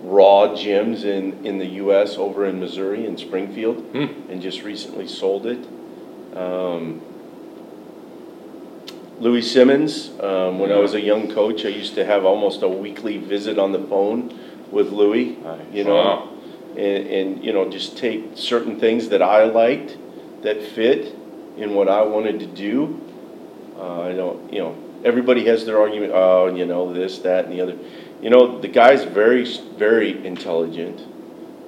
raw 0.04 0.50
gyms 0.50 1.04
in, 1.04 1.44
in 1.44 1.58
the 1.58 1.66
US 1.82 2.16
over 2.16 2.46
in 2.46 2.60
Missouri 2.60 3.08
in 3.08 3.18
Springfield, 3.18 3.78
Hmm. 3.92 4.30
and 4.30 4.40
just 4.40 4.62
recently 4.62 5.08
sold 5.08 5.48
it. 5.48 5.58
Um, 6.38 7.02
Louie 9.20 9.42
Simmons, 9.42 10.12
um, 10.20 10.60
when 10.60 10.72
I 10.72 10.78
was 10.78 10.94
a 10.94 11.02
young 11.02 11.32
coach, 11.34 11.66
I 11.66 11.70
used 11.70 11.96
to 11.96 12.06
have 12.06 12.24
almost 12.24 12.62
a 12.62 12.68
weekly 12.68 13.18
visit 13.18 13.58
on 13.58 13.72
the 13.72 13.80
phone 13.80 14.38
with 14.72 14.92
Louie, 14.92 15.38
Nice. 15.44 15.60
you 15.74 15.84
know, 15.86 15.96
Wow. 15.96 16.30
and, 16.78 17.08
and, 17.08 17.44
you 17.44 17.52
know, 17.52 17.68
just 17.68 17.98
take 17.98 18.24
certain 18.36 18.80
things 18.80 19.10
that 19.10 19.24
I 19.24 19.46
liked 19.46 19.98
that 20.44 20.62
fit 20.62 21.16
in 21.58 21.74
what 21.74 21.90
I 21.90 22.04
wanted 22.04 22.40
to 22.42 22.46
do. 22.46 23.00
Uh, 23.80 24.02
I 24.02 24.12
don't, 24.14 24.54
you 24.54 24.60
know, 24.60 24.76
everybody 25.06 25.46
has 25.46 25.66
their 25.66 25.80
argument, 25.80 26.12
oh, 26.14 26.48
you 26.54 26.66
know, 26.66 26.94
this, 26.94 27.20
that, 27.20 27.46
and 27.46 27.54
the 27.54 27.62
other. 27.62 27.78
You 28.22 28.30
know, 28.30 28.60
the 28.60 28.68
guy's 28.70 29.04
very, 29.04 29.46
very 29.78 30.26
intelligent, 30.26 31.02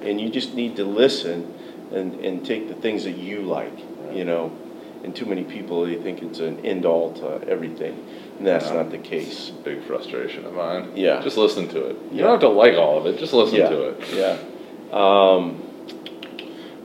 and 0.02 0.20
you 0.20 0.30
just 0.30 0.54
need 0.54 0.76
to 0.76 0.84
listen 0.84 1.52
and, 1.92 2.14
and 2.24 2.44
take 2.44 2.68
the 2.68 2.74
things 2.74 3.04
that 3.04 3.16
you 3.16 3.42
like, 3.42 3.78
you 4.12 4.24
know. 4.24 4.50
and 5.04 5.14
too 5.14 5.26
many 5.26 5.44
people, 5.44 5.84
they 5.86 5.96
think 5.96 6.22
it's 6.22 6.40
an 6.40 6.64
end-all 6.66 7.12
to 7.12 7.46
everything, 7.48 7.94
and 8.38 8.46
that's 8.46 8.70
not 8.70 8.90
the 8.90 8.98
case. 8.98 9.50
Big 9.62 9.82
frustration 9.84 10.44
of 10.46 10.54
mine. 10.54 10.92
Yeah. 10.96 11.22
Just 11.22 11.36
listen 11.36 11.68
to 11.68 11.86
it. 11.90 11.96
You 12.10 12.18
Yeah. 12.18 12.22
don't 12.22 12.30
have 12.32 12.40
to 12.40 12.48
like 12.48 12.74
all 12.74 12.98
of 12.98 13.06
it, 13.06 13.18
just 13.18 13.32
listen 13.32 13.58
Yeah, 13.58 13.68
to 13.68 13.82
it. 13.90 14.04
Yeah. 14.14 14.36
Um, 14.92 15.62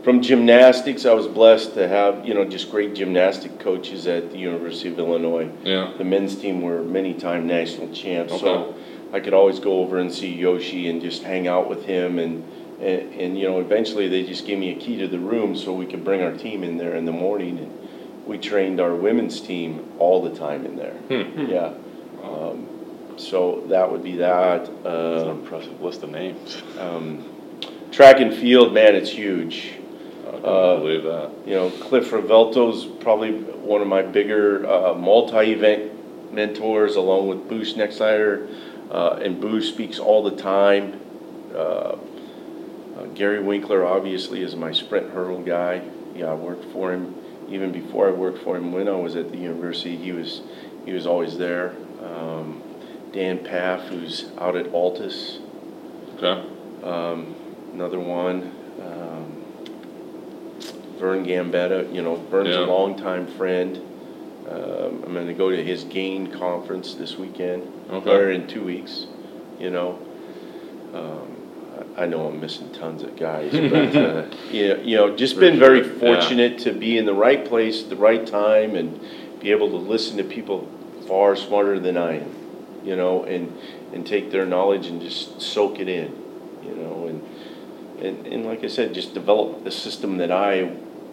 from 0.03 0.21
gymnastics, 0.21 1.05
I 1.05 1.13
was 1.13 1.27
blessed 1.27 1.73
to 1.75 1.87
have, 1.87 2.25
you 2.25 2.33
know, 2.33 2.43
just 2.45 2.71
great 2.71 2.95
gymnastic 2.95 3.59
coaches 3.59 4.07
at 4.07 4.31
the 4.31 4.37
University 4.37 4.89
of 4.89 4.97
Illinois. 4.99 5.49
Yeah. 5.63 5.93
The 5.97 6.03
men's 6.03 6.35
team 6.35 6.61
were 6.61 6.81
many-time 6.83 7.45
national 7.47 7.93
champs, 7.93 8.33
Okay. 8.33 8.41
so 8.41 8.75
I 9.13 9.19
could 9.19 9.33
always 9.33 9.59
go 9.59 9.79
over 9.79 9.99
and 9.99 10.11
see 10.11 10.33
Yoshi 10.33 10.89
and 10.89 11.01
just 11.01 11.21
hang 11.23 11.47
out 11.47 11.69
with 11.69 11.85
him 11.85 12.17
and, 12.17 12.43
and, 12.81 13.13
and, 13.13 13.37
you 13.37 13.47
know, 13.47 13.59
eventually 13.59 14.07
they 14.07 14.23
just 14.23 14.47
gave 14.47 14.57
me 14.57 14.71
a 14.71 14.75
key 14.75 14.97
to 14.97 15.07
the 15.07 15.19
room 15.19 15.55
so 15.55 15.71
we 15.73 15.85
could 15.85 16.03
bring 16.03 16.21
our 16.23 16.31
team 16.31 16.63
in 16.63 16.77
there 16.77 16.95
in 16.95 17.05
the 17.05 17.11
morning 17.11 17.59
and 17.59 17.71
we 18.25 18.37
trained 18.37 18.79
our 18.79 18.95
women's 18.95 19.39
team 19.41 19.87
all 19.99 20.21
the 20.23 20.35
time 20.35 20.65
in 20.65 20.75
there. 20.77 20.93
Hmm. 20.93 21.45
Yeah. 21.47 21.73
Um, 22.23 22.67
so 23.17 23.63
that 23.67 23.91
would 23.91 24.03
be 24.03 24.15
that. 24.17 24.65
That's 24.83 25.23
an 25.23 25.27
Uh, 25.29 25.31
impressive 25.31 25.79
list 25.81 26.01
of 26.01 26.09
names. 26.09 26.61
um, 26.79 27.23
track 27.91 28.19
and 28.19 28.33
field, 28.33 28.73
man, 28.73 28.95
it's 28.95 29.09
huge. 29.11 29.73
Uh, 30.43 30.77
believe 30.77 31.03
that. 31.03 31.31
You 31.45 31.53
know, 31.53 31.69
Cliff 31.69 32.09
Rovelto's 32.11 32.85
probably 33.01 33.31
one 33.31 33.81
of 33.81 33.87
my 33.87 34.01
bigger 34.01 34.67
uh, 34.67 34.93
multi-event 34.95 36.33
mentors, 36.33 36.95
along 36.95 37.27
with 37.27 37.47
Boo 37.47 37.61
Schexnayder. 37.61 38.49
Uh, 38.89 39.19
and 39.21 39.39
Boo 39.39 39.61
speaks 39.61 39.99
all 39.99 40.23
the 40.23 40.35
time. 40.35 40.99
Uh, 41.53 41.57
uh, 41.57 41.97
Gary 43.13 43.39
Winckler, 43.39 43.85
obviously, 43.87 44.41
is 44.41 44.55
my 44.55 44.71
sprint 44.71 45.11
hurdle 45.11 45.41
guy. 45.41 45.81
Yeah, 46.15 46.31
I 46.31 46.33
worked 46.33 46.65
for 46.71 46.91
him 46.91 47.15
even 47.51 47.71
before 47.71 48.07
I 48.07 48.11
worked 48.11 48.39
for 48.43 48.57
him 48.57 48.71
when 48.71 48.87
I 48.87 48.95
was 48.95 49.15
at 49.15 49.31
the 49.31 49.37
university. 49.37 49.95
He 49.97 50.11
was 50.11 50.41
he 50.85 50.93
was 50.93 51.05
always 51.05 51.37
there. 51.37 51.75
Um, 52.01 52.63
Dan 53.11 53.39
Pfaff, 53.39 53.87
who's 53.89 54.29
out 54.37 54.55
at 54.55 54.73
Altis. 54.73 55.39
Okay. 56.15 56.47
Um, 56.83 57.35
another 57.73 57.99
one, 57.99 58.51
um, 58.81 59.20
Vern 61.01 61.25
Gambetta, 61.25 61.91
you 61.93 62.01
know, 62.03 62.15
Vern's 62.29 62.49
Yeah. 62.49 62.59
a 62.63 62.67
longtime 62.67 63.25
friend. 63.25 63.79
Um, 64.49 65.03
I'm 65.05 65.13
gonna 65.13 65.33
go 65.33 65.49
to 65.49 65.61
his 65.63 65.83
GAIN 65.83 66.27
conference 66.27 66.93
this 66.93 67.17
weekend, 67.17 67.63
Okay. 67.91 68.11
or 68.11 68.29
in 68.29 68.45
two 68.47 68.63
weeks, 68.63 69.07
you 69.59 69.71
know. 69.71 69.97
Um, 70.93 71.27
I 71.97 72.03
I 72.03 72.05
know 72.05 72.27
I'm 72.27 72.39
missing 72.39 72.69
tons 72.71 73.01
of 73.01 73.15
guys, 73.15 73.51
but, 73.51 73.95
uh, 73.95 74.23
yeah, 74.51 74.75
you 74.83 74.95
know, 74.95 75.15
just 75.15 75.39
been 75.39 75.57
very 75.57 75.83
sure, 75.83 75.91
yeah. 75.93 75.99
fortunate 75.99 76.59
to 76.59 76.71
be 76.71 76.97
in 76.97 77.05
the 77.05 77.13
right 77.13 77.43
place 77.45 77.83
at 77.83 77.89
the 77.89 77.95
right 77.95 78.25
time 78.25 78.75
and 78.75 78.99
be 79.39 79.51
able 79.51 79.69
to 79.71 79.77
listen 79.77 80.17
to 80.17 80.23
people 80.23 80.67
far 81.07 81.35
smarter 81.35 81.79
than 81.79 81.97
I 81.97 82.17
am, 82.17 82.31
you 82.85 82.95
know, 82.95 83.23
and, 83.23 83.51
and 83.93 84.05
take 84.05 84.31
their 84.31 84.45
knowledge 84.45 84.85
and 84.87 85.01
just 85.01 85.41
soak 85.41 85.79
it 85.79 85.87
in, 85.89 86.13
you 86.63 86.75
know, 86.75 87.07
and, 87.07 87.23
and, 88.05 88.27
and 88.27 88.45
like 88.45 88.63
I 88.63 88.67
said, 88.67 88.93
just 88.93 89.13
develop 89.13 89.63
the 89.63 89.71
system 89.71 90.17
that 90.17 90.31
I 90.31 90.69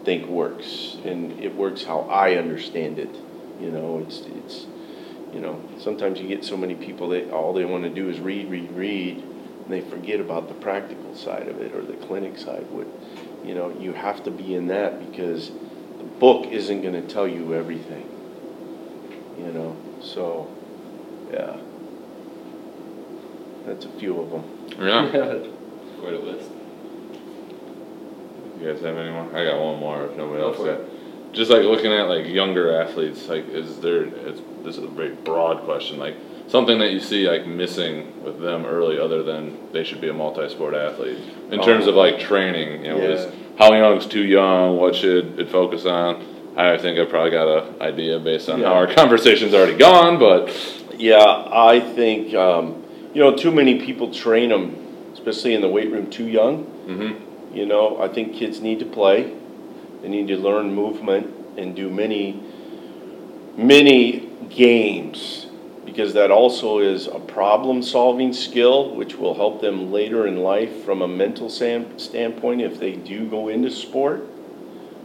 think 0.09 0.27
works, 0.27 0.97
and 1.05 1.39
it 1.39 1.55
works 1.55 1.83
how 1.83 1.99
I 1.99 2.37
understand 2.37 2.97
it, 2.97 3.15
you 3.61 3.69
know, 3.69 3.99
it's, 3.99 4.21
it's, 4.21 4.65
you 5.31 5.39
know, 5.39 5.61
sometimes 5.79 6.19
you 6.19 6.27
get 6.27 6.43
so 6.43 6.57
many 6.57 6.73
people 6.73 7.09
that 7.09 7.29
all 7.29 7.53
they 7.53 7.63
wanna 7.63 7.91
do 7.91 8.09
is 8.09 8.19
read, 8.19 8.49
read, 8.49 8.71
read, 8.71 9.17
and 9.17 9.67
they 9.67 9.81
forget 9.81 10.19
about 10.19 10.47
the 10.47 10.55
practical 10.55 11.15
side 11.15 11.47
of 11.47 11.61
it, 11.61 11.75
or 11.75 11.83
the 11.83 11.93
clinic 12.07 12.39
side, 12.39 12.65
what, 12.71 12.87
you 13.47 13.53
know, 13.53 13.69
you 13.79 13.93
have 13.93 14.23
to 14.23 14.31
be 14.31 14.55
in 14.55 14.65
that, 14.65 15.11
because 15.11 15.51
the 15.99 16.03
book 16.17 16.47
isn't 16.47 16.81
gonna 16.81 17.03
tell 17.03 17.27
you 17.27 17.53
everything, 17.53 18.09
you 19.37 19.51
know, 19.51 19.77
so, 20.01 20.49
yeah. 21.31 21.55
That's 23.67 23.85
a 23.85 23.89
few 23.99 24.19
of 24.19 24.31
them. 24.31 24.43
Yeah. 24.79 25.07
Quite 26.01 26.13
a 26.15 26.19
list. 26.19 26.49
You 28.59 28.71
guys 28.73 28.81
have 28.81 28.97
any 28.97 29.11
more? 29.11 29.25
I 29.35 29.45
got 29.45 29.59
one 29.59 29.79
more 29.79 30.05
if 30.05 30.17
nobody 30.17 30.41
else 30.41 30.57
got. 30.57 30.79
Just 31.33 31.51
like 31.51 31.61
looking 31.61 31.91
at 31.93 32.03
like 32.09 32.27
younger 32.27 32.81
athletes, 32.81 33.27
like 33.27 33.47
is 33.49 33.79
there? 33.79 34.03
It's, 34.03 34.41
this 34.63 34.77
is 34.77 34.83
a 34.83 34.87
very 34.87 35.13
broad 35.15 35.63
question. 35.63 35.99
Like 35.99 36.15
something 36.47 36.79
that 36.79 36.91
you 36.91 36.99
see 36.99 37.29
like 37.29 37.45
missing 37.45 38.23
with 38.23 38.39
them 38.41 38.65
early, 38.65 38.99
other 38.99 39.21
than 39.23 39.71
they 39.71 39.83
should 39.83 40.01
be 40.01 40.09
a 40.09 40.13
multi-sport 40.13 40.73
athlete 40.73 41.19
in 41.51 41.61
terms 41.61 41.85
of 41.87 41.95
like 41.95 42.19
training. 42.19 42.83
You 42.83 42.91
know, 42.91 42.97
is 42.97 43.33
how 43.59 43.73
young 43.73 43.97
is 43.97 44.07
too 44.07 44.23
young? 44.23 44.77
What 44.77 44.95
should 44.95 45.39
it 45.39 45.49
focus 45.49 45.85
on? 45.85 46.25
I 46.57 46.77
think 46.77 46.99
I 46.99 47.05
probably 47.05 47.31
got 47.31 47.47
an 47.47 47.81
idea 47.81 48.19
based 48.19 48.49
on 48.49 48.59
how 48.61 48.73
our 48.73 48.93
conversation's 48.93 49.53
already 49.53 49.77
gone, 49.77 50.19
but 50.19 50.49
Yeah, 50.97 51.23
I 51.23 51.79
think, 51.79 52.33
um, 52.33 52.83
you 53.13 53.21
know, 53.21 53.33
too 53.33 53.51
many 53.51 53.79
people 53.85 54.11
train 54.13 54.49
them, 54.49 54.75
especially 55.13 55.53
in 55.53 55.61
the 55.61 55.69
weight 55.69 55.89
room, 55.89 56.09
too 56.09 56.27
young. 56.27 56.65
mhm. 56.87 57.21
You 57.53 57.65
know, 57.65 58.01
I 58.01 58.07
think 58.07 58.33
kids 58.33 58.61
need 58.61 58.79
to 58.79 58.85
play. 58.85 59.35
They 60.01 60.07
need 60.07 60.27
to 60.27 60.37
learn 60.37 60.73
movement 60.73 61.33
and 61.57 61.75
do 61.75 61.89
many, 61.89 62.41
many 63.57 64.29
games 64.49 65.47
because 65.85 66.13
that 66.13 66.31
also 66.31 66.79
is 66.79 67.07
a 67.07 67.19
problem 67.19 67.81
solving 67.81 68.31
skill 68.31 68.95
which 68.95 69.15
will 69.15 69.33
help 69.33 69.59
them 69.59 69.91
later 69.91 70.27
in 70.27 70.37
life 70.37 70.83
from 70.85 71.01
a 71.01 71.07
mental 71.07 71.49
standpoint 71.49 72.61
if 72.61 72.79
they 72.79 72.93
do 72.93 73.27
go 73.27 73.47
into 73.49 73.71
sport. 73.71 74.25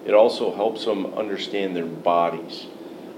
It 0.05 0.13
also 0.13 0.55
helps 0.55 0.85
them 0.85 1.07
understand 1.15 1.75
their 1.75 1.87
bodies. 1.87 2.67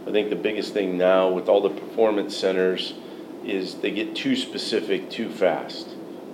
I 0.07 0.13
think 0.13 0.31
the 0.31 0.37
biggest 0.37 0.73
thing 0.73 0.97
now 0.97 1.29
with 1.29 1.49
all 1.49 1.61
the 1.61 1.71
performance 1.71 2.37
centers 2.37 2.95
is 3.45 3.75
they 3.77 3.91
get 3.91 4.15
too 4.15 4.37
specific 4.37 5.11
too 5.11 5.29
fast. 5.29 5.89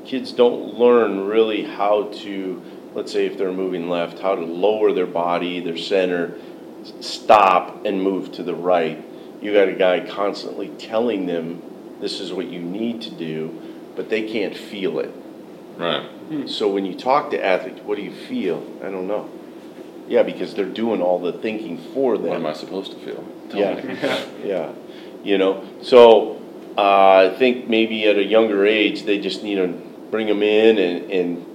Kids 0.05 0.32
don't 0.32 0.78
learn 0.78 1.26
really 1.26 1.64
how 1.64 2.11
to, 2.12 2.61
let's 2.95 3.12
say 3.12 3.26
if 3.26 3.38
they're 3.38 3.53
moving 3.53 3.88
left, 3.88 4.18
how 4.18 4.34
to 4.34 4.43
lower 4.45 4.93
their 4.93 5.07
body, 5.07 5.61
their 5.61 5.76
center, 5.76 6.36
stop 7.01 7.84
and 7.84 8.03
move 8.03 8.32
to 8.32 8.43
the 8.43 8.55
right. 8.55 9.03
You 9.40 9.53
got 9.53 9.68
a 9.68 9.72
guy 9.74 10.01
constantly 10.01 10.68
telling 10.78 11.26
them 11.26 11.62
this 12.01 12.20
is 12.20 12.32
what 12.32 12.47
you 12.47 12.61
need 12.61 13.03
to 13.03 13.11
do, 13.11 13.61
but 13.97 14.09
they 14.09 14.28
can't 14.30 14.57
feel 14.57 14.99
it. 14.99 15.12
right. 15.76 16.09
So 16.47 16.66
when 16.68 16.86
you 16.86 16.95
talk 16.95 17.30
to 17.32 17.45
athletes, 17.45 17.80
what 17.82 17.97
do 17.97 18.03
you 18.03 18.12
feel? 18.12 18.64
I 18.82 18.88
don't 18.90 19.07
know. 19.07 19.28
Yeah, 20.09 20.22
because 20.22 20.55
they're 20.55 20.64
doing 20.64 21.03
all 21.03 21.18
the 21.18 21.32
thinking 21.32 21.76
for 21.93 22.16
them. 22.16 22.28
What 22.28 22.36
am 22.36 22.47
I 22.47 22.55
supposed 22.55 22.93
to 22.93 22.99
feel? 22.99 23.22
Tell 23.51 23.61
Yeah, 23.61 23.74
me. 23.74 23.95
yeah, 24.49 24.72
you 25.22 25.36
know, 25.36 25.62
so, 25.82 26.40
uh, 26.78 27.30
I 27.30 27.36
think 27.38 27.68
maybe 27.68 28.07
at 28.07 28.16
a 28.16 28.24
younger 28.24 28.64
age, 28.66 29.03
they 29.03 29.18
just 29.18 29.43
need 29.43 29.57
to 29.57 29.68
bring 30.11 30.26
them 30.26 30.43
in 30.43 30.78
and, 30.78 31.11
and 31.11 31.47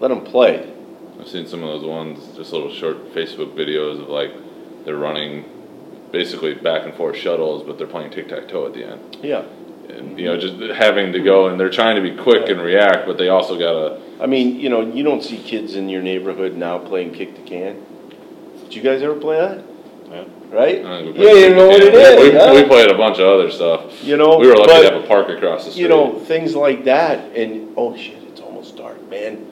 let 0.00 0.08
them 0.08 0.22
play. 0.24 0.72
I've 1.20 1.28
seen 1.28 1.46
some 1.46 1.62
of 1.62 1.68
those 1.68 1.84
ones, 1.88 2.36
just 2.36 2.52
little 2.52 2.72
short 2.72 3.14
Facebook 3.14 3.54
videos 3.54 4.00
of 4.02 4.08
like 4.08 4.32
they're 4.84 4.96
running 4.96 5.44
basically 6.12 6.54
back 6.54 6.84
and 6.84 6.94
forth 6.94 7.16
shuttles, 7.16 7.62
but 7.66 7.78
they're 7.78 7.86
playing 7.86 8.10
tic 8.10 8.28
tac 8.28 8.48
toe 8.48 8.66
at 8.66 8.74
the 8.74 8.84
end. 8.86 9.16
Yeah, 9.22 9.44
And 9.88 10.18
you 10.18 10.26
know, 10.26 10.38
just 10.38 10.54
having 10.78 11.12
to 11.12 11.20
go 11.20 11.48
and 11.48 11.58
they're 11.58 11.70
trying 11.70 11.96
to 11.96 12.02
be 12.02 12.16
quick 12.16 12.48
and 12.48 12.60
react, 12.60 13.06
but 13.06 13.18
they 13.18 13.28
also 13.28 13.58
gotta. 13.58 14.00
I 14.20 14.26
mean, 14.26 14.60
you 14.60 14.68
know, 14.68 14.80
you 14.82 15.02
don't 15.02 15.22
see 15.22 15.38
kids 15.38 15.74
in 15.74 15.88
your 15.88 16.02
neighborhood 16.02 16.54
now 16.56 16.78
playing 16.78 17.12
kick 17.14 17.34
the 17.36 17.42
can. 17.42 17.84
Did 18.64 18.74
you 18.74 18.82
guys 18.82 19.02
ever 19.02 19.14
play 19.18 19.36
that? 19.38 19.64
Yeah. 20.10 20.24
Right? 20.50 20.84
Uh, 20.84 20.88
I 20.88 21.00
Yeah, 21.00 21.06
we 21.06 21.12
played 21.12 21.50
you 21.50 21.54
know 21.56 21.66
what 21.68 21.82
it 21.82 21.92
yeah, 21.94 22.00
is, 22.00 22.32
We, 22.32 22.38
huh? 22.38 22.52
we 22.54 22.64
played 22.64 22.90
a 22.90 22.96
bunch 22.96 23.18
of 23.18 23.26
other 23.26 23.50
stuff. 23.50 24.04
You 24.04 24.16
know, 24.16 24.38
We 24.38 24.46
were 24.46 24.54
lucky 24.56 24.66
but- 24.72 24.82
to 24.88 24.94
have 24.94 25.04
a 25.04 25.06
park 25.06 25.28
across 25.28 25.64
the 25.64 25.70
street. 25.72 25.82
you 25.82 25.88
know, 25.88 26.18
things 26.20 26.54
like 26.54 26.84
that, 26.84 27.18
and 27.36 27.72
oh 27.76 27.96
shit, 27.96 28.22
it's 28.24 28.40
almost 28.40 28.76
dark, 28.76 29.02
man. 29.10 29.44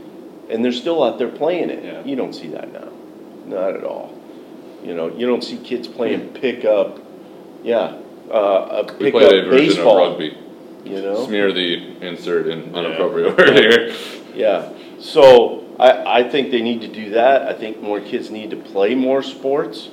And 0.51 0.65
they're 0.65 0.73
still 0.73 1.03
out 1.03 1.19
there 1.19 1.29
playing 1.29 1.71
it. 1.71 1.85
Yeah. 1.85 2.05
You 2.05 2.17
don't 2.17 2.35
see 2.35 2.49
that 2.49 2.73
now, 2.73 2.91
not 3.47 3.75
at 3.77 3.85
all. 3.85 4.19
You 4.83 4.95
know, 4.95 5.09
you 5.09 5.27
don't 5.27 5.43
see 5.43 5.57
kids 5.57 5.89
playing 5.89 6.35
pickup, 6.35 6.99
yeah, 7.63 7.97
uh, 8.31 8.85
a 8.87 8.93
pickup 8.93 9.21
baseball. 9.51 10.11
rugby. 10.11 10.37
You 10.85 11.01
know, 11.01 11.27
Smear 11.27 11.51
the 11.53 11.97
insert 12.07 12.47
in 12.47 12.75
Yeah. 12.75 12.81
inappropriate 12.81 13.39
word 13.39 13.57
here. 13.59 13.95
yeah. 14.35 14.71
So 15.01 15.75
I, 15.79 16.21
I 16.21 16.29
think 16.29 16.51
they 16.51 16.61
need 16.61 16.83
to 16.83 16.89
do 16.89 17.11
that. 17.11 17.43
I 17.43 17.55
think 17.55 17.81
more 17.81 18.01
kids 18.01 18.31
need 18.31 18.51
to 18.51 18.57
play 18.57 18.95
more 18.95 19.23
sports, 19.23 19.89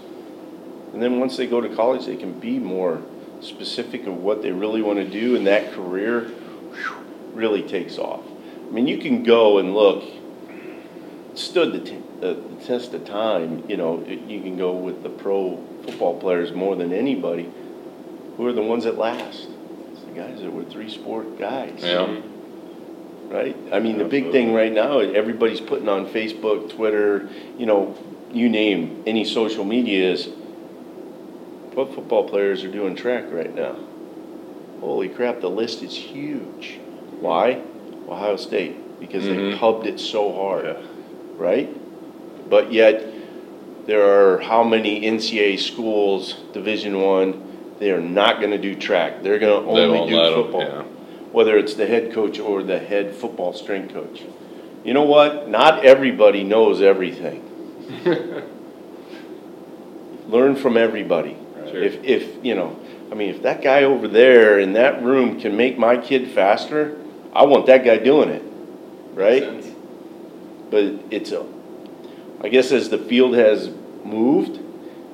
and 0.94 1.02
then 1.02 1.20
once 1.22 1.38
they 1.38 1.48
go 1.48 1.62
to 1.62 1.70
college, 1.74 2.06
they 2.06 2.18
can 2.18 2.38
be 2.40 2.60
more 2.60 3.02
specific 3.40 4.06
of 4.08 4.18
what 4.18 4.42
they 4.42 4.52
really 4.52 4.82
want 4.82 5.00
to 5.00 5.08
do, 5.10 5.38
and 5.38 5.48
that 5.48 5.72
career 5.72 6.24
whew, 6.26 6.96
really 7.34 7.62
takes 7.62 7.98
off. 7.98 8.22
I 8.68 8.72
mean, 8.72 8.88
you 8.88 8.98
can 8.98 9.24
go 9.24 9.58
and 9.60 9.74
look. 9.74 10.04
Stood 11.34 11.72
the, 11.74 11.80
t- 11.80 11.98
the, 12.20 12.34
the 12.34 12.66
test 12.66 12.94
of 12.94 13.06
time. 13.06 13.64
You 13.70 13.78
know, 13.78 14.04
it- 14.08 14.22
you 14.28 14.42
can 14.42 14.58
go 14.58 14.74
with 14.74 15.02
the 15.04 15.10
pro 15.10 15.58
football 15.86 16.20
players 16.20 16.52
more 16.52 16.76
than 16.76 16.92
anybody. 16.94 17.50
Who 18.38 18.46
are 18.48 18.54
the 18.54 18.62
ones 18.62 18.84
that 18.84 18.98
last? 18.98 19.48
It's 19.92 20.02
the 20.02 20.12
guys 20.12 20.42
that 20.42 20.52
were 20.52 20.64
three 20.64 20.90
sport 20.90 21.38
guys 21.40 21.80
Yeah. 21.82 22.18
right? 23.30 23.56
I 23.72 23.80
mean, 23.80 23.98
the 23.98 24.06
big 24.06 24.32
thing 24.32 24.54
right 24.54 24.72
now, 24.72 25.00
everybody's 25.00 25.62
putting 25.62 25.88
on 25.90 26.08
Facebook, 26.08 26.70
Twitter, 26.70 27.30
you 27.58 27.66
know, 27.66 27.96
you 28.34 28.50
name 28.50 29.04
any 29.06 29.24
social 29.26 29.64
media 29.66 30.12
is 30.12 30.28
what 31.74 31.94
football 31.94 32.28
players 32.28 32.64
are 32.64 32.72
doing 32.72 32.96
track 32.96 33.26
right 33.32 33.54
now? 33.54 33.76
Holy 34.80 35.10
crap, 35.10 35.40
the 35.42 35.50
list 35.50 35.82
is 35.84 35.96
huge. 35.96 36.80
Why? 37.20 37.62
Ohio 38.10 38.36
State, 38.36 39.00
because 39.00 39.24
they 39.26 39.36
Mhm. 39.36 39.58
pubbed 39.60 39.86
it 39.88 40.00
so 40.00 40.32
hard, 40.34 40.66
Yeah. 40.66 40.82
Right? 41.42 42.50
But 42.50 42.72
yet, 42.72 43.04
there 43.88 44.04
are 44.04 44.40
how 44.40 44.64
many 44.64 45.02
NCAA 45.02 45.60
schools, 45.60 46.36
Division 46.54 47.02
One, 47.02 47.76
they 47.80 47.92
are 47.92 48.00
not 48.00 48.40
gonna 48.40 48.60
do 48.60 48.76
track. 48.76 49.24
They're 49.24 49.40
gonna 49.40 49.68
only 49.68 50.08
do 50.10 50.34
football. 50.34 50.62
yeah. 50.62 50.84
Whether 51.32 51.58
it's 51.58 51.74
the 51.74 51.88
head 51.88 52.14
coach 52.14 52.40
or 52.40 52.62
the 52.62 52.78
head 52.78 53.16
football 53.16 53.54
strength 53.54 53.94
coach. 53.94 54.22
You 54.84 54.94
know 54.94 55.04
what? 55.04 55.50
Not 55.50 55.84
everybody 55.84 56.44
knows 56.44 56.82
everything. 56.82 57.48
Learn 60.28 60.56
from 60.56 60.78
everybody. 60.78 61.38
Sure. 61.70 61.82
If, 61.84 62.04
if, 62.04 62.46
you 62.46 62.56
know, 62.56 62.80
I 63.12 63.16
mean, 63.16 63.30
if 63.30 63.42
that 63.44 63.62
guy 63.62 63.84
over 63.84 64.08
there 64.08 64.60
in 64.60 64.74
that 64.74 65.04
room 65.04 65.40
can 65.40 65.56
make 65.58 65.78
my 65.78 65.98
kid 65.98 66.32
faster, 66.32 66.98
I 67.34 67.46
want 67.46 67.66
that 67.68 67.84
guy 67.84 67.98
doing 67.98 68.30
it, 68.30 68.44
right? 69.14 69.71
But 70.72 70.86
it's 71.12 71.32
a, 71.32 71.46
I 72.42 72.50
guess 72.50 72.72
as 72.72 72.90
the 72.90 72.98
field 72.98 73.36
has 73.36 73.70
moved, 74.04 74.60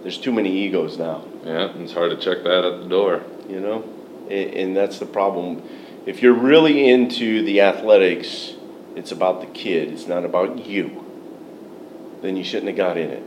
there's 0.03 0.17
too 0.17 0.31
many 0.31 0.55
egos 0.65 0.97
now, 0.97 1.25
Yeah, 1.43 1.73
it's 1.79 1.91
hard 1.91 2.11
to 2.11 2.17
check 2.17 2.43
that 2.43 2.63
at 2.63 2.81
the 2.83 2.87
door. 2.87 3.23
you 3.49 3.59
know? 3.59 3.83
And, 4.29 4.53
and 4.53 4.77
that's 4.77 4.99
the 4.99 5.05
problem. 5.05 5.67
If 6.05 6.21
you're 6.21 6.33
really 6.33 6.89
into 6.89 7.43
the 7.43 7.59
athletics, 7.61 8.53
it's 8.95 9.11
about 9.11 9.41
the 9.41 9.47
kid, 9.47 9.91
it's 9.91 10.07
not 10.07 10.23
about 10.23 10.65
you. 10.65 11.03
Then 12.21 12.37
you 12.37 12.43
shouldn't 12.43 12.67
have 12.67 12.77
got 12.77 12.97
in 12.97 13.09
it. 13.09 13.23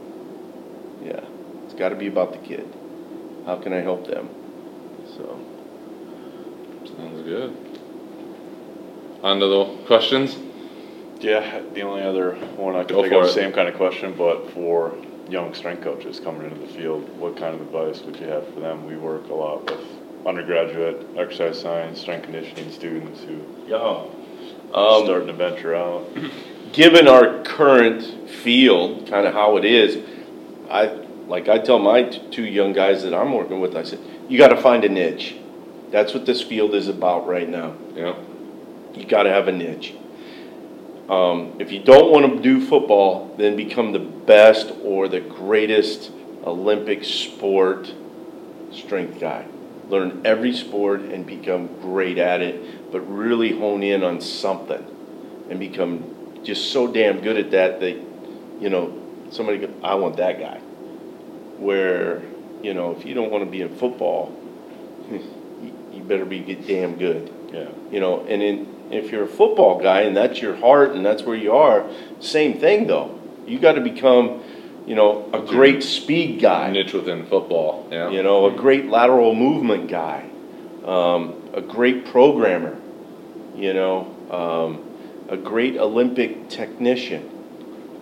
Yeah, 1.05 1.21
it's 1.65 1.75
gotta 1.75 1.97
be 1.97 2.07
about 2.07 2.33
the 2.33 2.39
kid. 2.39 2.67
How 3.45 3.57
can 3.57 3.73
I 3.73 3.81
help 3.81 4.07
them? 4.07 4.29
So. 5.17 5.39
Sounds 6.97 7.23
good. 7.23 7.57
On 9.23 9.39
to 9.41 9.47
the 9.47 9.65
questions? 9.87 10.37
Yeah, 11.21 11.61
the 11.75 11.83
only 11.83 12.03
other 12.03 12.35
one 12.57 12.75
I 12.77 12.81
could 12.85 12.95
Go 12.95 13.03
think 13.03 13.15
of, 13.15 13.25
it. 13.25 13.29
same 13.33 13.53
kind 13.53 13.69
of 13.69 13.75
question, 13.75 14.15
but 14.17 14.51
for 14.53 14.95
young 15.29 15.53
strength 15.55 15.83
coaches 15.85 16.19
coming 16.19 16.45
into 16.51 16.59
the 16.59 16.67
field, 16.73 17.09
what 17.19 17.37
kind 17.37 17.55
of 17.55 17.61
advice 17.61 18.01
would 18.03 18.17
you 18.17 18.27
have 18.27 18.47
for 18.55 18.61
them? 18.61 18.87
We 18.87 18.97
work 18.97 19.29
a 19.29 19.35
lot 19.35 19.71
with 19.71 19.81
undergraduate 20.27 21.07
exercise 21.17 21.61
science, 21.61 22.01
strength 22.01 22.25
conditioning 22.25 22.71
students 22.73 23.21
who 23.23 23.41
Yeah. 23.67 23.77
are 23.77 24.07
Um, 24.99 25.05
starting 25.05 25.27
to 25.29 25.33
venture 25.35 25.75
out. 25.75 26.05
given 26.73 27.07
our 27.07 27.43
current 27.43 28.31
field, 28.31 29.07
kind 29.09 29.27
of 29.27 29.35
how 29.35 29.57
it 29.57 29.65
is, 29.65 29.99
I, 30.71 30.87
like 31.29 31.49
I 31.49 31.59
tell 31.59 31.79
my 31.79 32.05
t- 32.05 32.21
two 32.31 32.45
young 32.45 32.73
guys 32.73 33.03
that 33.03 33.13
I'm 33.13 33.33
working 33.33 33.61
with, 33.61 33.77
I 33.77 33.83
said, 33.83 33.99
you 34.29 34.39
gotta 34.39 34.57
find 34.57 34.85
a 34.85 34.89
niche. 34.89 35.35
That's 35.91 36.15
what 36.15 36.25
this 36.27 36.41
field 36.43 36.75
is 36.75 36.89
about 36.89 37.27
right 37.27 37.49
now. 37.49 37.75
Yeah. 37.95 38.15
You 38.95 39.05
gotta 39.05 39.31
have 39.31 39.49
a 39.49 39.53
niche. 39.53 39.95
Um, 41.11 41.55
if 41.59 41.73
you 41.73 41.81
don't 41.81 42.13
wanna 42.13 42.41
do 42.41 42.65
football, 42.65 43.35
then 43.37 43.57
become 43.57 43.91
the 43.91 43.99
best 43.99 44.73
or 44.85 45.09
the 45.09 45.21
greatest 45.21 46.13
Olympic 46.45 47.03
sport 47.05 47.93
strength 48.71 49.19
guy. 49.19 49.45
Learn 49.89 50.23
every 50.25 50.55
sport 50.55 51.01
and 51.01 51.27
become 51.27 51.69
great 51.83 52.17
at 52.17 52.41
it, 52.41 52.93
but 52.93 53.01
really 53.01 53.59
hone 53.59 53.83
in 53.83 54.05
on 54.05 54.21
something 54.21 54.87
and 55.51 55.59
become 55.59 56.05
just 56.45 56.73
so 56.73 56.87
damn 56.87 57.21
good 57.21 57.37
at 57.37 57.51
that 57.51 57.81
that, 57.81 58.01
you 58.61 58.71
know, 58.71 58.97
somebody, 59.31 59.69
I 59.83 59.97
want 59.97 60.17
that 60.19 60.39
guy. 60.39 60.59
Where, 61.59 62.23
you 62.63 62.73
know, 62.73 62.93
if 62.93 63.05
you 63.05 63.15
don't 63.15 63.33
wanna 63.33 63.47
be 63.47 63.63
in 63.63 63.75
football, 63.75 64.33
you, 65.11 65.75
you 65.93 66.05
better 66.05 66.25
be 66.25 66.39
damn 66.55 66.97
good 66.97 67.33
Yeah. 67.53 67.69
you 67.91 67.99
know, 67.99 68.25
and 68.27 68.41
in, 68.41 68.80
if 68.91 69.11
you're 69.11 69.25
a 69.25 69.29
football 69.29 69.81
guy 69.81 70.03
and 70.03 70.17
that's 70.17 70.41
your 70.41 70.57
heart 70.57 70.93
and 70.93 71.05
that's 71.05 71.23
where 71.23 71.37
you 71.37 71.53
are, 71.53 71.89
same 72.21 72.59
thing 72.59 72.87
though. 72.87 73.19
You 73.47 73.59
got 73.59 73.73
to 73.73 73.81
become, 73.81 74.43
you 74.87 74.95
know, 74.95 75.29
a 75.33 75.41
great 75.41 75.83
speed 75.83 76.41
guy, 76.41 76.71
Niche 76.71 76.93
within 76.93 77.27
football, 77.27 77.89
yeah. 77.91 78.11
you 78.11 78.23
know, 78.23 78.47
a 78.47 78.57
great 78.57 78.87
lateral 78.87 79.35
movement 79.35 79.89
guy, 79.89 80.29
um, 80.85 81.43
a 81.55 81.61
great 81.61 82.07
programmer, 82.07 82.77
you 83.57 83.73
know, 83.73 84.15
um, 84.31 84.85
a 85.29 85.37
great 85.37 85.77
Olympic 85.77 86.49
technician. 86.49 87.29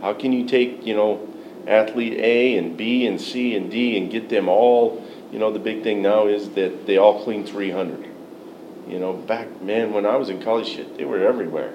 How 0.00 0.14
can 0.14 0.32
you 0.32 0.46
take, 0.46 0.86
you 0.86 0.94
know, 0.94 1.28
athlete 1.66 2.14
A 2.14 2.56
and 2.56 2.76
B 2.76 3.06
and 3.06 3.20
C 3.20 3.54
and 3.54 3.70
D 3.70 3.96
and 3.96 4.10
get 4.10 4.28
them 4.28 4.48
all, 4.48 5.04
you 5.30 5.38
know, 5.38 5.52
the 5.52 5.58
big 5.58 5.82
thing 5.82 6.02
now 6.02 6.26
is 6.26 6.50
that 6.50 6.86
they 6.86 6.96
all 6.96 7.22
clean 7.22 7.44
300. 7.44 8.07
You 8.88 8.98
know, 8.98 9.12
back, 9.12 9.60
man, 9.60 9.92
when 9.92 10.06
I 10.06 10.16
was 10.16 10.30
in 10.30 10.42
college, 10.42 10.68
shit, 10.68 10.96
they 10.96 11.04
were 11.04 11.26
everywhere. 11.26 11.74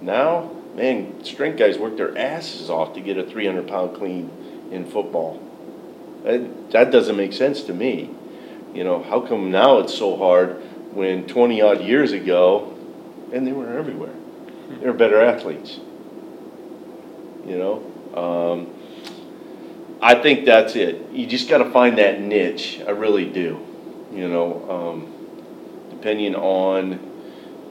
Now, 0.00 0.50
man, 0.74 1.22
strength 1.22 1.58
guys 1.58 1.78
work 1.78 1.96
their 1.96 2.16
asses 2.16 2.70
off 2.70 2.94
to 2.94 3.00
get 3.00 3.18
a 3.18 3.24
300 3.24 3.68
pound 3.68 3.96
clean 3.96 4.30
in 4.70 4.86
football. 4.86 5.42
That, 6.24 6.70
that 6.70 6.90
doesn't 6.90 7.16
make 7.16 7.32
sense 7.32 7.62
to 7.64 7.74
me. 7.74 8.10
You 8.74 8.84
know, 8.84 9.02
how 9.02 9.20
come 9.20 9.50
now 9.50 9.78
it's 9.78 9.94
so 9.94 10.16
hard 10.16 10.62
when 10.94 11.26
20 11.26 11.60
odd 11.60 11.82
years 11.82 12.12
ago, 12.12 12.76
and 13.32 13.46
they 13.46 13.52
were 13.52 13.76
everywhere? 13.76 14.14
They 14.68 14.86
were 14.86 14.92
better 14.92 15.20
athletes. 15.20 15.78
You 17.46 17.58
know? 17.58 17.86
Um, 18.14 18.74
I 20.02 20.14
think 20.14 20.46
that's 20.46 20.76
it. 20.76 21.10
You 21.12 21.26
just 21.26 21.48
got 21.48 21.58
to 21.58 21.70
find 21.70 21.98
that 21.98 22.20
niche. 22.20 22.80
I 22.86 22.90
really 22.90 23.26
do. 23.26 23.66
You 24.12 24.28
know, 24.28 24.70
um, 24.70 25.09
depending 26.00 26.34
on 26.34 26.98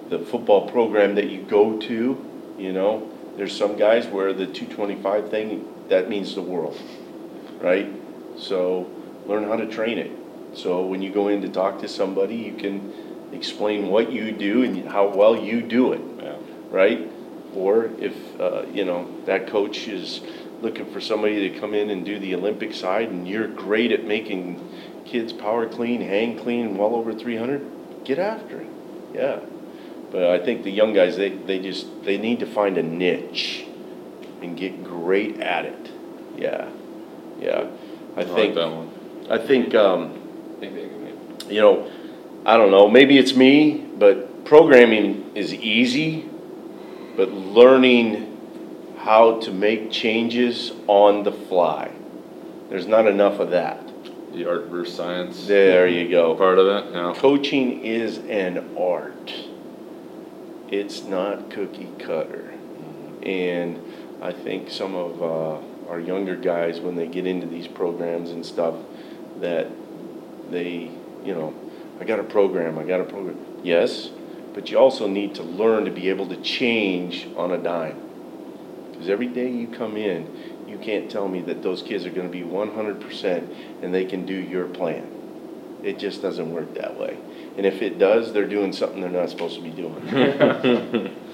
the 0.09 0.19
football 0.19 0.69
program 0.69 1.15
that 1.15 1.31
you 1.31 1.41
go 1.41 1.79
to, 1.79 2.53
you 2.59 2.71
know, 2.71 3.11
there's 3.37 3.57
some 3.57 3.75
guys 3.75 4.05
where 4.05 4.33
the 4.33 4.45
225 4.45 5.31
thing 5.31 5.67
that 5.87 6.09
means 6.09 6.35
the 6.35 6.41
world, 6.41 6.79
right? 7.59 7.89
So 8.37 8.87
learn 9.25 9.45
how 9.45 9.55
to 9.55 9.65
train 9.65 9.97
it. 9.97 10.11
So 10.53 10.85
when 10.85 11.01
you 11.01 11.11
go 11.11 11.29
in 11.29 11.41
to 11.41 11.49
talk 11.49 11.81
to 11.81 11.87
somebody, 11.87 12.35
you 12.35 12.53
can 12.53 12.93
explain 13.33 13.87
what 13.87 14.11
you 14.11 14.31
do 14.31 14.61
and 14.61 14.87
how 14.87 15.07
well 15.07 15.35
you 15.35 15.63
do 15.63 15.93
it 15.93 16.01
Yeah. 16.21 16.35
right? 16.69 17.09
Or 17.55 17.89
if, 17.99 18.13
uh, 18.39 18.63
you 18.71 18.85
know, 18.85 19.07
that 19.25 19.47
coach 19.47 19.87
is 19.87 20.21
looking 20.61 20.85
for 20.85 21.01
somebody 21.01 21.49
to 21.49 21.59
come 21.59 21.73
in 21.73 21.89
and 21.89 22.05
do 22.05 22.19
the 22.19 22.35
Olympic 22.35 22.75
side 22.75 23.09
and 23.09 23.27
you're 23.27 23.47
great 23.47 23.91
at 23.91 24.05
making 24.05 24.61
kids 25.05 25.33
power 25.33 25.65
clean, 25.65 26.01
hang 26.01 26.37
clean, 26.37 26.77
well 26.77 26.93
over 26.93 27.11
300, 27.11 27.65
get 28.03 28.19
after 28.19 28.61
it. 28.61 28.67
Yeah. 29.13 29.39
But 30.11 30.23
I 30.23 30.39
think 30.43 30.63
the 30.63 30.71
young 30.71 30.93
guys, 30.93 31.17
they, 31.17 31.29
they 31.29 31.59
just, 31.59 32.03
they 32.03 32.17
need 32.17 32.39
to 32.39 32.45
find 32.45 32.77
a 32.77 32.83
niche 32.83 33.65
and 34.41 34.57
get 34.57 34.83
great 34.83 35.39
at 35.39 35.65
it. 35.65 35.91
Yeah. 36.37 36.69
Yeah. 37.39 37.67
I 38.15 38.21
I 38.21 38.23
like 38.23 38.35
think, 38.35 38.55
that 38.55 38.69
one. 38.71 38.89
I 39.29 39.37
think, 39.37 39.75
um, 39.75 40.13
I 40.57 40.59
think 40.59 40.73
they 40.75 40.81
can- 40.87 41.49
you 41.49 41.61
know, 41.61 41.91
I 42.45 42.57
don't 42.57 42.71
know, 42.71 42.87
maybe 42.89 43.17
it's 43.17 43.35
me, 43.35 43.85
but 43.97 44.45
programming 44.45 45.31
is 45.35 45.53
easy, 45.53 46.29
but 47.15 47.31
learning 47.31 48.37
how 48.99 49.39
to 49.41 49.51
make 49.51 49.91
changes 49.91 50.71
on 50.87 51.23
the 51.23 51.31
fly, 51.31 51.91
there's 52.69 52.87
not 52.87 53.07
enough 53.07 53.39
of 53.39 53.49
that. 53.51 53.88
The 54.33 54.47
art 54.47 54.65
versus 54.67 54.95
science. 54.95 55.47
There 55.47 55.87
you 55.87 56.09
go. 56.09 56.35
Part 56.35 56.59
of 56.59 56.67
it, 56.67 56.93
yeah. 56.93 57.13
Coaching 57.17 57.83
is 57.83 58.19
an 58.19 58.77
art. 58.77 59.33
It's 60.69 61.03
not 61.03 61.49
cookie 61.49 61.89
cutter. 61.97 62.53
And 63.23 63.81
I 64.21 64.31
think 64.31 64.69
some 64.69 64.95
of 64.95 65.21
uh, 65.21 65.89
our 65.89 65.99
younger 65.99 66.35
guys, 66.35 66.79
when 66.79 66.95
they 66.95 67.07
get 67.07 67.25
into 67.25 67.47
these 67.47 67.67
programs 67.67 68.29
and 68.29 68.45
stuff, 68.45 68.75
that 69.39 69.67
they, 70.51 70.91
you 71.23 71.33
know, 71.33 71.53
I 71.99 72.03
got 72.03 72.19
a 72.19 72.23
program, 72.23 72.77
I 72.77 72.83
got 72.83 73.01
a 73.01 73.05
program. 73.05 73.37
Yes, 73.63 74.09
but 74.53 74.69
you 74.69 74.77
also 74.77 75.07
need 75.07 75.35
to 75.35 75.43
learn 75.43 75.85
to 75.85 75.91
be 75.91 76.09
able 76.09 76.27
to 76.27 76.37
change 76.37 77.27
on 77.35 77.51
a 77.51 77.57
dime. 77.57 77.99
Because 78.91 79.09
every 79.09 79.27
day 79.27 79.49
you 79.49 79.67
come 79.67 79.97
in, 79.97 80.58
you 80.69 80.77
can't 80.77 81.09
tell 81.09 81.27
me 81.27 81.41
that 81.41 81.63
those 81.63 81.81
kids 81.81 82.05
are 82.05 82.11
going 82.11 82.27
to 82.27 82.31
be 82.31 82.43
100% 82.43 83.55
and 83.81 83.93
they 83.93 84.05
can 84.05 84.25
do 84.25 84.33
your 84.33 84.67
plan. 84.67 85.07
It 85.83 85.97
just 85.97 86.21
doesn't 86.21 86.51
work 86.51 86.73
that 86.75 86.99
way. 86.99 87.17
And 87.57 87.65
if 87.65 87.81
it 87.81 87.97
does, 87.97 88.33
they're 88.33 88.47
doing 88.47 88.73
something 88.73 89.01
they're 89.01 89.09
not 89.09 89.29
supposed 89.29 89.55
to 89.55 89.61
be 89.61 89.71
doing. 89.71 91.15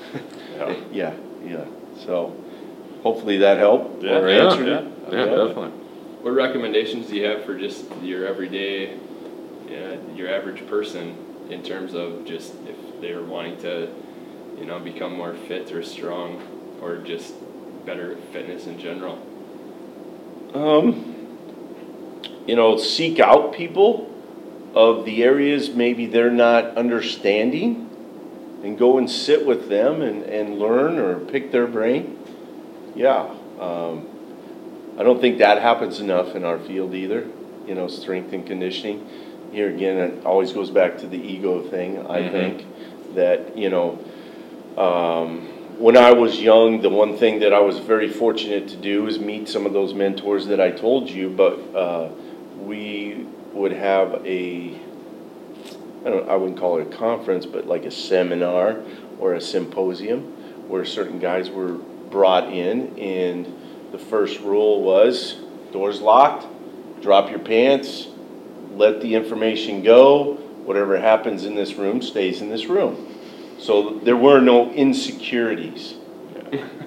Yeah. 0.55 0.75
Yeah, 0.93 1.13
yeah. 1.43 1.65
So 2.05 2.33
hopefully 3.03 3.37
that 3.39 3.57
helped. 3.57 4.01
Yeah, 4.01 4.19
or 4.19 4.29
yeah, 4.29 4.45
answered 4.45 4.67
yeah. 4.67 4.79
it. 4.79 4.87
Yeah, 5.11 5.25
definitely. 5.25 5.69
What 6.21 6.31
recommendations 6.31 7.07
do 7.07 7.17
you 7.17 7.25
have 7.25 7.43
for 7.43 7.59
just 7.59 7.83
your 8.01 8.25
everyday, 8.25 8.97
yeah, 9.69 9.97
your 10.15 10.33
average 10.33 10.65
person 10.67 11.17
in 11.49 11.61
terms 11.61 11.93
of 11.93 12.25
just 12.25 12.53
if 12.65 13.01
they 13.01 13.13
were 13.13 13.25
wanting 13.25 13.57
to, 13.63 13.93
you 14.57 14.65
know, 14.65 14.79
become 14.79 15.17
more 15.17 15.33
fit 15.33 15.71
or 15.73 15.83
strong 15.83 16.41
or 16.81 16.97
just 16.99 17.33
better 17.85 18.15
fitness 18.31 18.65
in 18.67 18.79
general? 18.79 19.19
Um, 20.53 21.13
you 22.47 22.55
know, 22.55 22.77
seek 22.77 23.19
out 23.19 23.53
people 23.53 24.11
of 24.73 25.05
the 25.05 25.23
areas 25.23 25.69
maybe 25.69 26.05
they're 26.05 26.29
not 26.31 26.75
understanding 26.77 27.89
and 28.63 28.77
go 28.77 28.97
and 28.97 29.09
sit 29.09 29.45
with 29.45 29.69
them 29.69 30.01
and, 30.01 30.23
and 30.23 30.59
learn 30.59 30.97
or 30.97 31.19
pick 31.19 31.51
their 31.51 31.67
brain. 31.67 32.17
Yeah. 32.95 33.29
Um, 33.59 34.07
I 34.97 35.03
don't 35.03 35.21
think 35.21 35.37
that 35.39 35.61
happens 35.61 35.99
enough 35.99 36.35
in 36.35 36.43
our 36.43 36.59
field 36.59 36.93
either, 36.93 37.27
you 37.67 37.75
know, 37.75 37.87
strength 37.87 38.33
and 38.33 38.45
conditioning. 38.45 39.07
Here 39.51 39.69
again, 39.69 39.97
it 39.97 40.25
always 40.25 40.51
goes 40.51 40.69
back 40.71 40.97
to 40.99 41.07
the 41.07 41.17
ego 41.17 41.61
thing, 41.61 42.05
I 42.07 42.21
Mhm. 42.21 42.31
think, 42.31 42.65
that, 43.15 43.57
you 43.57 43.69
know, 43.69 43.99
um, 44.77 45.47
when 45.77 45.97
I 45.97 46.13
was 46.13 46.41
young, 46.41 46.81
the 46.81 46.89
one 46.89 47.17
thing 47.17 47.39
that 47.39 47.53
I 47.53 47.59
was 47.59 47.79
very 47.79 48.09
fortunate 48.09 48.69
to 48.69 48.77
do 48.77 49.07
is 49.07 49.19
meet 49.19 49.49
some 49.49 49.65
of 49.65 49.73
those 49.73 49.93
mentors 49.93 50.47
that 50.47 50.61
I 50.61 50.71
told 50.71 51.09
you, 51.09 51.29
but 51.29 51.53
uh, 51.75 52.09
we 52.59 53.25
would 53.51 53.73
have 53.73 54.25
a, 54.25 54.73
I 56.05 56.09
don't, 56.09 56.29
I 56.29 56.35
wouldn't 56.37 56.59
call 56.59 56.79
it 56.79 56.87
a 56.87 56.97
conference, 56.97 57.45
but 57.45 57.67
like 57.67 57.83
a 57.83 57.91
seminar 57.91 58.81
or 59.19 59.33
a 59.33 59.41
symposium 59.41 60.21
where 60.69 60.85
certain 60.85 61.19
guys 61.19 61.49
were 61.49 61.73
brought 61.73 62.51
in, 62.51 62.97
and 62.97 63.45
the 63.91 63.99
first 63.99 64.39
rule 64.39 64.81
was 64.81 65.35
doors 65.73 65.99
locked, 65.99 66.47
drop 67.01 67.29
your 67.29 67.39
pants, 67.39 68.07
let 68.75 69.01
the 69.01 69.13
information 69.13 69.83
go. 69.83 70.35
Whatever 70.63 70.99
happens 70.99 71.45
in 71.45 71.53
this 71.53 71.75
room 71.75 72.01
stays 72.01 72.41
in 72.41 72.49
this 72.49 72.65
room. 72.65 73.14
So 73.57 73.99
there 73.99 74.17
were 74.17 74.41
no 74.41 74.71
insecurities, 74.71 75.95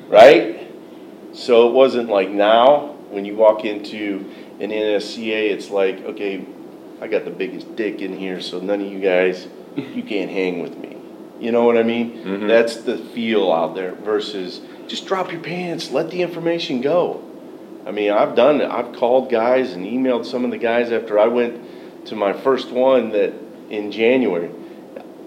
right? 0.09 0.71
So 1.33 1.69
it 1.69 1.73
wasn't 1.73 2.09
like 2.09 2.31
now 2.31 2.95
when 3.11 3.25
you 3.25 3.37
walk 3.37 3.65
into 3.65 4.33
an 4.61 4.71
NSCA, 4.71 5.51
it's 5.51 5.71
like, 5.71 6.01
okay, 6.01 6.45
I 7.01 7.07
got 7.07 7.25
the 7.25 7.31
biggest 7.31 7.75
dick 7.77 8.01
in 8.01 8.17
here, 8.17 8.41
so 8.41 8.61
none 8.61 8.81
of 8.81 8.93
you 8.93 9.01
guys, 9.01 9.47
you 9.77 10.03
can't 10.03 10.31
hang 10.31 10.61
with 10.61 10.77
me. 10.77 10.97
You 11.41 11.53
know 11.53 11.65
what 11.65 11.79
I 11.79 11.85
mean? 11.85 12.19
Mhm. 12.25 12.49
That's 12.49 12.77
the 12.79 12.99
feel 12.99 13.53
out 13.53 13.75
there 13.75 13.93
versus 13.93 14.61
just 14.89 15.07
drop 15.07 15.31
your 15.31 15.41
pants, 15.41 15.93
let 15.93 16.11
the 16.11 16.23
information 16.23 16.81
go. 16.81 17.23
I 17.87 17.93
mean, 17.93 18.11
I've 18.11 18.35
done 18.35 18.61
it. 18.61 18.71
I've 18.71 18.93
called 18.93 19.31
guys 19.31 19.73
and 19.73 19.87
emailed 19.87 20.27
some 20.27 20.45
of 20.45 20.51
the 20.51 20.59
guys 20.59 20.91
after 20.93 21.19
I 21.19 21.29
went 21.29 22.07
to 22.07 22.17
my 22.17 22.33
first 22.33 22.71
one 22.71 23.11
that 23.11 23.33
in 23.71 23.93
January. 23.93 24.51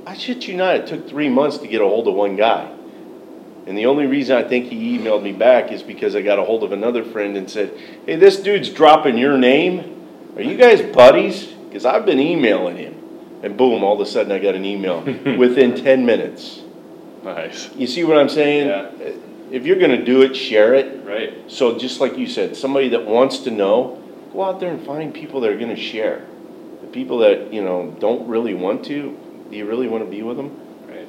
I 0.06 0.16
shit 0.16 0.47
you 0.47 0.58
not, 0.58 0.76
it 0.76 0.88
took 0.88 1.08
three 1.08 1.30
months 1.30 1.58
to 1.60 1.68
get 1.68 1.82
a 1.82 1.86
hold 1.86 2.08
of 2.08 2.16
one 2.16 2.36
guy. 2.36 2.72
And 3.68 3.78
the 3.78 3.86
only 3.86 4.08
reason 4.08 4.36
I 4.36 4.43
think 4.47 4.66
he 4.66 4.97
emailed 4.97 5.22
me 5.22 5.32
back 5.32 5.72
is 5.72 5.84
because 5.84 6.16
I 6.16 6.22
got 6.22 6.39
a 6.39 6.43
hold 6.43 6.64
of 6.64 6.72
another 6.72 7.04
friend 7.04 7.38
and 7.38 7.49
said, 7.49 7.72
Hey, 8.06 8.16
this 8.16 8.38
dude's 8.38 8.70
dropping 8.70 9.18
your 9.18 9.38
name. 9.38 10.34
Are 10.36 10.41
you 10.41 10.58
guys 10.58 10.82
buddies? 10.82 11.45
Because 11.45 11.86
I've 11.86 12.06
been 12.06 12.20
emailing 12.20 12.78
him. 12.78 12.95
And 13.43 13.58
boom, 13.58 13.84
all 13.84 13.93
of 13.93 13.99
a 13.99 14.06
sudden 14.06 14.32
I 14.32 14.39
got 14.39 14.56
an 14.56 14.66
email 14.66 15.02
within 15.38 15.76
10 15.76 16.06
minutes. 16.06 16.62
Nice. 17.24 17.74
You 17.76 17.86
see 17.86 18.04
what 18.04 18.18
I'm 18.18 18.30
saying? 18.30 18.68
Yeah. 18.68 19.06
Uh, 19.06 19.12
if 19.52 19.66
you're 19.66 19.78
going 19.78 19.91
to 19.91 20.04
do 20.04 20.22
it, 20.22 20.36
share 20.36 20.74
it. 20.74 21.06
Right. 21.06 21.52
So 21.52 21.78
just 21.78 21.99
like 21.99 22.18
you 22.18 22.28
said, 22.28 22.56
somebody 22.56 22.89
that 22.89 23.06
wants 23.06 23.39
to 23.39 23.52
know, 23.52 24.02
go 24.34 24.43
out 24.43 24.60
there 24.60 24.72
and 24.72 24.84
find 24.86 25.14
people 25.14 25.41
that 25.41 25.52
are 25.52 25.58
going 25.58 25.76
to 25.76 25.82
share. 25.82 26.26
The 26.82 26.88
people 26.88 27.20
that, 27.20 27.54
you 27.54 27.62
know, 27.62 27.95
don't 27.99 28.28
really 28.28 28.54
want 28.54 28.86
to, 28.86 29.18
do 29.52 29.58
you 29.58 29.66
really 29.66 29.88
want 29.88 30.04
to 30.04 30.10
be 30.10 30.24
with 30.24 30.38
them? 30.38 30.49
Right. 30.88 31.08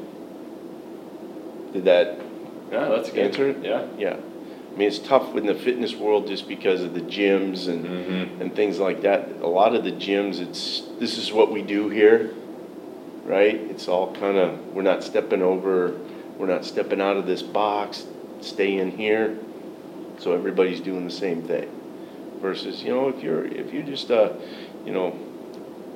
Did 1.72 1.84
that 1.84 2.18
Yeah, 2.70 2.88
that's 2.88 3.11
good. 3.11 3.26
Answer 3.26 3.49
it? 3.51 3.59
Yeah. 3.62 3.86
Yeah. 3.99 4.16
I 4.16 4.78
mean, 4.78 4.88
it's 4.88 4.99
tough 4.99 5.36
in 5.36 5.45
the 5.47 5.55
fitness 5.55 5.95
world 5.95 6.26
just 6.26 6.49
because 6.49 6.82
of 6.82 6.95
the 6.95 7.03
gyms 7.03 7.68
and, 7.68 7.84
Mhm. 7.84 8.40
and 8.40 8.55
things 8.57 8.80
like 8.80 9.03
that. 9.03 9.28
A 9.43 9.47
lot 9.47 9.74
of 9.74 9.84
the 9.84 9.93
gyms, 9.93 10.40
it's, 10.40 10.82
this 10.99 11.18
is 11.18 11.30
what 11.30 11.53
we 11.53 11.61
do 11.61 11.90
here, 11.90 12.30
right? 13.26 13.55
It's 13.55 13.86
all 13.86 14.12
kind 14.14 14.38
of, 14.38 14.74
we're 14.74 14.80
not 14.82 15.05
stepping 15.05 15.43
over, 15.43 15.93
we're 16.38 16.47
not 16.47 16.64
stepping 16.64 17.03
out 17.03 17.18
of 17.18 17.26
this 17.26 17.43
box, 17.43 18.07
stay 18.40 18.78
in 18.78 18.93
here. 18.93 19.36
So 20.18 20.32
everybody's 20.32 20.80
doing 20.80 21.05
the 21.05 21.11
same 21.12 21.43
thing. 21.43 21.68
Versus, 22.40 22.82
you 22.82 22.95
know, 22.95 23.09
if 23.09 23.22
you're, 23.22 23.45
if 23.45 23.72
you're 23.74 23.82
just 23.82 24.09
a, 24.09 24.34
you 24.86 24.93
know, 24.93 25.14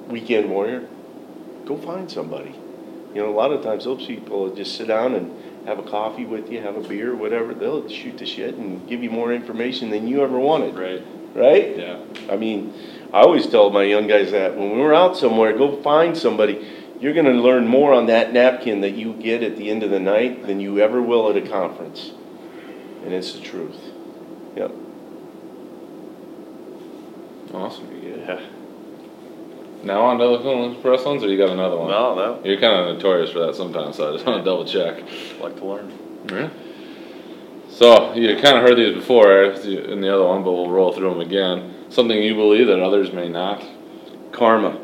weekend 0.09 0.51
warrior, 0.51 0.87
go 1.67 1.77
find 1.77 2.11
somebody. 2.11 2.55
You 3.15 3.23
know, 3.23 3.31
a 3.31 3.37
lot 3.37 3.53
of 3.53 3.63
times 3.63 3.85
those 3.85 4.07
people 4.07 4.41
will 4.45 4.55
just 4.55 4.77
sit 4.77 4.89
down 4.89 5.15
and 5.15 5.67
have 5.67 5.79
a 5.79 5.83
coffee 5.83 6.25
with 6.25 6.51
you, 6.51 6.61
have 6.61 6.77
a 6.77 6.87
beer, 6.87 7.15
whatever. 7.15 7.53
They'll 7.53 7.89
shoot 7.89 8.19
the 8.19 8.27
shit 8.27 8.55
and 8.55 8.89
give 8.89 9.03
you 9.03 9.11
more 9.11 9.33
information 9.33 9.91
than 9.91 10.07
you 10.07 10.23
ever 10.23 10.39
wanted, 10.39 10.77
Right. 10.77 11.03
right? 11.35 11.77
Yeah. 11.77 11.99
I 12.31 12.37
mean, 12.37 12.73
I 13.13 13.21
always 13.21 13.47
tell 13.47 13.71
my 13.71 13.83
young 13.83 14.07
guys 14.07 14.31
that 14.31 14.57
when 14.57 14.79
we're 14.79 14.95
out 14.95 15.17
somewhere, 15.17 15.57
go 15.57 15.81
find 15.83 16.17
somebody. 16.17 16.67
You're 17.01 17.15
going 17.15 17.27
to 17.27 17.33
learn 17.33 17.67
more 17.67 17.93
on 17.93 18.07
that 18.07 18.33
napkin 18.33 18.81
that 18.83 18.93
you 18.93 19.13
get 19.15 19.43
at 19.43 19.57
the 19.57 19.71
end 19.71 19.83
of 19.83 19.91
the 19.91 20.01
night 20.01 20.47
than 20.47 20.61
you 20.61 20.79
ever 20.81 21.03
will 21.03 21.29
at 21.31 21.37
a 21.37 21.47
conference. 21.47 22.13
And 23.05 23.13
it's 23.13 23.33
the 23.33 23.41
truth. 23.41 23.79
Yep. 24.57 24.73
Awesome. 27.53 28.03
Yeah. 28.03 28.41
Now 29.87 30.03
on 30.03 30.19
to 30.19 30.25
the 30.27 30.39
Clinically 30.39 30.83
Pressed 30.83 31.07
ones, 31.07 31.23
or 31.23 31.29
you 31.29 31.39
got 31.39 31.51
another 31.51 31.77
one? 31.77 31.89
No, 31.91 32.15
no. 32.17 32.41
You're 32.45 32.59
kind 32.61 32.89
of 32.89 32.97
notorious 32.97 33.31
for 33.31 33.39
that 33.47 33.55
sometimes, 33.55 33.97
so 33.97 34.09
I 34.11 34.13
just 34.15 34.27
want 34.27 34.39
to 34.41 34.45
double 34.45 34.65
check. 34.65 35.01
Like 35.41 35.57
to 35.59 35.65
learn. 35.65 35.93
Yeah. 36.29 36.51
So 37.71 38.13
you 38.15 38.35
kind 38.41 38.59
of 38.59 38.65
heard 38.65 38.77
these 38.77 38.95
before 38.97 39.45
in 39.45 40.01
the 40.01 40.13
other 40.13 40.25
one, 40.25 40.43
but 40.43 40.53
we'll 40.53 40.71
roll 40.71 40.93
through 40.93 41.11
them 41.11 41.21
again. 41.21 41.87
Something 41.89 42.21
you 42.21 42.35
believe 42.35 42.67
that 42.67 42.81
others 42.81 43.13
may 43.13 43.29
not. 43.29 43.65
Karma. 44.33 44.77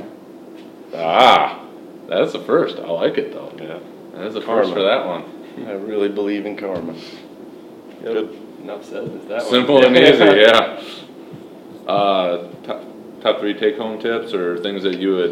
Ah, 0.94 1.66
that's 2.08 2.32
the 2.32 2.38
first. 2.40 2.76
I 2.78 2.86
like 2.86 3.18
it 3.18 3.32
though. 3.32 3.52
Yeah. 3.58 3.78
That's 4.14 4.34
the 4.34 4.40
Karma. 4.40 4.62
first 4.62 4.72
for 4.74 4.82
that 4.82 5.04
one. 5.04 5.24
I 5.66 5.72
really 5.72 6.10
believe 6.10 6.46
in 6.46 6.56
karma. 6.56 6.92
Yep. 6.92 8.02
Good. 8.02 8.38
Enough 8.62 8.84
said 8.84 9.02
with 9.12 9.28
that 9.28 9.42
Simple 9.42 9.76
one. 9.76 9.86
and 9.86 9.96
easy, 9.96 10.24
yeah. 10.24 10.80
Uh, 11.90 12.48
top, 12.62 12.84
top 13.22 13.38
three 13.40 13.54
take-home 13.54 14.00
tips 14.00 14.34
or 14.34 14.58
things 14.58 14.82
that 14.82 14.98
you 14.98 15.14
would, 15.14 15.30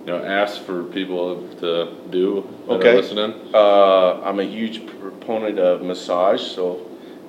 you 0.00 0.06
know, 0.06 0.22
ask 0.24 0.60
for 0.62 0.82
people 0.84 1.46
to 1.60 1.94
do 2.10 2.44
Okay. 2.68 2.96
listening. 2.96 3.34
Uh, 3.54 4.20
I'm 4.22 4.40
a 4.40 4.44
huge 4.44 4.86
proponent 4.86 5.58
of 5.58 5.82
massage, 5.82 6.42
so 6.42 6.80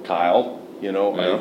Kyle, 0.03 0.59
you 0.81 0.91
know, 0.91 1.13
I- 1.13 1.39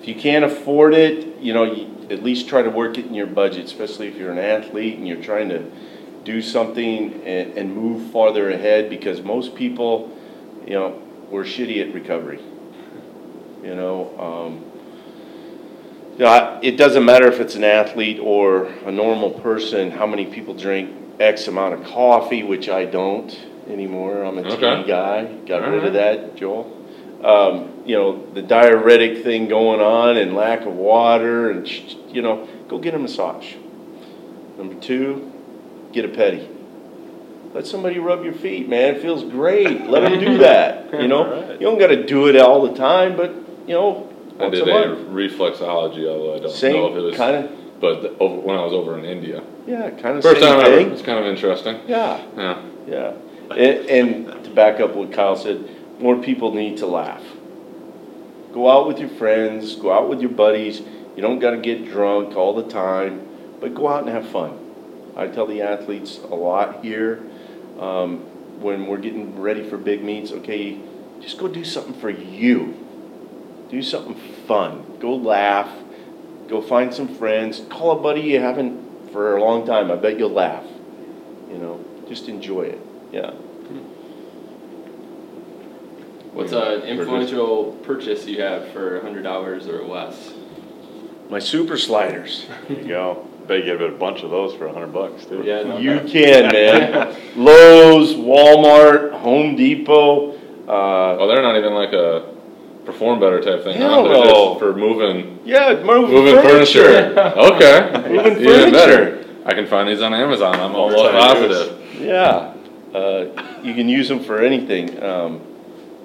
if 0.00 0.08
you 0.08 0.14
can't 0.14 0.44
afford 0.44 0.94
it, 0.94 1.26
you 1.40 1.52
know, 1.52 1.64
you 1.64 1.86
at 2.10 2.22
least 2.22 2.48
try 2.48 2.62
to 2.62 2.70
work 2.70 2.98
it 2.98 3.06
in 3.06 3.14
your 3.14 3.26
budget, 3.26 3.64
especially 3.64 4.08
if 4.08 4.16
you're 4.16 4.30
an 4.30 4.38
athlete 4.38 4.96
and 4.96 5.06
you're 5.06 5.22
trying 5.22 5.48
to 5.50 5.62
do 6.24 6.40
something 6.40 7.20
and, 7.24 7.56
and 7.56 7.74
move 7.74 8.10
farther 8.10 8.50
ahead 8.50 8.88
because 8.90 9.22
most 9.22 9.54
people, 9.54 10.10
you 10.66 10.74
know, 10.74 11.00
we're 11.30 11.44
shitty 11.44 11.86
at 11.86 11.92
recovery. 11.92 12.40
You 13.62 13.74
know, 13.74 14.10
um, 14.18 14.64
yeah, 16.18 16.58
it 16.62 16.76
doesn't 16.76 17.04
matter 17.04 17.26
if 17.26 17.40
it's 17.40 17.54
an 17.54 17.64
athlete 17.64 18.18
or 18.20 18.66
a 18.86 18.90
normal 18.92 19.30
person, 19.30 19.90
how 19.90 20.06
many 20.06 20.26
people 20.26 20.54
drink 20.54 20.90
X 21.20 21.46
amount 21.48 21.74
of 21.74 21.84
coffee, 21.84 22.42
which 22.42 22.68
I 22.68 22.84
don't 22.84 23.30
anymore. 23.68 24.22
I'm 24.22 24.38
a 24.38 24.42
tea 24.42 24.50
Okay. 24.64 24.84
guy. 24.88 25.24
Got 25.46 25.62
rid 25.62 25.74
Alright. 25.74 25.84
of 25.84 25.92
that, 25.94 26.36
Joel. 26.36 26.72
Um, 27.24 27.82
you 27.86 27.96
know, 27.96 28.24
the 28.34 28.42
diuretic 28.42 29.24
thing 29.24 29.48
going 29.48 29.80
on 29.80 30.16
and 30.16 30.34
lack 30.34 30.60
of 30.66 30.74
water 30.74 31.50
and, 31.50 31.66
sh- 31.66 31.94
you 32.08 32.22
know, 32.22 32.46
go 32.68 32.78
get 32.78 32.94
a 32.94 32.98
massage. 32.98 33.54
Number 34.58 34.74
two, 34.74 35.32
get 35.92 36.04
a 36.04 36.08
pedi. 36.08 36.46
Let 37.54 37.66
somebody 37.66 37.98
rub 37.98 38.22
your 38.22 38.34
feet, 38.34 38.68
man. 38.68 38.96
It 38.96 39.02
feels 39.02 39.24
great. 39.24 39.86
Let 39.88 40.00
them 40.00 40.20
do 40.20 40.38
that. 40.48 40.92
You 40.92 41.08
know, 41.08 41.24
Alright. 41.32 41.60
you 41.60 41.66
don't 41.66 41.78
got 41.78 41.88
to 41.88 42.04
do 42.06 42.28
it 42.28 42.36
all 42.36 42.62
the 42.70 42.74
time, 42.76 43.16
but 43.16 43.30
you 43.66 43.74
know, 43.74 44.12
I 44.38 44.44
once 44.44 44.58
did 44.58 44.68
a 44.68 44.70
a 44.84 44.88
month. 44.88 45.08
reflexology, 45.10 46.06
although 46.08 46.34
I 46.34 46.38
don't 46.38 46.62
know 46.62 46.86
if 46.88 46.96
it 46.96 47.00
was, 47.00 47.16
kind 47.16 47.36
of, 47.44 47.80
but 47.80 48.02
the- 48.02 48.18
over, 48.18 48.36
when 48.40 48.56
I 48.56 48.62
was 48.64 48.72
over 48.72 48.98
in 48.98 49.04
India. 49.04 49.42
yeah, 49.66 49.90
kind 49.90 50.16
of 50.18 50.22
First 50.22 50.40
same 50.40 50.50
time 50.58 50.60
ever. 50.66 50.76
thing. 50.76 50.90
It's 50.92 51.02
kind 51.02 51.18
of 51.18 51.26
interesting. 51.26 51.80
Yeah, 51.86 52.20
Yeah. 52.36 52.62
yeah. 52.86 53.12
And, 53.50 54.26
and 54.26 54.44
to 54.44 54.50
back 54.50 54.80
up 54.80 54.94
what 54.94 55.12
Kyle 55.12 55.36
said, 55.36 55.68
more 56.00 56.16
people 56.16 56.52
need 56.52 56.76
to 56.78 56.86
laugh. 56.86 57.22
Go 58.52 58.70
out 58.70 58.86
with 58.88 58.98
your 58.98 59.08
friends, 59.10 59.76
go 59.76 59.92
out 59.92 60.08
with 60.08 60.20
your 60.20 60.30
buddies. 60.30 60.80
You 61.14 61.22
don't 61.22 61.38
got 61.38 61.50
to 61.52 61.58
get 61.58 61.86
drunk 61.86 62.36
all 62.36 62.54
the 62.54 62.68
time, 62.68 63.26
but 63.60 63.74
go 63.74 63.88
out 63.88 64.00
and 64.02 64.08
have 64.10 64.28
fun. 64.28 64.58
I 65.16 65.28
tell 65.28 65.46
the 65.46 65.62
athletes 65.62 66.18
a 66.18 66.34
lot 66.34 66.84
here 66.84 67.22
um, 67.78 68.18
when 68.60 68.86
we're 68.86 68.98
getting 68.98 69.40
ready 69.40 69.62
for 69.68 69.78
big 69.78 70.02
meets. 70.02 70.30
Okay, 70.32 70.78
just 71.20 71.38
go 71.38 71.48
do 71.48 71.64
something 71.64 71.94
for 71.94 72.10
you. 72.10 72.74
Do 73.70 73.82
something 73.82 74.14
fun. 74.46 74.98
Go 75.00 75.14
laugh. 75.16 75.70
Go 76.48 76.60
find 76.60 76.94
some 76.94 77.08
friends. 77.08 77.62
Call 77.68 77.90
a 77.98 78.00
buddy 78.00 78.20
you 78.22 78.40
haven't 78.40 79.10
for 79.12 79.36
a 79.36 79.40
long 79.40 79.66
time. 79.66 79.90
I 79.90 79.96
bet 79.96 80.18
you'll 80.18 80.30
laugh. 80.30 80.64
You 81.50 81.58
know, 81.58 81.84
just 82.08 82.28
enjoy 82.28 82.62
it. 82.62 82.80
Yeah. 83.12 83.30
What's 86.32 86.52
an 86.52 86.82
influential 86.82 87.72
purchase 87.82 88.26
you 88.26 88.42
have 88.42 88.70
for 88.72 88.98
a 88.98 89.02
hundred 89.02 89.22
dollars 89.22 89.66
or 89.68 89.82
less? 89.82 90.32
My 91.30 91.38
super 91.38 91.78
sliders. 91.78 92.46
There 92.68 92.78
you 92.78 92.88
go. 92.88 93.26
Bet 93.48 93.64
you 93.64 93.78
get 93.78 93.80
a 93.88 93.92
bunch 93.92 94.22
of 94.22 94.30
those 94.30 94.54
for 94.54 94.66
a 94.66 94.72
hundred 94.72 94.92
bucks 94.92 95.24
too. 95.24 95.42
Yeah, 95.44 95.62
no, 95.62 95.78
You 95.78 96.00
can, 96.00 96.48
man. 96.52 97.16
Lowe's, 97.36 98.14
Walmart, 98.14 99.12
Home 99.20 99.56
Depot. 99.56 100.32
Uh, 100.68 101.16
Oh, 101.18 101.26
they're 101.28 101.42
not 101.42 101.56
even 101.56 101.72
like 101.72 101.92
a 101.92 102.35
perform 102.86 103.20
better 103.20 103.40
type 103.42 103.64
thing. 103.64 103.78
huh? 103.80 103.88
Hell 103.88 104.04
no. 104.04 104.58
for 104.58 104.74
moving 104.74 105.40
yeah, 105.44 105.74
moving, 105.82 106.14
moving 106.14 106.42
furniture. 106.42 107.18
okay. 107.36 108.08
Moving 108.08 108.38
Even 108.38 108.72
better. 108.72 109.24
I 109.44 109.54
can 109.54 109.66
find 109.66 109.88
these 109.88 110.00
on 110.00 110.14
Amazon. 110.14 110.54
I'm 110.54 110.74
almost 110.74 111.12
positive. 111.12 112.00
Yeah, 112.00 112.54
uh, 112.94 113.26
you 113.62 113.74
can 113.74 113.88
use 113.88 114.08
them 114.08 114.20
for 114.20 114.40
anything. 114.40 115.02
Um, 115.02 115.40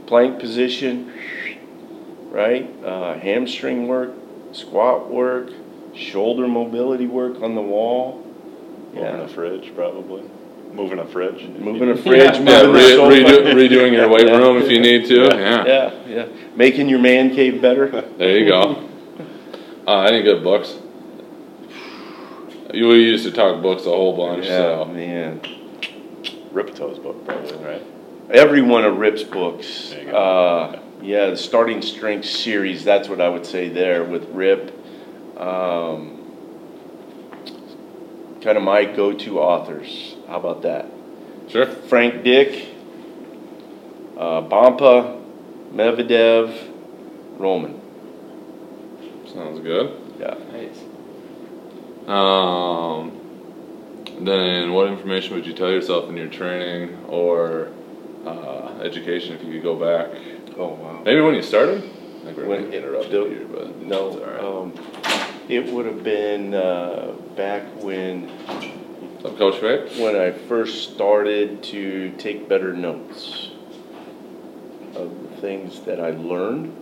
plank 0.07 0.39
position, 0.39 1.13
right? 2.29 2.69
Uh, 2.83 3.17
hamstring 3.17 3.87
work, 3.87 4.11
squat 4.51 5.09
work, 5.09 5.49
shoulder 5.95 6.47
mobility 6.47 7.07
work 7.07 7.41
on 7.41 7.55
the 7.55 7.61
wall. 7.61 8.25
Moving 8.93 9.03
Yeah, 9.03 9.17
the 9.17 9.27
fridge, 9.27 9.73
probably. 9.73 10.23
Moving 10.73 10.99
a 10.99 11.05
fridge. 11.05 11.47
moving 11.59 11.89
a 11.89 11.95
fridge, 12.01 12.37
Yeah, 12.37 12.63
moving 12.63 12.71
re- 12.73 12.95
sofa. 12.95 13.15
redo, 13.15 13.53
redoing 13.53 13.91
your 13.93 14.07
weight 14.09 14.27
room 14.27 14.57
if 14.61 14.69
you 14.71 14.79
need 14.79 15.05
to. 15.07 15.23
Yeah. 15.25 15.65
Yeah, 15.65 15.93
yeah. 16.07 16.25
Making 16.55 16.87
your 16.89 16.99
man 16.99 17.33
cave 17.35 17.61
better. 17.61 17.89
There 18.17 18.37
you 18.37 18.47
go. 18.47 18.87
Uh, 19.87 20.01
any 20.03 20.21
good 20.23 20.43
books? 20.43 20.77
You 22.73 22.87
we 22.87 23.03
used 23.03 23.25
to 23.25 23.31
talk 23.31 23.61
books 23.61 23.85
a 23.85 23.89
whole 23.89 24.15
bunch. 24.15 24.45
Yeah, 24.45 24.57
So 24.57 24.85
man. 24.85 25.41
Rippetoe's 26.53 26.99
book, 26.99 27.25
probably, 27.25 27.53
right? 27.65 27.81
Every 28.29 28.61
one 28.61 28.85
of 28.85 28.97
Rip's 28.97 29.23
books. 29.23 29.89
There 29.89 30.03
you 30.05 30.11
go. 30.11 30.17
Uh, 30.17 30.79
yeah, 31.01 31.31
the 31.31 31.37
Starting 31.37 31.81
Strength 31.81 32.25
series, 32.27 32.83
that's 32.85 33.09
what 33.09 33.19
I 33.19 33.27
would 33.27 33.45
say 33.45 33.67
there 33.69 34.03
with 34.05 34.29
Rip. 34.29 34.71
Um, 35.37 36.19
kind 38.41 38.57
of 38.57 38.63
my 38.63 38.85
go 38.85 39.11
to 39.13 39.39
authors. 39.39 40.15
How 40.31 40.37
about 40.39 40.61
that? 40.61 40.85
sure. 41.49 41.65
Frank 41.65 42.23
Dick, 42.23 42.69
uh, 44.17 44.41
Bompa, 44.43 45.21
Medvedev, 45.73 46.69
Roman. 47.37 47.81
Sounds 49.27 49.59
good. 49.59 49.91
Yeah. 50.17 50.35
nice. 50.53 50.79
Um, 52.07 53.11
then 54.21 54.71
what 54.71 54.87
information 54.87 55.35
would 55.35 55.45
you 55.45 55.51
tell 55.53 55.69
yourself 55.69 56.07
in 56.09 56.15
your 56.15 56.27
training 56.29 56.97
or 57.09 57.67
uh, 58.25 58.79
education 58.81 59.35
if 59.35 59.43
you 59.43 59.51
could 59.51 59.63
go 59.63 59.75
back? 59.75 60.17
Oh, 60.57 60.67
wow. 60.69 61.01
Maybe 61.03 61.19
when 61.19 61.35
you 61.35 61.41
started. 61.41 61.83
I 61.83 62.23
think 62.25 62.37
we're 62.37 62.45
When- 62.45 62.63
gonna 62.65 62.77
interrupt 62.77 63.11
the- 63.11 63.25
here, 63.25 63.45
but 63.51 63.81
No, 63.81 64.07
it's 64.07 64.15
all 64.15 64.31
right. 64.31 64.39
um, 64.41 64.73
it 65.49 65.65
would 65.73 65.85
have 65.87 66.03
been 66.05 66.53
uh, 66.53 67.11
back 67.35 67.63
when 67.83 68.29
Up, 69.23 69.37
Coach 69.37 69.59
Fake? 69.59 69.99
when 69.99 70.15
I 70.15 70.31
first 70.31 70.93
started 70.93 71.61
to 71.65 72.09
take 72.17 72.49
better 72.49 72.73
notes 72.73 73.51
of 74.95 75.11
the 75.21 75.37
things 75.39 75.81
that 75.81 75.99
I 75.99 76.09
learned 76.09 76.75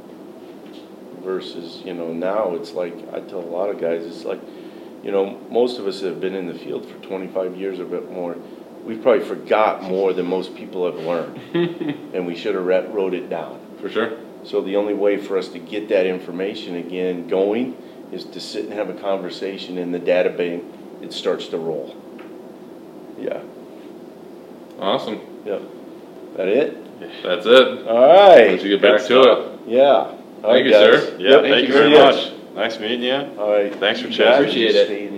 versus, 1.22 1.82
you 1.84 1.94
know, 1.94 2.14
now 2.14 2.56
it's 2.56 2.72
like, 2.72 2.94
I 3.14 3.20
tell 3.20 3.40
a 3.40 3.42
lot 3.42 3.70
of 3.70 3.82
guys, 3.82 4.06
it's 4.06 4.24
like, 4.24 4.40
you 5.04 5.12
know, 5.12 5.38
most 5.50 5.80
of 5.80 5.86
us 5.88 6.00
have 6.00 6.22
been 6.22 6.34
in 6.34 6.48
the 6.48 6.54
field 6.54 6.86
for 6.86 6.98
25 7.06 7.58
years 7.58 7.78
or 7.78 7.84
a 7.84 7.88
bit 7.88 8.10
more. 8.10 8.38
We've 8.86 9.02
probably 9.02 9.26
forgot 9.26 9.84
more 9.84 10.14
than 10.14 10.26
most 10.26 10.56
people 10.56 10.86
have 10.90 11.04
learned. 11.04 11.38
and 12.14 12.26
we 12.26 12.38
should 12.38 12.56
have 12.56 12.64
wrote 12.64 13.14
it 13.14 13.30
down. 13.30 13.60
For 13.82 13.90
sure. 13.90 14.18
So 14.46 14.62
the 14.62 14.78
only 14.78 14.94
way 14.94 15.18
for 15.18 15.38
us 15.38 15.50
to 15.50 15.60
get 15.60 15.90
that 15.90 16.06
information 16.06 16.78
again 16.78 17.28
going 17.28 17.76
is 18.14 18.24
to 18.24 18.40
sit 18.40 18.64
and 18.64 18.74
have 18.74 18.90
a 18.90 18.94
conversation 18.94 19.78
in 19.78 19.92
the 19.92 20.00
database, 20.00 20.64
it 21.02 21.12
starts 21.12 21.50
to 21.50 21.58
roll. 21.58 21.98
Yeah, 23.20 23.42
Awesome. 24.80 25.20
yep. 25.46 25.62
That 26.38 26.48
it? 26.48 27.22
That's 27.24 27.46
it. 27.46 27.88
All 27.88 28.08
right. 28.08 28.50
Once 28.52 28.64
you 28.64 28.70
get 28.78 28.82
back 28.82 29.00
Good 29.02 29.08
to 29.08 29.24
stuff. 29.24 29.40
it. 29.40 29.60
Yeah. 29.68 29.82
All 29.84 30.14
right, 30.44 30.64
Thank 30.64 30.66
you, 30.66 30.72
guys. 30.72 31.04
sir. 31.04 31.16
Yeah, 31.20 31.30
Yep, 31.30 31.42
thank 31.44 31.68
you 31.68 31.74
very 31.74 31.90
much. 31.92 32.32
Nice 32.56 32.80
meeting 32.80 33.04
you. 33.04 33.14
All 33.40 33.52
right. 33.52 33.74
Thanks 33.76 34.02
for 34.02 34.10
chatting. 34.10 34.48
Appreciate 34.48 34.76
it. 34.76 35.09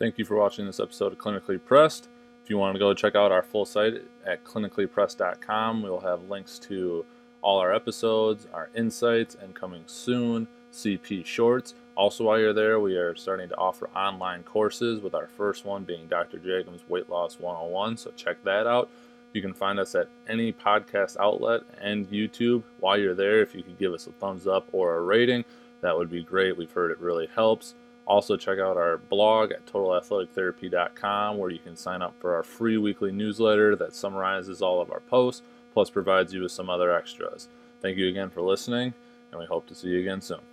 Thank 0.00 0.16
you 0.16 0.24
for 0.24 0.34
watching 0.34 0.64
this 0.64 0.80
episode 0.80 1.12
of 1.12 1.18
Clinically 1.18 1.62
Pressed. 1.62 2.08
If 2.42 2.48
you 2.48 2.56
want 2.56 2.74
to 2.74 2.78
go 2.78 2.94
check 2.94 3.14
out 3.14 3.32
our 3.32 3.42
full 3.42 3.66
site 3.66 4.00
at 4.24 4.42
clinicallypressed.com, 4.44 5.82
we'll 5.82 6.00
have 6.00 6.30
links 6.30 6.58
to 6.60 7.04
all 7.42 7.58
our 7.58 7.74
episodes, 7.74 8.46
our 8.54 8.70
insights, 8.74 9.34
and 9.34 9.54
coming 9.54 9.82
soon, 9.84 10.48
CP 10.72 11.26
shorts. 11.26 11.74
Also, 11.96 12.24
while 12.24 12.38
you're 12.38 12.54
there, 12.54 12.80
we 12.80 12.96
are 12.96 13.14
starting 13.14 13.50
to 13.50 13.56
offer 13.58 13.90
online 13.94 14.42
courses, 14.42 15.02
with 15.02 15.14
our 15.14 15.26
first 15.26 15.66
one 15.66 15.84
being 15.84 16.06
Dr. 16.06 16.38
Jacobs 16.38 16.82
Weight 16.88 17.10
Loss 17.10 17.38
101. 17.38 17.98
So 17.98 18.10
check 18.16 18.42
that 18.44 18.66
out. 18.66 18.88
You 19.34 19.42
can 19.42 19.52
find 19.52 19.78
us 19.78 19.94
at 19.94 20.08
any 20.26 20.50
podcast 20.50 21.18
outlet 21.18 21.60
and 21.78 22.10
YouTube. 22.10 22.62
While 22.78 22.96
you're 22.96 23.14
there, 23.14 23.42
if 23.42 23.54
you 23.54 23.62
could 23.62 23.78
give 23.78 23.92
us 23.92 24.06
a 24.06 24.12
thumbs 24.12 24.46
up 24.46 24.66
or 24.72 24.96
a 24.96 25.02
rating, 25.02 25.44
that 25.82 25.94
would 25.94 26.10
be 26.10 26.22
great. 26.22 26.56
We've 26.56 26.72
heard 26.72 26.90
it 26.90 27.00
really 27.00 27.28
helps. 27.34 27.74
Also, 28.06 28.36
check 28.36 28.58
out 28.58 28.76
our 28.76 28.98
blog 28.98 29.52
at 29.52 29.66
totalathletictherapy.com 29.66 31.38
where 31.38 31.50
you 31.50 31.58
can 31.58 31.76
sign 31.76 32.02
up 32.02 32.14
for 32.18 32.34
our 32.34 32.42
free 32.42 32.76
weekly 32.76 33.12
newsletter 33.12 33.76
that 33.76 33.94
summarizes 33.94 34.62
all 34.62 34.80
of 34.80 34.90
our 34.90 35.00
posts, 35.00 35.42
plus 35.72 35.90
provides 35.90 36.34
you 36.34 36.42
with 36.42 36.52
some 36.52 36.68
other 36.68 36.92
extras. 36.92 37.48
Thank 37.80 37.96
you 37.96 38.08
again 38.08 38.30
for 38.30 38.42
listening, 38.42 38.94
and 39.30 39.40
we 39.40 39.46
hope 39.46 39.66
to 39.68 39.74
see 39.74 39.88
you 39.88 40.00
again 40.00 40.20
soon. 40.20 40.49